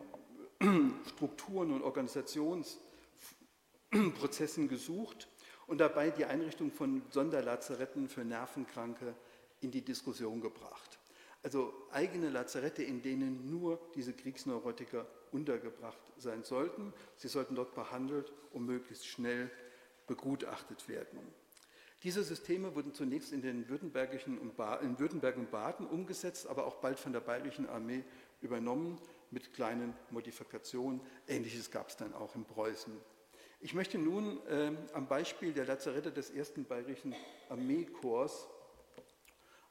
Strukturen 1.15 1.71
und 1.71 1.81
Organisationsprozessen 1.81 4.67
gesucht 4.67 5.27
und 5.65 5.79
dabei 5.79 6.11
die 6.11 6.25
Einrichtung 6.25 6.71
von 6.71 7.01
Sonderlazaretten 7.09 8.09
für 8.09 8.23
Nervenkranke 8.23 9.15
in 9.61 9.71
die 9.71 9.81
Diskussion 9.81 10.41
gebracht. 10.41 10.99
Also 11.43 11.73
eigene 11.91 12.29
Lazarette, 12.29 12.83
in 12.83 13.01
denen 13.01 13.49
nur 13.49 13.79
diese 13.95 14.13
Kriegsneurotiker 14.13 15.05
untergebracht 15.31 15.99
sein 16.17 16.43
sollten. 16.43 16.93
Sie 17.17 17.27
sollten 17.27 17.55
dort 17.55 17.75
behandelt 17.75 18.31
und 18.53 18.65
möglichst 18.65 19.05
schnell 19.05 19.51
begutachtet 20.07 20.87
werden. 20.87 21.19
Diese 22.03 22.23
Systeme 22.23 22.75
wurden 22.75 22.93
zunächst 22.93 23.31
in 23.31 23.41
den 23.41 23.69
Württembergischen 23.69 24.37
und 24.37 24.53
in 24.81 24.99
Württemberg 24.99 25.37
und 25.37 25.51
Baden 25.51 25.87
umgesetzt, 25.87 26.47
aber 26.47 26.65
auch 26.65 26.75
bald 26.75 26.99
von 26.99 27.13
der 27.13 27.21
Bayerischen 27.21 27.67
Armee 27.67 28.03
übernommen 28.41 28.99
mit 29.31 29.53
kleinen 29.53 29.93
Modifikationen. 30.11 31.01
Ähnliches 31.27 31.71
gab 31.71 31.89
es 31.89 31.97
dann 31.97 32.13
auch 32.13 32.35
in 32.35 32.43
Preußen. 32.43 32.93
Ich 33.61 33.73
möchte 33.73 33.97
nun 33.97 34.45
äh, 34.47 34.73
am 34.93 35.07
Beispiel 35.07 35.53
der 35.53 35.65
Lazarette 35.65 36.11
des 36.11 36.29
ersten 36.29 36.65
Bayerischen 36.65 37.15
Armeekorps 37.47 38.49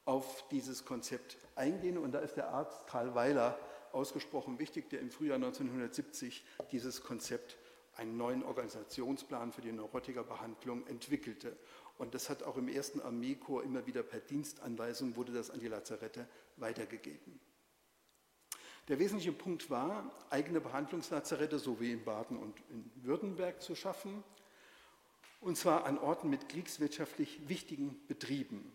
auf 0.05 0.47
dieses 0.51 0.85
Konzept 0.85 1.37
eingehen. 1.55 1.99
Und 1.99 2.13
da 2.13 2.21
ist 2.21 2.35
der 2.35 2.49
Arzt 2.49 2.87
Karl 2.87 3.15
Weiler 3.15 3.59
ausgesprochen 3.93 4.59
wichtig, 4.59 4.91
der 4.91 5.01
im 5.01 5.11
Frühjahr 5.11 5.37
1970 5.37 6.45
dieses 6.71 7.03
Konzept, 7.03 7.59
einen 7.95 8.17
neuen 8.17 8.43
Organisationsplan 8.43 9.53
für 9.53 9.61
die 9.61 9.73
Neurotikerbehandlung 9.73 10.87
entwickelte. 10.87 11.55
Und 11.99 12.15
das 12.15 12.31
hat 12.31 12.43
auch 12.43 12.57
im 12.57 12.69
ersten 12.69 13.01
Armeekorps 13.01 13.67
immer 13.67 13.87
wieder 13.87 14.03
per 14.03 14.21
Dienstanweisung 14.21 15.15
wurde 15.15 15.33
das 15.33 15.51
an 15.51 15.61
die 15.61 15.69
Lazarette 15.69 16.27
weitergegeben. 16.57 17.39
Der 18.89 18.99
wesentliche 18.99 19.33
Punkt 19.33 19.71
war, 19.71 20.11
eigene 20.31 20.61
Behandlungslazarette, 20.61 21.59
so 21.59 21.81
wie 21.81 21.93
in 21.93 22.05
Baden 22.05 22.37
und 22.37 22.59
in 22.71 22.91
Württemberg, 22.97 23.63
zu 23.63 23.75
schaffen, 23.75 24.25
und 25.41 25.57
zwar 25.57 25.85
an 25.85 25.99
Orten 25.99 26.31
mit 26.31 26.49
kriegswirtschaftlich 26.49 27.49
wichtigen 27.49 28.01
Betrieben. 28.09 28.73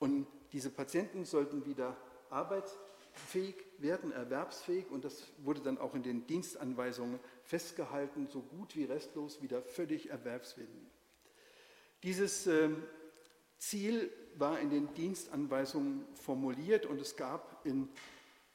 Und 0.00 0.26
diese 0.52 0.70
Patienten 0.70 1.24
sollten 1.24 1.64
wieder 1.66 1.96
arbeitsfähig 2.30 3.54
werden, 3.78 4.10
erwerbsfähig, 4.10 4.90
und 4.90 5.04
das 5.04 5.24
wurde 5.44 5.60
dann 5.60 5.78
auch 5.78 5.94
in 5.94 6.02
den 6.02 6.26
Dienstanweisungen 6.26 7.20
festgehalten, 7.44 8.26
so 8.26 8.40
gut 8.40 8.74
wie 8.74 8.84
restlos 8.84 9.42
wieder 9.42 9.62
völlig 9.62 10.10
erwerbsfähig. 10.10 10.68
Dieses 12.02 12.46
äh, 12.46 12.70
Ziel 13.58 14.10
war 14.36 14.58
in 14.58 14.70
den 14.70 14.92
Dienstanweisungen 14.94 16.06
formuliert 16.14 16.86
und 16.86 17.00
es 17.00 17.14
gab 17.16 17.64
in 17.66 17.88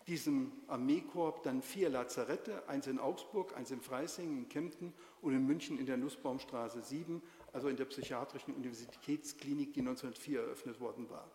diesem 0.08 0.52
Armeekorps 0.68 1.42
dann 1.44 1.62
vier 1.62 1.90
Lazarette, 1.90 2.68
eins 2.68 2.88
in 2.88 3.00
Augsburg, 3.00 3.56
eins 3.56 3.72
in 3.72 3.82
Freising, 3.82 4.38
in 4.38 4.50
Kempten 4.50 4.94
und 5.22 5.34
in 5.34 5.46
München 5.46 5.80
in 5.80 5.86
der 5.86 5.98
Nussbaumstraße 5.98 6.82
7, 6.82 7.22
also 7.56 7.70
in 7.70 7.78
der 7.78 7.86
psychiatrischen 7.86 8.54
Universitätsklinik, 8.54 9.74
die 9.74 9.80
1904 9.80 10.42
eröffnet 10.42 10.82
worden 10.82 11.10
war. 11.10 11.32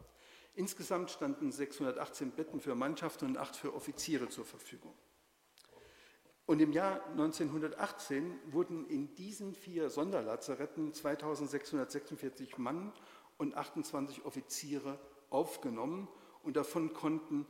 Insgesamt 0.54 1.10
standen 1.10 1.50
618 1.50 2.32
Betten 2.32 2.60
für 2.60 2.74
Mannschaften 2.74 3.24
und 3.24 3.38
acht 3.38 3.56
für 3.56 3.74
Offiziere 3.74 4.28
zur 4.28 4.44
Verfügung. 4.44 4.92
Und 6.44 6.60
im 6.60 6.72
Jahr 6.72 7.06
1918 7.12 8.38
wurden 8.52 8.86
in 8.88 9.14
diesen 9.14 9.54
vier 9.54 9.88
Sonderlazaretten 9.88 10.92
2646 10.92 12.58
Mann 12.58 12.92
und 13.38 13.54
28 13.54 14.26
Offiziere 14.26 14.98
aufgenommen 15.30 16.06
und 16.42 16.56
davon 16.56 16.92
konnten 16.92 17.46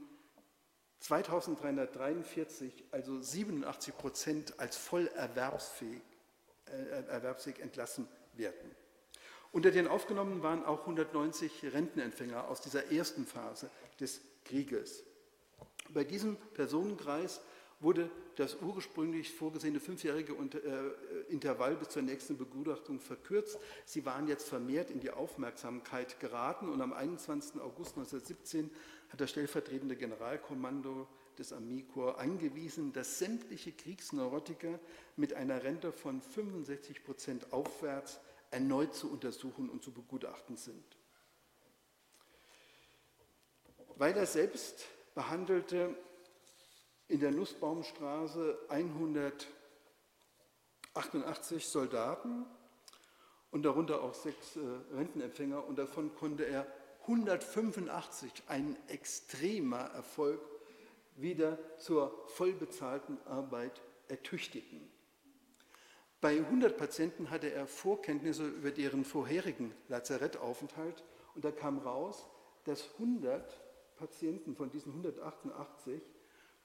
2343, 1.00 2.84
also 2.92 3.20
87 3.20 3.96
Prozent, 3.96 4.60
als 4.60 4.76
voll 4.76 5.08
erwerbsfähig, 5.08 6.02
äh, 6.66 7.60
entlassen 7.60 8.06
werden. 8.40 8.74
Unter 9.52 9.70
den 9.70 9.86
Aufgenommenen 9.86 10.42
waren 10.42 10.64
auch 10.64 10.80
190 10.80 11.72
Rentenempfänger 11.72 12.48
aus 12.48 12.60
dieser 12.60 12.90
ersten 12.92 13.26
Phase 13.26 13.70
des 14.00 14.20
Krieges. 14.44 15.04
Bei 15.92 16.04
diesem 16.04 16.36
Personenkreis 16.54 17.40
wurde 17.80 18.10
das 18.36 18.58
ursprünglich 18.62 19.32
vorgesehene 19.32 19.80
fünfjährige 19.80 20.34
äh, 20.34 21.32
Intervall 21.32 21.76
bis 21.76 21.88
zur 21.88 22.02
nächsten 22.02 22.36
Begutachtung 22.36 23.00
verkürzt. 23.00 23.58
Sie 23.84 24.04
waren 24.04 24.28
jetzt 24.28 24.48
vermehrt 24.48 24.90
in 24.90 25.00
die 25.00 25.10
Aufmerksamkeit 25.10 26.20
geraten 26.20 26.68
und 26.68 26.80
am 26.80 26.92
21. 26.92 27.60
August 27.60 27.96
1917 27.96 28.70
hat 29.08 29.20
das 29.20 29.30
stellvertretende 29.30 29.96
Generalkommando 29.96 31.08
des 31.38 31.52
Armeekorps 31.52 32.18
angewiesen, 32.18 32.92
dass 32.92 33.18
sämtliche 33.18 33.72
Kriegsneurotiker 33.72 34.78
mit 35.16 35.34
einer 35.34 35.62
Rente 35.62 35.90
von 35.90 36.20
65 36.20 37.02
Prozent 37.02 37.52
aufwärts 37.52 38.20
erneut 38.50 38.94
zu 38.94 39.10
untersuchen 39.10 39.70
und 39.70 39.82
zu 39.82 39.92
begutachten 39.92 40.56
sind. 40.56 40.84
Weiler 43.96 44.26
selbst 44.26 44.86
behandelte 45.14 45.96
in 47.08 47.20
der 47.20 47.30
Nussbaumstraße 47.32 48.58
188 48.68 51.66
Soldaten 51.66 52.44
und 53.50 53.64
darunter 53.64 54.02
auch 54.02 54.14
sechs 54.14 54.56
äh, 54.56 54.60
Rentenempfänger 54.94 55.66
und 55.66 55.78
davon 55.78 56.14
konnte 56.14 56.44
er 56.44 56.66
185, 57.02 58.30
ein 58.46 58.76
extremer 58.88 59.90
Erfolg, 59.94 60.40
wieder 61.16 61.58
zur 61.78 62.26
vollbezahlten 62.28 63.18
Arbeit 63.26 63.80
ertüchtigen. 64.08 64.90
Bei 66.20 66.36
100 66.36 66.76
Patienten 66.76 67.30
hatte 67.30 67.50
er 67.50 67.66
Vorkenntnisse 67.66 68.46
über 68.46 68.70
deren 68.70 69.04
vorherigen 69.04 69.72
Lazarettaufenthalt 69.88 71.02
und 71.34 71.44
da 71.44 71.50
kam 71.50 71.78
raus, 71.78 72.26
dass 72.64 72.92
100 72.98 73.58
Patienten 73.96 74.54
von 74.54 74.70
diesen 74.70 74.92
188 74.92 76.02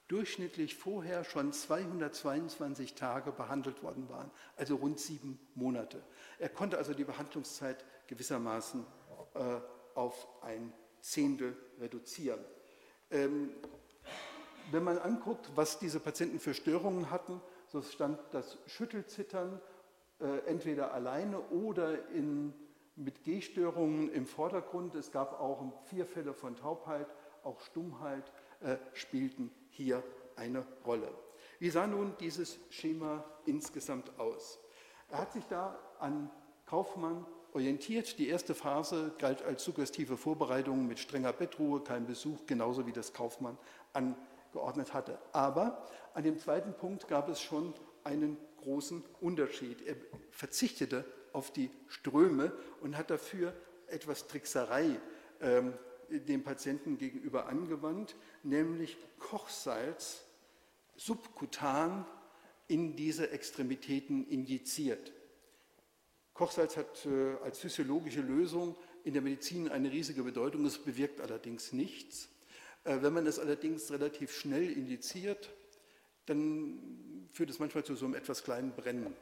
durchschnittlich 0.08 0.76
vorher 0.76 1.24
schon 1.24 1.52
222 1.52 2.94
Tage 2.94 3.32
behandelt 3.32 3.82
worden 3.82 4.08
waren, 4.08 4.30
also 4.56 4.76
rund 4.76 5.00
sieben 5.00 5.40
Monate. 5.54 6.02
Er 6.38 6.48
konnte 6.48 6.78
also 6.78 6.94
die 6.94 7.04
Behandlungszeit 7.04 7.84
gewissermaßen 8.06 8.86
äh, 9.34 9.60
auf 9.94 10.28
ein 10.42 10.72
Zehntel 11.00 11.56
reduzieren. 11.80 12.40
Ähm, 13.10 13.50
wenn 14.70 14.84
man 14.84 14.98
anguckt, 14.98 15.50
was 15.54 15.78
diese 15.78 16.00
Patienten 16.00 16.40
für 16.40 16.54
Störungen 16.54 17.10
hatten, 17.10 17.40
so 17.66 17.82
stand 17.82 18.18
das 18.32 18.58
Schüttelzittern 18.66 19.60
äh, 20.20 20.38
entweder 20.46 20.94
alleine 20.94 21.40
oder 21.50 22.08
in, 22.10 22.54
mit 22.94 23.24
Gehstörungen 23.24 24.10
im 24.12 24.26
Vordergrund. 24.26 24.94
Es 24.94 25.10
gab 25.10 25.40
auch 25.40 25.62
vier 25.84 26.06
Fälle 26.06 26.32
von 26.32 26.56
Taubheit, 26.56 27.06
auch 27.42 27.60
Stummheit 27.60 28.32
äh, 28.60 28.76
spielten 28.92 29.50
hier 29.70 30.02
eine 30.36 30.66
Rolle. 30.84 31.12
Wie 31.58 31.70
sah 31.70 31.86
nun 31.86 32.14
dieses 32.20 32.58
Schema 32.70 33.24
insgesamt 33.46 34.18
aus? 34.18 34.58
Er 35.10 35.18
hat 35.18 35.32
sich 35.32 35.44
da 35.46 35.78
an 35.98 36.30
Kaufmann 36.66 37.24
orientiert. 37.52 38.18
Die 38.18 38.28
erste 38.28 38.54
Phase 38.54 39.12
galt 39.18 39.42
als 39.42 39.64
suggestive 39.64 40.16
Vorbereitung 40.16 40.86
mit 40.86 40.98
strenger 40.98 41.32
Bettruhe, 41.32 41.80
kein 41.80 42.06
Besuch, 42.06 42.46
genauso 42.46 42.86
wie 42.86 42.92
das 42.92 43.12
Kaufmann 43.12 43.56
angeordnet 44.56 44.94
hatte. 44.94 45.18
Aber 45.32 45.86
an 46.14 46.24
dem 46.24 46.38
zweiten 46.38 46.72
Punkt 46.74 47.08
gab 47.08 47.28
es 47.28 47.40
schon 47.40 47.74
einen 48.04 48.36
großen 48.58 49.04
Unterschied. 49.20 49.82
Er 49.86 49.96
verzichtete 50.30 51.04
auf 51.32 51.52
die 51.52 51.70
Ströme 51.88 52.52
und 52.80 52.96
hat 52.96 53.10
dafür 53.10 53.52
etwas 53.88 54.26
Trickserei 54.26 54.98
ähm, 55.40 55.74
dem 56.08 56.42
Patienten 56.42 56.98
gegenüber 56.98 57.46
angewandt, 57.46 58.16
nämlich 58.42 58.96
Kochsalz 59.18 60.22
subkutan 60.96 62.06
in 62.68 62.96
diese 62.96 63.30
Extremitäten 63.30 64.26
injiziert. 64.28 65.12
Kochsalz 66.32 66.76
hat 66.76 67.06
äh, 67.06 67.36
als 67.44 67.58
physiologische 67.58 68.20
Lösung 68.20 68.76
in 69.04 69.12
der 69.12 69.22
Medizin 69.22 69.68
eine 69.68 69.90
riesige 69.90 70.22
Bedeutung, 70.22 70.64
es 70.64 70.78
bewirkt 70.78 71.20
allerdings 71.20 71.72
nichts. 71.72 72.28
Äh, 72.86 73.02
wenn 73.02 73.12
man 73.12 73.26
es 73.26 73.38
allerdings 73.38 73.90
relativ 73.90 74.34
schnell 74.34 74.70
injiziert, 74.70 75.50
dann 76.26 77.28
führt 77.32 77.50
es 77.50 77.58
manchmal 77.58 77.84
zu 77.84 77.94
so 77.94 78.06
einem 78.06 78.14
etwas 78.14 78.44
kleinen 78.44 78.72
Brennen. 78.72 79.14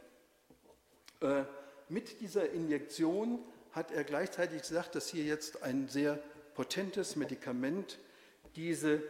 Äh, 1.21 1.45
mit 1.89 2.21
dieser 2.21 2.51
Injektion 2.51 3.41
hat 3.73 3.91
er 3.91 4.05
gleichzeitig 4.05 4.63
gesagt, 4.63 4.95
dass 4.95 5.09
hier 5.09 5.25
jetzt 5.25 5.63
ein 5.63 5.89
sehr 5.89 6.19
potentes 6.55 7.17
Medikament 7.17 7.99
diese 8.55 9.03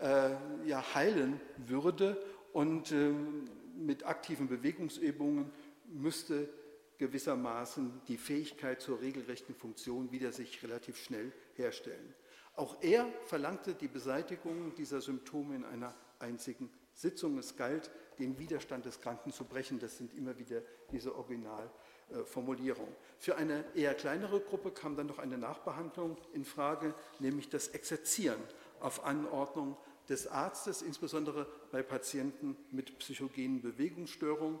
äh, 0.00 0.30
ja, 0.66 0.94
heilen 0.94 1.40
würde 1.56 2.20
und 2.52 2.92
äh, 2.92 3.12
mit 3.76 4.04
aktiven 4.04 4.48
Bewegungsübungen 4.48 5.50
müsste 5.86 6.48
gewissermaßen 6.98 8.02
die 8.08 8.18
Fähigkeit 8.18 8.82
zur 8.82 9.00
regelrechten 9.00 9.54
Funktion 9.54 10.12
wieder 10.12 10.32
sich 10.32 10.62
relativ 10.62 10.98
schnell 10.98 11.32
herstellen. 11.54 12.14
Auch 12.60 12.76
er 12.82 13.10
verlangte 13.24 13.72
die 13.72 13.88
Beseitigung 13.88 14.74
dieser 14.74 15.00
Symptome 15.00 15.56
in 15.56 15.64
einer 15.64 15.94
einzigen 16.18 16.70
Sitzung. 16.92 17.38
Es 17.38 17.56
galt, 17.56 17.90
den 18.18 18.38
Widerstand 18.38 18.84
des 18.84 19.00
Kranken 19.00 19.32
zu 19.32 19.44
brechen. 19.44 19.78
Das 19.78 19.96
sind 19.96 20.12
immer 20.12 20.38
wieder 20.38 20.60
diese 20.92 21.16
Originalformulierungen. 21.16 22.94
Für 23.18 23.38
eine 23.38 23.64
eher 23.74 23.94
kleinere 23.94 24.40
Gruppe 24.40 24.72
kam 24.72 24.94
dann 24.94 25.06
noch 25.06 25.18
eine 25.18 25.38
Nachbehandlung 25.38 26.18
in 26.34 26.44
Frage, 26.44 26.94
nämlich 27.18 27.48
das 27.48 27.68
Exerzieren 27.68 28.42
auf 28.80 29.06
Anordnung 29.06 29.78
des 30.10 30.26
Arztes, 30.26 30.82
insbesondere 30.82 31.46
bei 31.72 31.82
Patienten 31.82 32.58
mit 32.72 32.98
psychogenen 32.98 33.62
Bewegungsstörungen. 33.62 34.60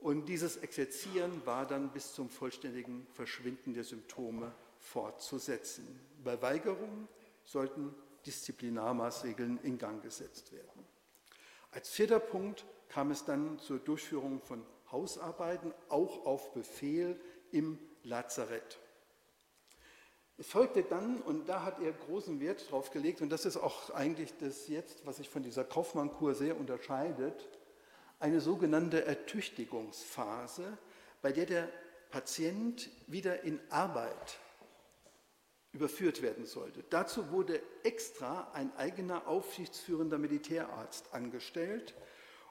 Und 0.00 0.24
dieses 0.24 0.56
Exerzieren 0.56 1.44
war 1.44 1.66
dann 1.66 1.90
bis 1.90 2.14
zum 2.14 2.30
vollständigen 2.30 3.06
Verschwinden 3.12 3.74
der 3.74 3.84
Symptome 3.84 4.54
fortzusetzen. 4.78 6.00
Bei 6.24 6.40
Weigerungen 6.40 7.06
sollten 7.44 7.94
Disziplinarmaßregeln 8.26 9.60
in 9.62 9.78
Gang 9.78 10.02
gesetzt 10.02 10.52
werden. 10.52 10.84
Als 11.70 11.90
vierter 11.90 12.20
Punkt 12.20 12.64
kam 12.88 13.10
es 13.10 13.24
dann 13.24 13.58
zur 13.58 13.78
Durchführung 13.78 14.40
von 14.40 14.64
Hausarbeiten, 14.90 15.74
auch 15.88 16.24
auf 16.24 16.52
Befehl 16.54 17.20
im 17.50 17.78
Lazarett. 18.02 18.78
Es 20.36 20.48
folgte 20.48 20.82
dann, 20.82 21.20
und 21.20 21.48
da 21.48 21.62
hat 21.62 21.80
er 21.80 21.92
großen 21.92 22.40
Wert 22.40 22.70
drauf 22.70 22.90
gelegt, 22.90 23.20
und 23.20 23.30
das 23.30 23.44
ist 23.44 23.56
auch 23.56 23.90
eigentlich 23.90 24.36
das 24.38 24.68
jetzt, 24.68 25.06
was 25.06 25.16
sich 25.16 25.28
von 25.28 25.42
dieser 25.42 25.64
Kaufmann-Kur 25.64 26.34
sehr 26.34 26.58
unterscheidet, 26.58 27.48
eine 28.18 28.40
sogenannte 28.40 29.04
Ertüchtigungsphase, 29.04 30.78
bei 31.22 31.32
der 31.32 31.46
der 31.46 31.68
Patient 32.10 32.90
wieder 33.06 33.42
in 33.42 33.60
Arbeit 33.70 34.38
überführt 35.74 36.22
werden 36.22 36.46
sollte. 36.46 36.84
Dazu 36.88 37.30
wurde 37.30 37.60
extra 37.82 38.50
ein 38.52 38.74
eigener 38.76 39.26
aufsichtsführender 39.26 40.18
Militärarzt 40.18 41.12
angestellt 41.12 41.94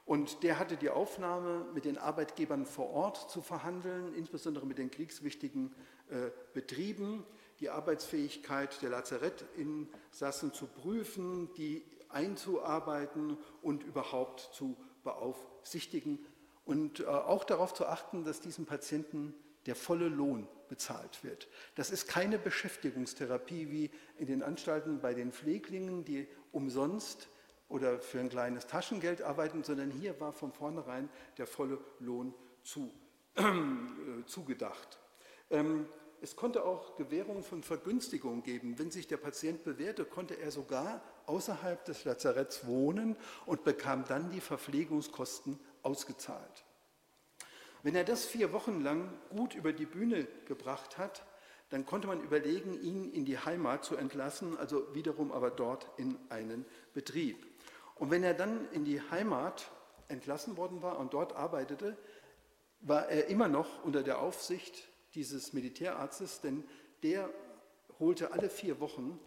und 0.06 0.44
der 0.44 0.60
hatte 0.60 0.76
die 0.76 0.90
Aufnahme 0.90 1.66
mit 1.74 1.86
den 1.86 1.98
Arbeitgebern 1.98 2.66
vor 2.66 2.90
Ort 2.90 3.32
zu 3.32 3.42
verhandeln, 3.42 4.14
insbesondere 4.14 4.66
mit 4.66 4.78
den 4.78 4.92
kriegswichtigen 4.92 5.74
äh, 6.10 6.30
Betrieben, 6.54 7.26
die 7.62 7.70
Arbeitsfähigkeit 7.70 8.82
der 8.82 8.90
Lazarettinsassen 8.90 10.52
zu 10.52 10.68
prüfen, 10.68 11.54
die 11.54 11.86
einzuarbeiten 12.10 13.38
und 13.62 13.84
überhaupt 13.84 14.50
zu 14.54 14.76
beaufsichtigen 15.04 16.20
und 16.66 17.00
äh, 17.00 17.06
auch 17.06 17.46
darauf 17.46 17.74
zu 17.74 17.86
achten, 17.86 18.26
dass 18.26 18.42
diesen 18.42 18.66
Patienten 18.66 19.34
der 19.66 19.76
volle 19.76 20.08
Lohn 20.08 20.48
bezahlt 20.70 21.24
wird. 21.24 21.48
Das 21.76 21.92
ist 21.92 22.08
keine 22.08 22.38
Beschäftigungstherapie 22.38 23.72
wie 23.72 23.92
in 24.18 24.28
den 24.28 24.44
Anstalten 24.44 25.00
bei 25.00 25.14
den 25.14 25.32
Pfleglingen, 25.32 26.04
die 26.04 26.28
umsonst 26.52 27.30
oder 27.70 28.00
für 28.00 28.20
ein 28.20 28.30
kleines 28.30 28.68
Taschengeld 28.68 29.22
arbeiten, 29.22 29.64
sondern 29.64 29.92
hier 29.92 30.20
war 30.20 30.34
von 30.34 30.52
vornherein 30.52 31.10
der 31.38 31.48
volle 31.48 31.80
Lohn 32.00 32.34
zu, 32.64 32.92
äh, 33.36 33.44
zugedacht. 34.26 35.00
Ähm, 35.50 35.88
es 36.22 36.38
konnte 36.38 36.64
auch 36.64 36.96
Gewährung 36.96 37.44
von 37.44 37.64
Vergünstigungen 37.64 38.44
geben. 38.44 38.80
Wenn 38.80 38.92
sich 38.92 39.08
der 39.08 39.18
Patient 39.18 39.64
bewährte, 39.66 40.06
konnte 40.06 40.40
er 40.40 40.52
sogar 40.52 41.02
außerhalb 41.26 41.84
des 41.84 42.06
Lazaretts 42.06 42.66
wohnen 42.66 43.18
und 43.46 43.66
bekam 43.66 44.06
dann 44.06 44.32
die 44.32 44.40
Verpflegungskosten 44.40 45.60
ausgezahlt. 45.82 46.64
Wenn 47.84 47.96
er 47.96 48.06
das 48.06 48.26
vier 48.26 48.54
Wochen 48.54 48.82
lang 48.82 49.14
gut 49.30 49.56
über 49.56 49.74
die 49.74 49.86
Bühne 49.86 50.26
gebracht 50.46 50.98
hat, 50.98 51.26
dann 51.70 51.86
konnte 51.86 52.08
man 52.08 52.22
überlegen, 52.22 52.82
ihn 52.82 53.12
in 53.12 53.26
die 53.26 53.38
Heimat 53.38 53.84
zu 53.84 53.98
entlassen, 53.98 54.58
also 54.58 54.94
wiederum 54.94 55.32
aber 55.32 55.52
dort 55.52 55.88
in 55.98 56.18
einen 56.30 56.66
Betrieb. 56.94 57.46
Und 57.96 58.10
wenn 58.10 58.24
er 58.24 58.34
dann 58.34 58.70
in 58.72 58.86
die 58.86 59.02
Heimat 59.02 59.70
entlassen 60.08 60.56
worden 60.56 60.82
war 60.82 60.98
und 60.98 61.14
dort 61.14 61.36
arbeitete, 61.36 61.98
war 62.80 63.10
er 63.10 63.28
immer 63.28 63.50
noch 63.50 63.84
unter 63.84 64.02
der 64.02 64.20
Aufsicht 64.20 64.88
dieses 65.14 65.54
Militärarztes, 65.54 66.42
denn 66.42 66.64
der 67.02 67.30
holte 68.00 68.32
alle 68.32 68.50
vier 68.50 68.80
Wochen 68.80 69.20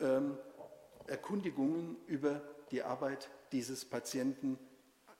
ähm, 0.00 0.38
Erkundigungen 1.06 1.96
über 2.06 2.40
die 2.70 2.82
Arbeit 2.82 3.30
dieses 3.52 3.84
Patienten 3.84 4.58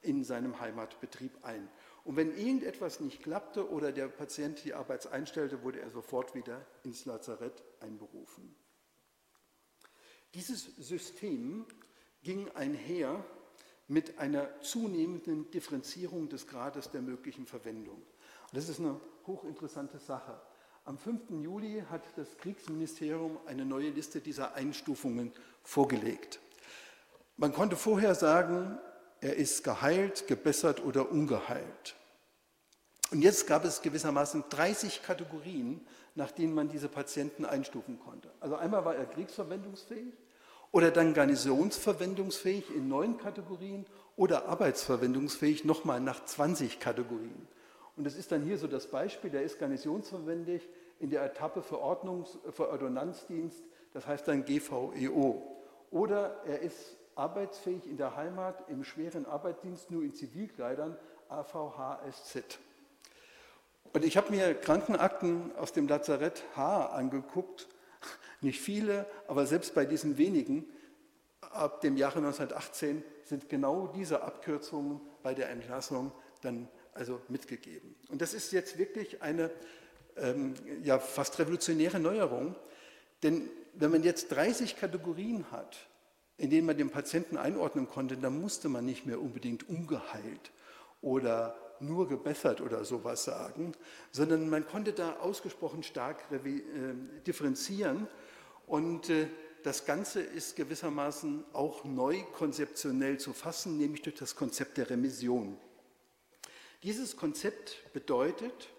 in 0.02 0.24
seinem 0.24 0.60
Heimatbetrieb 0.60 1.32
ein. 1.42 1.68
Und 2.10 2.16
wenn 2.16 2.36
irgendetwas 2.36 2.98
nicht 2.98 3.22
klappte 3.22 3.70
oder 3.70 3.92
der 3.92 4.08
Patient 4.08 4.64
die 4.64 4.74
Arbeit 4.74 5.06
einstellte, 5.12 5.62
wurde 5.62 5.78
er 5.78 5.92
sofort 5.92 6.34
wieder 6.34 6.66
ins 6.82 7.04
Lazarett 7.04 7.62
einberufen. 7.78 8.52
Dieses 10.34 10.74
System 10.76 11.66
ging 12.24 12.48
einher 12.56 13.24
mit 13.86 14.18
einer 14.18 14.60
zunehmenden 14.60 15.52
Differenzierung 15.52 16.28
des 16.28 16.48
Grades 16.48 16.90
der 16.90 17.00
möglichen 17.00 17.46
Verwendung. 17.46 17.98
Und 17.98 18.54
das 18.54 18.68
ist 18.68 18.80
eine 18.80 19.00
hochinteressante 19.28 20.00
Sache. 20.00 20.40
Am 20.86 20.98
5. 20.98 21.30
Juli 21.44 21.84
hat 21.90 22.02
das 22.16 22.36
Kriegsministerium 22.38 23.38
eine 23.46 23.64
neue 23.64 23.90
Liste 23.90 24.20
dieser 24.20 24.54
Einstufungen 24.54 25.30
vorgelegt. 25.62 26.40
Man 27.36 27.52
konnte 27.52 27.76
vorher 27.76 28.16
sagen, 28.16 28.80
er 29.20 29.36
ist 29.36 29.62
geheilt, 29.62 30.26
gebessert 30.26 30.84
oder 30.84 31.12
ungeheilt. 31.12 31.94
Und 33.10 33.22
jetzt 33.22 33.46
gab 33.46 33.64
es 33.64 33.82
gewissermaßen 33.82 34.44
30 34.50 35.02
Kategorien, 35.02 35.80
nach 36.14 36.30
denen 36.30 36.54
man 36.54 36.68
diese 36.68 36.88
Patienten 36.88 37.44
einstufen 37.44 37.98
konnte. 37.98 38.30
Also 38.40 38.56
einmal 38.56 38.84
war 38.84 38.94
er 38.94 39.06
kriegsverwendungsfähig 39.06 40.14
oder 40.70 40.90
dann 40.90 41.14
garnisonsverwendungsfähig 41.14 42.74
in 42.74 42.88
neun 42.88 43.18
Kategorien 43.18 43.86
oder 44.16 44.46
arbeitsverwendungsfähig 44.46 45.64
nochmal 45.64 46.00
nach 46.00 46.24
20 46.24 46.78
Kategorien. 46.78 47.48
Und 47.96 48.04
das 48.04 48.14
ist 48.14 48.30
dann 48.30 48.42
hier 48.44 48.58
so 48.58 48.66
das 48.66 48.86
Beispiel, 48.86 49.30
der 49.30 49.42
ist 49.42 49.58
garnisonsverwendig 49.58 50.68
in 51.00 51.10
der 51.10 51.24
Etappe 51.24 51.62
für, 51.62 51.78
Ordnungs-, 51.78 52.38
für 52.52 52.70
Ordonnanzdienst, 52.70 53.62
das 53.92 54.06
heißt 54.06 54.28
dann 54.28 54.44
GVEO. 54.44 55.42
Oder 55.90 56.36
er 56.46 56.60
ist 56.60 56.96
arbeitsfähig 57.16 57.86
in 57.86 57.96
der 57.96 58.14
Heimat 58.14 58.68
im 58.68 58.84
schweren 58.84 59.26
Arbeitsdienst, 59.26 59.90
nur 59.90 60.02
in 60.02 60.14
Zivilkleidern, 60.14 60.96
AVHSZ. 61.28 62.58
Und 63.92 64.04
ich 64.04 64.16
habe 64.16 64.30
mir 64.30 64.54
Krankenakten 64.54 65.54
aus 65.56 65.72
dem 65.72 65.88
Lazarett 65.88 66.44
H 66.54 66.86
angeguckt, 66.86 67.68
nicht 68.40 68.60
viele, 68.60 69.06
aber 69.26 69.46
selbst 69.46 69.74
bei 69.74 69.84
diesen 69.84 70.16
wenigen, 70.16 70.64
ab 71.40 71.80
dem 71.80 71.96
Jahre 71.96 72.18
1918 72.18 73.02
sind 73.24 73.48
genau 73.48 73.88
diese 73.88 74.22
Abkürzungen 74.22 75.00
bei 75.22 75.34
der 75.34 75.50
Entlassung 75.50 76.12
dann 76.42 76.68
also 76.94 77.20
mitgegeben. 77.28 77.94
Und 78.08 78.22
das 78.22 78.34
ist 78.34 78.52
jetzt 78.52 78.78
wirklich 78.78 79.22
eine 79.22 79.50
ähm, 80.16 80.54
ja, 80.82 80.98
fast 80.98 81.38
revolutionäre 81.38 81.98
Neuerung, 81.98 82.54
denn 83.22 83.50
wenn 83.74 83.90
man 83.90 84.02
jetzt 84.02 84.28
30 84.30 84.76
Kategorien 84.76 85.50
hat, 85.50 85.76
in 86.36 86.50
denen 86.50 86.66
man 86.66 86.78
den 86.78 86.90
Patienten 86.90 87.36
einordnen 87.36 87.88
konnte, 87.88 88.16
dann 88.16 88.40
musste 88.40 88.68
man 88.68 88.86
nicht 88.86 89.04
mehr 89.06 89.20
unbedingt 89.20 89.68
ungeheilt 89.68 90.52
oder 91.02 91.54
nur 91.80 92.08
gebessert 92.08 92.60
oder 92.60 92.84
sowas 92.84 93.24
sagen, 93.24 93.72
sondern 94.10 94.48
man 94.48 94.66
konnte 94.66 94.92
da 94.92 95.16
ausgesprochen 95.16 95.82
stark 95.82 96.24
äh, 96.30 96.40
differenzieren 97.26 98.06
und 98.66 99.10
äh, 99.10 99.26
das 99.62 99.84
Ganze 99.84 100.20
ist 100.22 100.56
gewissermaßen 100.56 101.44
auch 101.52 101.84
neu 101.84 102.22
konzeptionell 102.32 103.18
zu 103.18 103.32
fassen, 103.32 103.76
nämlich 103.76 104.02
durch 104.02 104.16
das 104.16 104.34
Konzept 104.34 104.78
der 104.78 104.88
Remission. 104.88 105.58
Dieses 106.82 107.16
Konzept 107.16 107.92
bedeutet, 107.92 108.70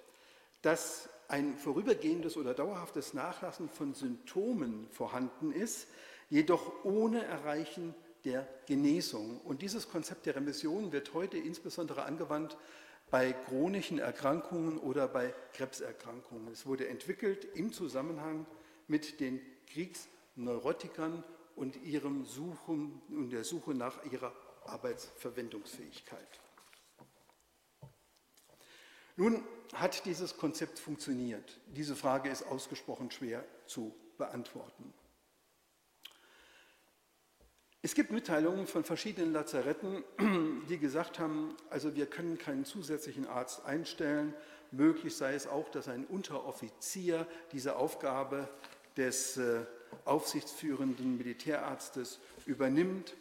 dass 0.64 1.08
ein 1.28 1.58
vorübergehendes 1.58 2.36
oder 2.36 2.54
dauerhaftes 2.54 3.14
Nachlassen 3.14 3.70
von 3.70 3.94
Symptomen 3.94 4.88
vorhanden 4.90 5.52
ist, 5.52 5.88
jedoch 6.30 6.84
ohne 6.84 7.24
Erreichen 7.24 7.94
der 8.26 8.48
Genesung. 8.66 9.40
Und 9.42 9.62
dieses 9.62 9.90
Konzept 9.90 10.26
der 10.26 10.36
Remission 10.36 10.92
wird 10.92 11.14
heute 11.14 11.38
insbesondere 11.38 12.04
angewandt 12.04 12.58
bei 13.12 13.34
chronischen 13.34 14.00
Erkrankungen 14.00 14.80
oder 14.80 15.08
bei 15.08 15.36
Krebserkrankungen. 15.54 16.48
Es 16.48 16.66
wurde 16.66 16.88
entwickelt 16.88 17.46
im 17.54 17.74
Zusammenhang 17.74 18.48
mit 18.88 19.20
den 19.20 19.42
Kriegsneurotikern 19.68 21.24
und 21.56 21.76
ihrem 21.84 22.26
Suchen 22.26 23.02
und 23.10 23.30
der 23.30 23.44
Suche 23.44 23.74
nach 23.74 24.04
ihrer 24.06 24.34
Arbeitsverwendungsfähigkeit. 24.66 26.40
Nun 29.18 29.44
hat 29.74 30.06
dieses 30.06 30.38
Konzept 30.38 30.80
funktioniert. 30.80 31.60
Diese 31.68 31.96
Frage 31.96 32.30
ist 32.30 32.44
ausgesprochen 32.44 33.12
schwer 33.12 33.44
zu 33.68 33.94
beantworten. 34.18 34.94
Es 37.84 37.96
gibt 37.96 38.12
Mitteilungen 38.12 38.68
von 38.68 38.84
verschiedenen 38.84 39.34
Lazaretten, 39.34 40.04
die 40.70 40.78
gesagt 40.78 41.18
haben, 41.18 41.56
also 41.72 41.96
wir 41.96 42.06
können 42.06 42.38
keinen 42.38 42.64
zusätzlichen 42.64 43.26
Arzt 43.26 43.66
einstellen. 43.66 44.36
Möglich 44.70 45.16
sei 45.16 45.34
es 45.34 45.48
auch, 45.48 45.68
dass 45.70 45.88
ein 45.88 46.06
Unteroffizier 46.06 47.26
diese 47.52 47.78
Aufgabe 47.78 48.48
des 48.98 49.38
äh, 49.38 49.62
aufsichtsführenden 50.06 51.18
Militärarztes 51.18 52.20
übernimmt. 52.46 53.16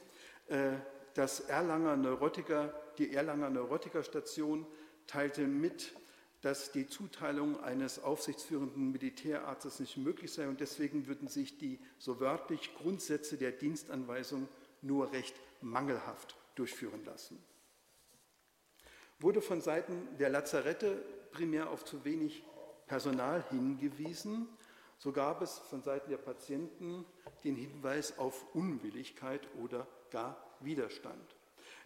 Äh, 0.49 0.73
das 1.15 1.41
Erlanger 1.41 1.97
Neurotiker, 1.97 2.75
die 2.99 3.15
Erlanger 3.15 3.49
Neurotikerstation 3.49 4.67
teilte 5.07 5.47
mit, 5.47 5.95
dass 6.41 6.73
die 6.73 6.87
Zuteilung 6.87 7.63
eines 7.63 8.03
aufsichtsführenden 8.03 8.93
Militärarztes 8.93 9.81
nicht 9.81 9.97
möglich 9.99 10.33
sei 10.33 10.49
und 10.49 10.61
deswegen 10.61 11.07
würden 11.07 11.29
sich 11.29 11.59
die 11.59 11.79
so 11.99 12.21
wörtlich 12.21 12.75
Grundsätze 12.75 13.37
der 13.37 13.53
Dienstanweisung 13.53 14.49
nur 14.81 15.13
recht 15.13 15.35
mangelhaft 15.61 16.37
durchführen 16.55 17.05
lassen. 17.05 17.39
Wurde 19.19 19.43
von 19.43 19.61
Seiten 19.61 20.09
der 20.19 20.31
Lazarette 20.31 21.03
primär 21.31 21.71
auf 21.71 21.85
zu 21.85 22.05
wenig 22.05 22.43
Personal 22.87 23.45
hingewiesen, 23.51 24.49
so 24.99 25.13
gab 25.13 25.43
es 25.43 25.59
von 25.59 25.83
Seiten 25.83 26.11
der 26.11 26.19
Patienten 26.19 27.05
den 27.45 27.57
Hinweis 27.57 28.19
auf 28.19 28.55
Unwilligkeit 28.55 29.49
oder 29.63 29.87
gar 30.11 30.37
Widerstand. 30.61 31.37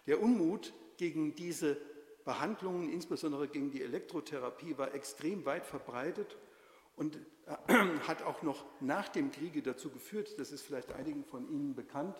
Der 0.07 0.23
Unmut 0.23 0.73
gegen 0.97 1.35
diese 1.35 1.77
Behandlungen, 2.25 2.91
insbesondere 2.91 3.49
gegen 3.49 3.71
die 3.71 3.83
Elektrotherapie, 3.83 4.79
war 4.79 4.95
extrem 4.95 5.45
weit 5.45 5.67
verbreitet 5.67 6.37
und 6.97 7.19
äh, 7.47 7.75
hat 8.09 8.23
auch 8.23 8.43
noch 8.43 8.65
nach 8.81 9.09
dem 9.09 9.31
Kriege 9.31 9.63
dazu 9.63 9.91
geführt, 9.91 10.39
das 10.39 10.53
ist 10.53 10.63
vielleicht 10.63 10.93
einigen 10.93 11.25
von 11.25 11.49
Ihnen 11.49 11.75
bekannt, 11.75 12.17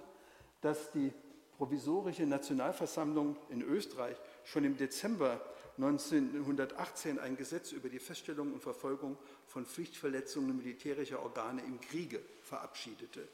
dass 0.61 0.91
die 0.93 1.13
provisorische 1.57 2.27
Nationalversammlung 2.27 3.37
in 3.49 3.63
Österreich 3.63 4.17
schon 4.45 4.65
im 4.65 4.77
Dezember 4.77 5.41
1918 5.77 7.19
ein 7.19 7.37
Gesetz 7.37 7.73
über 7.73 7.89
die 7.89 7.99
Feststellung 7.99 8.53
und 8.53 8.63
Verfolgung 8.63 9.17
von 9.47 9.67
Pflichtverletzungen 9.67 10.57
militärischer 10.57 11.23
Organe 11.23 11.63
im 11.63 11.81
Kriege 11.81 12.21
verabschiedete. 12.43 13.27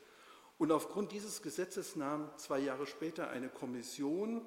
Und 0.58 0.72
aufgrund 0.72 1.12
dieses 1.12 1.42
Gesetzes 1.42 1.96
nahm 1.96 2.30
zwei 2.36 2.58
Jahre 2.58 2.86
später 2.86 3.30
eine 3.30 3.48
Kommission 3.48 4.42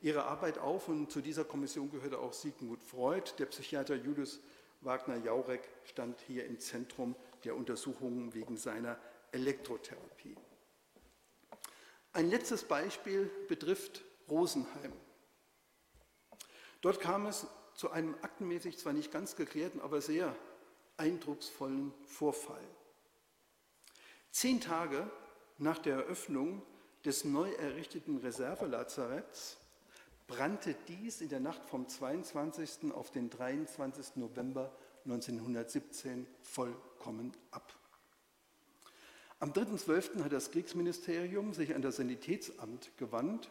ihre 0.00 0.24
Arbeit 0.24 0.58
auf 0.58 0.88
und 0.88 1.10
zu 1.10 1.20
dieser 1.20 1.44
Kommission 1.44 1.90
gehörte 1.90 2.18
auch 2.18 2.32
Sigmund 2.32 2.82
Freud. 2.82 3.32
Der 3.38 3.46
Psychiater 3.46 3.94
Julius 3.94 4.40
Wagner-Jaurek 4.82 5.68
stand 5.84 6.20
hier 6.26 6.46
im 6.46 6.58
Zentrum 6.60 7.16
der 7.44 7.56
Untersuchungen 7.56 8.34
wegen 8.34 8.56
seiner 8.56 8.98
Elektrotherapie. 9.32 10.36
Ein 12.12 12.30
letztes 12.30 12.64
Beispiel 12.64 13.30
betrifft 13.48 14.02
Rosenheim. 14.28 14.92
Dort 16.80 17.00
kam 17.00 17.26
es 17.26 17.46
zu 17.74 17.90
einem 17.90 18.14
aktenmäßig 18.22 18.78
zwar 18.78 18.92
nicht 18.92 19.12
ganz 19.12 19.36
geklärten, 19.36 19.80
aber 19.80 20.00
sehr 20.00 20.34
eindrucksvollen 20.96 21.92
Vorfall. 22.06 22.64
Zehn 24.30 24.60
Tage 24.60 25.10
nach 25.58 25.78
der 25.78 25.96
Eröffnung 25.96 26.62
des 27.04 27.24
neu 27.24 27.50
errichteten 27.52 28.18
Reservelazaretts 28.18 29.58
brannte 30.26 30.74
dies 30.88 31.20
in 31.20 31.28
der 31.28 31.40
Nacht 31.40 31.64
vom 31.64 31.88
22. 31.88 32.92
auf 32.92 33.10
den 33.10 33.30
23. 33.30 34.16
November 34.16 34.72
1917 35.04 36.26
vollkommen 36.42 37.32
ab. 37.50 37.72
Am 39.38 39.52
3.12. 39.52 40.24
hat 40.24 40.32
das 40.32 40.50
Kriegsministerium 40.50 41.52
sich 41.52 41.74
an 41.74 41.82
das 41.82 41.96
Sanitätsamt 41.96 42.90
gewandt 42.96 43.50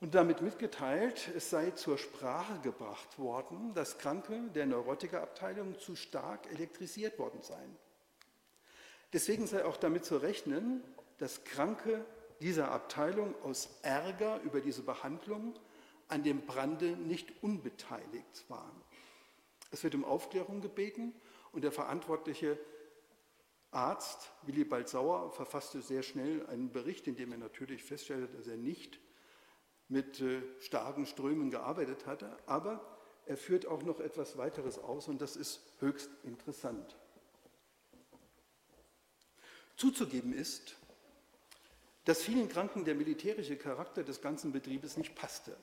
und 0.00 0.14
damit 0.14 0.42
mitgeteilt, 0.42 1.30
es 1.34 1.50
sei 1.50 1.70
zur 1.70 1.96
Sprache 1.96 2.58
gebracht 2.60 3.18
worden, 3.18 3.72
dass 3.74 3.98
Kranke 3.98 4.50
der 4.54 4.66
Neurotikerabteilung 4.66 5.78
zu 5.78 5.96
stark 5.96 6.50
elektrisiert 6.52 7.18
worden 7.18 7.42
seien. 7.42 7.76
Deswegen 9.12 9.46
sei 9.46 9.64
auch 9.64 9.76
damit 9.76 10.04
zu 10.04 10.18
rechnen, 10.18 10.82
dass 11.18 11.44
Kranke 11.44 12.04
dieser 12.40 12.70
Abteilung 12.70 13.34
aus 13.42 13.78
Ärger 13.82 14.40
über 14.42 14.60
diese 14.60 14.82
Behandlung 14.82 15.54
an 16.08 16.22
dem 16.22 16.46
Brande 16.46 16.96
nicht 16.96 17.42
unbeteiligt 17.42 18.44
waren. 18.48 18.82
Es 19.70 19.84
wird 19.84 19.94
um 19.94 20.04
Aufklärung 20.04 20.60
gebeten 20.60 21.14
und 21.52 21.62
der 21.62 21.72
verantwortliche 21.72 22.58
Arzt 23.70 24.30
Willibald 24.42 24.88
Sauer 24.88 25.30
verfasste 25.30 25.82
sehr 25.82 26.02
schnell 26.02 26.46
einen 26.46 26.72
Bericht, 26.72 27.06
in 27.06 27.16
dem 27.16 27.32
er 27.32 27.38
natürlich 27.38 27.84
feststellte, 27.84 28.34
dass 28.34 28.46
er 28.46 28.56
nicht 28.56 28.98
mit 29.88 30.20
äh, 30.20 30.40
starken 30.60 31.04
Strömen 31.06 31.50
gearbeitet 31.50 32.06
hatte, 32.06 32.36
aber 32.46 32.98
er 33.26 33.36
führt 33.36 33.66
auch 33.66 33.82
noch 33.82 34.00
etwas 34.00 34.38
weiteres 34.38 34.78
aus 34.78 35.08
und 35.08 35.20
das 35.20 35.36
ist 35.36 35.60
höchst 35.80 36.10
interessant. 36.24 36.96
Zuzugeben 39.76 40.32
ist, 40.32 40.76
dass 42.08 42.22
vielen 42.22 42.48
Kranken 42.48 42.86
der 42.86 42.94
militärische 42.94 43.56
Charakter 43.56 44.02
des 44.02 44.22
ganzen 44.22 44.50
Betriebes 44.50 44.96
nicht 44.96 45.14
passte. 45.14 45.54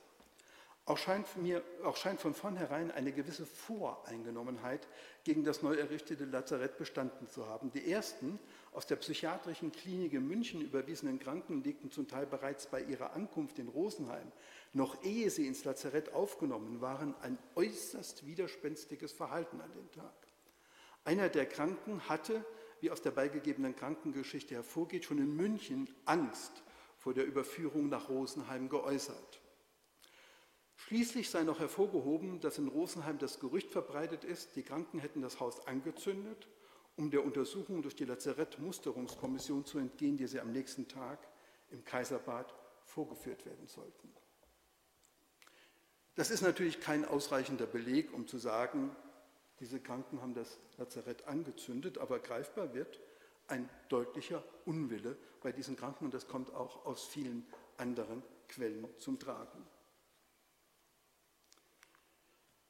Auch 0.85 0.99
scheint, 0.99 1.25
mir, 1.37 1.63
auch 1.83 1.97
scheint 1.97 2.21
von 2.21 2.35
vornherein 2.35 2.91
eine 2.91 3.11
gewisse 3.11 3.47
Voreingenommenheit 3.47 4.87
gegen 5.23 5.43
das 5.43 5.63
neu 5.63 5.73
errichtete 5.73 6.25
Lazarett 6.25 6.77
bestanden 6.77 7.27
zu 7.27 7.47
haben. 7.47 7.71
Die 7.71 7.91
ersten 7.91 8.37
aus 8.73 8.85
der 8.85 8.97
psychiatrischen 8.97 9.71
Klinik 9.71 10.13
in 10.13 10.27
München 10.27 10.61
überwiesenen 10.61 11.17
Kranken 11.17 11.63
legten 11.63 11.89
zum 11.89 12.07
Teil 12.07 12.27
bereits 12.27 12.67
bei 12.67 12.83
ihrer 12.83 13.13
Ankunft 13.13 13.57
in 13.57 13.67
Rosenheim, 13.67 14.31
noch 14.73 15.03
ehe 15.03 15.31
sie 15.31 15.47
ins 15.47 15.63
Lazarett 15.63 16.13
aufgenommen 16.13 16.79
waren, 16.79 17.15
ein 17.23 17.39
äußerst 17.55 18.27
widerspenstiges 18.27 19.13
Verhalten 19.13 19.61
an 19.61 19.71
den 19.73 19.89
Tag. 19.89 20.13
Einer 21.05 21.29
der 21.29 21.47
Kranken 21.47 22.07
hatte, 22.07 22.45
wie 22.81 22.91
aus 22.91 23.01
der 23.01 23.11
beigegebenen 23.11 23.75
Krankengeschichte 23.75 24.55
hervorgeht, 24.55 25.05
schon 25.05 25.17
in 25.17 25.35
München 25.35 25.89
Angst 26.05 26.63
vor 26.97 27.13
der 27.13 27.25
Überführung 27.25 27.89
nach 27.89 28.09
Rosenheim 28.09 28.69
geäußert. 28.69 29.41
Schließlich 30.75 31.29
sei 31.29 31.43
noch 31.43 31.59
hervorgehoben, 31.59 32.41
dass 32.41 32.57
in 32.57 32.67
Rosenheim 32.67 33.17
das 33.17 33.39
Gerücht 33.39 33.71
verbreitet 33.71 34.23
ist, 34.23 34.55
die 34.55 34.63
Kranken 34.63 34.99
hätten 34.99 35.21
das 35.21 35.39
Haus 35.39 35.65
angezündet, 35.67 36.47
um 36.95 37.11
der 37.11 37.23
Untersuchung 37.25 37.81
durch 37.81 37.95
die 37.95 38.05
Lazarettmusterungskommission 38.05 39.65
zu 39.65 39.79
entgehen, 39.79 40.17
die 40.17 40.27
sie 40.27 40.39
am 40.39 40.51
nächsten 40.51 40.87
Tag 40.87 41.19
im 41.71 41.83
Kaiserbad 41.83 42.53
vorgeführt 42.85 43.45
werden 43.45 43.67
sollten. 43.67 44.13
Das 46.15 46.31
ist 46.31 46.41
natürlich 46.41 46.79
kein 46.79 47.03
ausreichender 47.03 47.65
Beleg, 47.65 48.13
um 48.13 48.27
zu 48.27 48.37
sagen, 48.37 48.95
diese 49.59 49.79
Kranken 49.79 50.21
haben 50.21 50.33
das 50.33 50.57
Lazarett 50.77 51.27
angezündet, 51.27 51.97
aber 51.97 52.19
greifbar 52.19 52.73
wird 52.73 52.99
ein 53.47 53.69
deutlicher 53.89 54.43
Unwille 54.65 55.17
bei 55.41 55.51
diesen 55.51 55.75
Kranken 55.75 56.05
und 56.05 56.13
das 56.13 56.27
kommt 56.27 56.53
auch 56.53 56.85
aus 56.85 57.05
vielen 57.05 57.45
anderen 57.77 58.23
Quellen 58.47 58.87
zum 58.97 59.19
Tragen. 59.19 59.65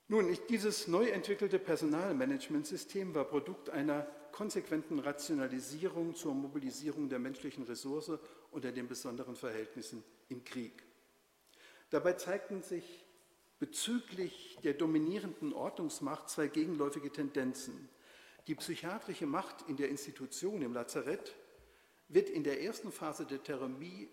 Nun, 0.08 0.38
dieses 0.50 0.88
neu 0.88 1.08
entwickelte 1.10 1.58
Personalmanagementsystem 1.58 3.16
war 3.16 3.26
Produkt 3.26 3.72
einer 3.72 4.06
konsequenten 4.32 5.00
Rationalisierung 5.00 6.14
zur 6.14 6.36
Mobilisierung 6.36 7.10
der 7.10 7.18
menschlichen 7.20 7.64
Ressource 7.64 8.12
unter 8.52 8.72
den 8.72 8.88
besonderen 8.88 9.36
Verhältnissen 9.36 10.04
im 10.30 10.44
Krieg. 10.44 10.84
Dabei 11.90 12.14
zeigten 12.14 12.62
sich 12.62 13.05
bezüglich 13.66 14.60
der 14.64 14.76
dominierenden 14.76 15.52
Ordnungsmacht 15.52 16.30
zwei 16.30 16.48
gegenläufige 16.48 17.12
Tendenzen. 17.12 17.90
Die 18.46 18.54
psychiatrische 18.54 19.26
Macht 19.26 19.68
in 19.68 19.76
der 19.76 19.90
Institution, 19.90 20.62
im 20.62 20.72
Lazarett, 20.72 21.36
wird 22.08 22.30
in 22.30 22.44
der 22.44 22.62
ersten 22.62 22.92
Phase 22.92 23.26
der 23.26 23.42
Therapie 23.42 24.08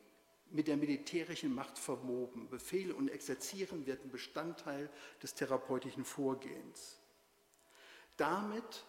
mit 0.51 0.69
der 0.69 0.79
militärischen 0.79 1.55
Macht 1.55 1.79
verwoben. 1.79 2.49
Befehl 2.49 2.93
und 2.93 3.11
Exerzieren 3.11 3.85
werden 3.85 4.11
Bestandteil 4.11 4.89
des 5.23 5.35
therapeutischen 5.35 6.07
Vorgehens. 6.07 6.99
Damit 8.17 8.87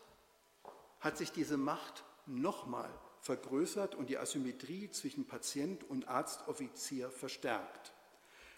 hat 1.01 1.18
sich 1.18 1.34
diese 1.34 1.57
Macht 1.57 2.05
nochmal 2.26 2.89
vergrößert 3.20 3.95
und 3.95 4.09
die 4.09 4.18
Asymmetrie 4.18 4.89
zwischen 4.91 5.28
Patient 5.28 5.84
und 5.89 6.07
Arztoffizier 6.07 7.09
verstärkt. 7.09 7.93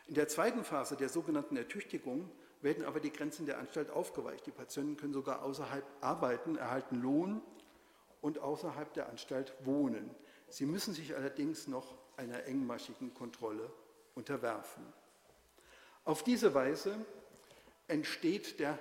In 0.07 0.13
der 0.13 0.27
zweiten 0.27 0.63
Phase 0.63 0.95
der 0.95 1.09
sogenannten 1.09 1.57
Ertüchtigung 1.57 2.29
werden 2.61 2.85
aber 2.85 2.99
die 2.99 3.11
Grenzen 3.11 3.45
der 3.45 3.57
Anstalt 3.57 3.89
aufgeweicht. 3.89 4.45
Die 4.45 4.51
Patienten 4.51 4.97
können 4.97 5.13
sogar 5.13 5.43
außerhalb 5.43 5.85
arbeiten, 6.01 6.57
erhalten 6.57 7.01
Lohn 7.01 7.41
und 8.21 8.39
außerhalb 8.39 8.93
der 8.93 9.09
Anstalt 9.09 9.53
wohnen. 9.63 10.09
Sie 10.47 10.65
müssen 10.65 10.93
sich 10.93 11.15
allerdings 11.15 11.67
noch 11.67 11.95
einer 12.17 12.45
engmaschigen 12.45 13.13
Kontrolle 13.13 13.71
unterwerfen. 14.13 14.83
Auf 16.03 16.23
diese 16.23 16.53
Weise 16.53 17.03
entsteht 17.87 18.59
der 18.59 18.77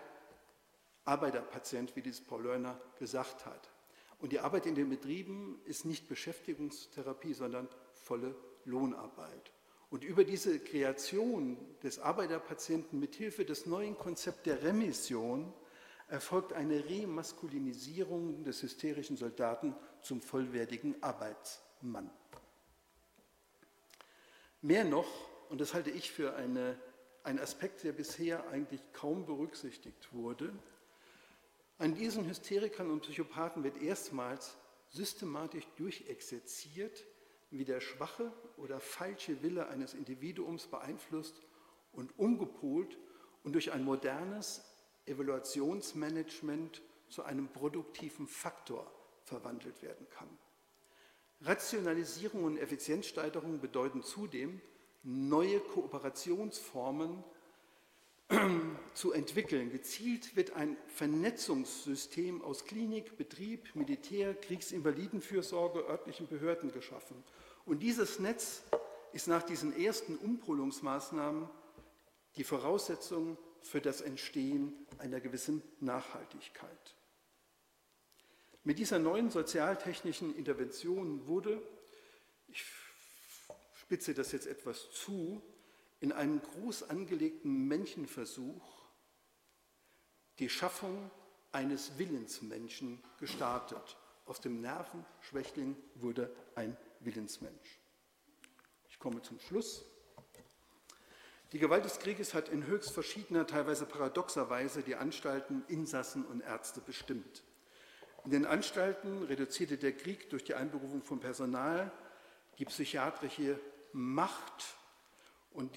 Arbeiterpatient, 1.05 1.97
wie 1.97 2.03
dies 2.03 2.20
Paul 2.20 2.45
Lörner 2.45 2.81
gesagt 2.99 3.45
hat. 3.47 3.70
Und 4.18 4.33
die 4.33 4.41
Arbeit 4.41 4.66
in 4.66 4.75
den 4.75 4.89
Betrieben 4.89 5.61
ist 5.64 5.85
nicht 5.85 6.09
Beschäftigungstherapie, 6.09 7.35
sondern 7.35 7.68
volle 7.93 8.35
Lohnarbeit. 8.64 9.53
Und 9.95 10.03
über 10.03 10.25
diese 10.25 10.59
Kreation 10.59 11.57
des 11.85 12.01
Arbeiterpatienten 12.01 12.99
mithilfe 12.99 13.45
des 13.45 13.65
neuen 13.65 13.97
Konzepts 13.97 14.43
der 14.43 14.61
Remission 14.65 15.55
erfolgt 16.09 16.53
eine 16.53 16.85
Remaskulinisierung 16.85 18.43
des 18.43 18.61
hysterischen 18.65 19.17
Soldaten 19.17 19.73
zum 20.03 20.21
vollwertigen 20.21 21.01
Arbeitsmann. 21.01 22.11
Mehr 24.63 24.83
noch, 24.83 25.07
und 25.49 25.61
das 25.61 25.75
halte 25.75 25.91
ich 25.91 26.11
für 26.11 26.35
eine, 26.35 26.77
einen 27.23 27.39
Aspekt, 27.39 27.85
der 27.85 27.93
bisher 27.93 28.49
eigentlich 28.49 28.81
kaum 28.95 29.25
berücksichtigt 29.27 30.13
wurde, 30.13 30.53
an 31.79 31.95
diesen 31.95 32.27
Hysterikern 32.27 32.91
und 32.91 33.03
Psychopathen 33.03 33.63
wird 33.63 33.81
erstmals 33.81 34.57
systematisch 34.89 35.69
durchexerziert, 35.77 37.05
wie 37.59 37.65
der 37.65 37.81
schwache 37.81 38.33
oder 38.57 38.81
falsche 38.81 39.43
Wille 39.43 39.69
eines 39.69 39.95
Individuums 39.95 40.67
beeinflusst 40.67 41.41
und 41.93 42.19
umgepolt 42.19 42.99
und 43.45 43.53
durch 43.53 43.73
ein 43.73 43.85
modernes 43.85 44.65
Evaluationsmanagement 45.07 46.83
zu 47.09 47.23
einem 47.23 47.49
produktiven 47.49 48.27
Faktor 48.27 48.91
verwandelt 49.23 49.83
werden 49.83 50.07
kann. 50.11 50.29
Rationalisierung 51.43 52.45
und 52.45 52.59
Effizienzsteigerung 52.59 53.61
bedeuten 53.61 54.03
zudem, 54.03 54.61
neue 55.03 55.61
Kooperationsformen 55.61 57.23
zu 58.95 59.13
entwickeln. 59.13 59.71
Gezielt 59.71 60.35
wird 60.37 60.55
ein 60.55 60.77
Vernetzungssystem 60.89 62.43
aus 62.43 62.65
Klinik, 62.65 63.17
Betrieb, 63.19 63.75
Militär, 63.75 64.35
Kriegsinvalidenfürsorge, 64.35 65.81
örtlichen 65.87 66.27
Behörden 66.27 66.73
geschaffen. 66.73 67.23
Und 67.65 67.81
dieses 67.81 68.19
Netz 68.19 68.62
ist 69.12 69.27
nach 69.29 69.43
diesen 69.43 69.79
ersten 69.79 70.17
Umpolungsmaßnahmen 70.17 71.49
die 72.37 72.45
Voraussetzung 72.45 73.39
für 73.62 73.81
das 73.81 74.01
Entstehen 74.01 74.75
einer 74.99 75.21
gewissen 75.21 75.62
Nachhaltigkeit. 75.81 76.95
Mit 78.65 78.79
dieser 78.79 78.99
neuen 78.99 79.31
sozialtechnischen 79.31 80.35
Intervention 80.37 81.27
wurde, 81.27 81.62
ich 82.49 82.65
spitze 83.75 84.15
das 84.15 84.33
jetzt 84.33 84.47
etwas 84.47 84.91
zu, 84.93 85.43
in 86.01 86.12
einem 86.12 86.43
groß 86.43 86.91
angelegten 86.91 87.67
Menschenversuch 87.67 88.85
die 90.39 90.49
Schaffung 90.49 91.11
eines 91.53 91.99
Willensmenschen 91.99 93.03
gestartet. 93.21 93.97
Aus 94.27 94.41
dem 94.41 94.61
Nervenschwächling 94.61 95.77
wurde 95.95 96.35
ein 96.55 96.77
Willensmensch. 97.05 97.81
Ich 98.89 98.99
komme 98.99 99.23
zum 99.23 99.39
Schluss. 99.41 99.85
Die 101.53 101.59
Gewalt 101.59 101.85
des 101.85 102.01
Krieges 102.01 102.35
hat 102.35 102.49
in 102.49 102.67
höchst 102.67 102.91
verschiedener, 102.91 103.47
teilweise 103.47 103.87
paradoxer 103.87 104.51
Weise 104.51 104.83
die 104.83 104.97
Anstalten, 104.97 105.63
Insassen 105.69 106.25
und 106.25 106.41
Ärzte 106.41 106.81
bestimmt. 106.81 107.45
In 108.25 108.31
den 108.31 108.47
Anstalten 108.47 109.23
reduzierte 109.25 109.77
der 109.77 109.93
Krieg 109.93 110.31
durch 110.31 110.45
die 110.45 110.55
Einberufung 110.55 111.03
von 111.03 111.21
Personal 111.21 111.93
die 112.59 112.65
psychiatrische 112.65 113.61
Macht 113.93 114.77
und 115.53 115.71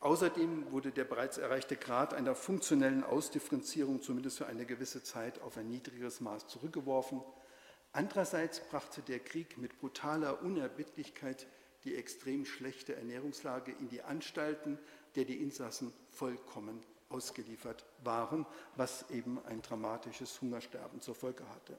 außerdem 0.00 0.72
wurde 0.72 0.90
der 0.90 1.04
bereits 1.04 1.38
erreichte 1.38 1.76
Grad 1.76 2.14
einer 2.14 2.34
funktionellen 2.34 3.04
Ausdifferenzierung 3.04 4.02
zumindest 4.02 4.38
für 4.38 4.46
eine 4.46 4.66
gewisse 4.66 5.02
Zeit 5.04 5.40
auf 5.42 5.56
ein 5.56 5.68
niedrigeres 5.68 6.20
Maß 6.20 6.48
zurückgeworfen. 6.48 7.22
Andererseits 7.92 8.60
brachte 8.60 9.02
der 9.02 9.20
Krieg 9.20 9.58
mit 9.58 9.78
brutaler 9.78 10.42
Unerbittlichkeit 10.42 11.46
die 11.84 11.94
extrem 11.96 12.46
schlechte 12.46 12.94
Ernährungslage 12.96 13.72
in 13.72 13.88
die 13.88 14.02
Anstalten, 14.02 14.78
der 15.14 15.24
die 15.24 15.42
Insassen 15.42 15.92
vollkommen 16.10 16.80
ausgeliefert 17.10 17.84
waren, 18.02 18.46
was 18.76 19.10
eben 19.10 19.44
ein 19.44 19.60
dramatisches 19.60 20.40
Hungersterben 20.40 21.00
zur 21.00 21.14
Folge 21.14 21.46
hatte. 21.50 21.76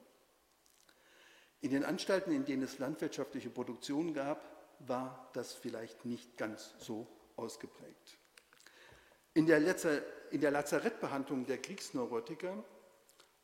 In 1.60 1.70
den 1.70 1.84
Anstalten, 1.84 2.30
in 2.32 2.44
denen 2.44 2.62
es 2.62 2.78
landwirtschaftliche 2.78 3.50
Produktion 3.50 4.14
gab, 4.14 4.44
war 4.80 5.30
das 5.32 5.52
vielleicht 5.54 6.04
nicht 6.04 6.36
ganz 6.36 6.74
so 6.78 7.06
ausgeprägt. 7.36 8.18
In 9.32 9.46
der, 9.46 9.58
Lazarettbehandlung 9.60 11.46
der 11.46 11.58
Kriegsneurotiker 11.58 12.62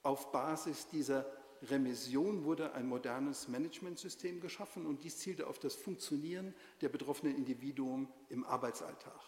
auf 0.03 0.31
Basis 0.31 0.87
dieser 0.89 1.27
Remission 1.63 2.45
wurde 2.45 2.73
ein 2.73 2.87
modernes 2.87 3.49
Managementsystem 3.49 4.41
geschaffen 4.41 4.87
und 4.87 5.05
dies 5.05 5.19
zielte 5.19 5.47
auf 5.47 5.59
das 5.59 5.75
Funktionieren 5.75 6.55
der 6.81 6.89
betroffenen 6.89 7.37
Individuen 7.37 8.09
im 8.29 8.45
Arbeitsalltag. 8.45 9.21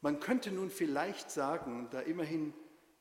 Man 0.00 0.20
könnte 0.20 0.50
nun 0.50 0.70
vielleicht 0.70 1.30
sagen, 1.30 1.88
da 1.90 2.00
immerhin 2.00 2.54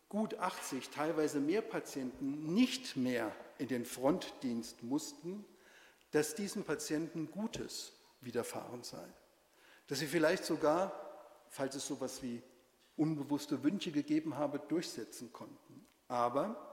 gut 0.10 0.36
80, 0.36 0.90
teilweise 0.90 1.40
mehr 1.40 1.62
Patienten 1.62 2.54
nicht 2.54 2.98
mehr 2.98 3.34
in 3.58 3.70
den 3.70 3.86
Frontdienst 3.86 4.84
mussten, 4.84 5.46
dass 6.12 6.36
diesen 6.36 6.64
Patienten 6.64 7.32
Gutes 7.32 7.94
widerfahren 8.20 8.84
sei. 8.84 9.08
Dass 9.88 10.00
sie 10.00 10.08
vielleicht 10.08 10.46
sogar, 10.46 10.92
falls 11.48 11.76
es 11.76 11.88
so 11.88 11.96
etwas 11.96 12.22
wie 12.22 12.44
unbewusste 12.98 13.64
Wünsche 13.64 13.92
gegeben 13.92 14.36
habe, 14.36 14.60
durchsetzen 14.60 15.32
konnten. 15.32 15.88
Aber 16.08 16.71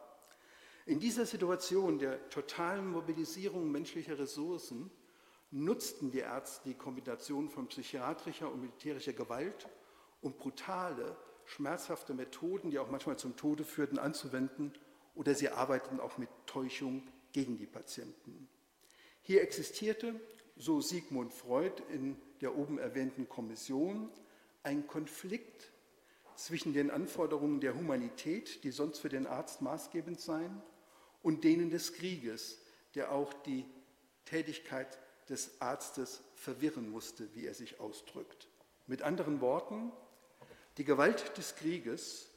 in 0.88 1.00
dieser 1.00 1.26
Situation 1.26 1.98
der 1.98 2.30
totalen 2.30 2.90
Mobilisierung 2.90 3.70
menschlicher 3.70 4.18
Ressourcen 4.18 4.90
nutzten 5.50 6.10
die 6.10 6.20
Ärzte 6.20 6.70
die 6.70 6.74
Kombination 6.74 7.50
von 7.50 7.68
psychiatrischer 7.68 8.50
und 8.50 8.62
militärischer 8.62 9.12
Gewalt, 9.12 9.68
um 10.22 10.32
brutale, 10.32 11.14
schmerzhafte 11.44 12.14
Methoden, 12.14 12.70
die 12.70 12.78
auch 12.78 12.90
manchmal 12.90 13.18
zum 13.18 13.36
Tode 13.36 13.64
führten, 13.64 13.98
anzuwenden, 13.98 14.72
oder 15.14 15.34
sie 15.34 15.50
arbeiteten 15.50 16.00
auch 16.00 16.16
mit 16.16 16.30
Täuschung 16.46 17.06
gegen 17.32 17.58
die 17.58 17.66
Patienten. 17.66 18.48
Hier 19.20 19.42
existierte, 19.42 20.18
so 20.56 20.80
Sigmund 20.80 21.34
Freud 21.34 21.82
in 21.92 22.16
der 22.40 22.56
oben 22.56 22.78
erwähnten 22.78 23.28
Kommission, 23.28 24.08
ein 24.62 24.86
Konflikt 24.86 25.70
zwischen 26.34 26.72
den 26.72 26.90
Anforderungen 26.90 27.60
der 27.60 27.74
Humanität, 27.74 28.64
die 28.64 28.70
sonst 28.70 29.00
für 29.00 29.10
den 29.10 29.26
Arzt 29.26 29.60
maßgebend 29.60 30.18
seien, 30.18 30.62
und 31.28 31.44
denen 31.44 31.68
des 31.68 31.92
Krieges, 31.92 32.58
der 32.94 33.12
auch 33.12 33.34
die 33.34 33.66
Tätigkeit 34.24 34.98
des 35.28 35.60
Arztes 35.60 36.22
verwirren 36.34 36.88
musste, 36.88 37.28
wie 37.34 37.44
er 37.44 37.52
sich 37.52 37.80
ausdrückt. 37.80 38.48
Mit 38.86 39.02
anderen 39.02 39.42
Worten, 39.42 39.92
die 40.78 40.84
Gewalt 40.84 41.36
des 41.36 41.54
Krieges 41.56 42.30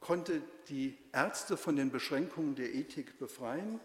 konnte 0.00 0.40
die 0.70 0.96
Ärzte 1.12 1.58
von 1.58 1.76
den 1.76 1.90
Beschränkungen 1.90 2.54
der 2.54 2.74
Ethik 2.74 3.18
befreien 3.18 3.80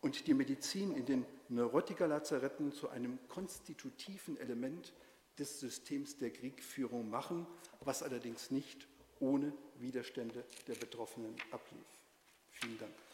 und 0.00 0.28
die 0.28 0.32
Medizin 0.32 0.96
in 0.96 1.04
den 1.04 1.26
Neurotiker-Lazaretten 1.50 2.72
zu 2.72 2.88
einem 2.88 3.18
konstitutiven 3.28 4.38
Element 4.38 4.94
des 5.38 5.60
Systems 5.60 6.16
der 6.16 6.30
Kriegführung 6.30 7.10
machen, 7.10 7.46
was 7.80 8.02
allerdings 8.02 8.50
nicht 8.50 8.88
ohne 9.20 9.52
Widerstände 9.76 10.42
der 10.68 10.74
Betroffenen 10.76 11.36
ablief. 11.50 11.84
Vielen 12.48 12.78
Dank. 12.78 13.13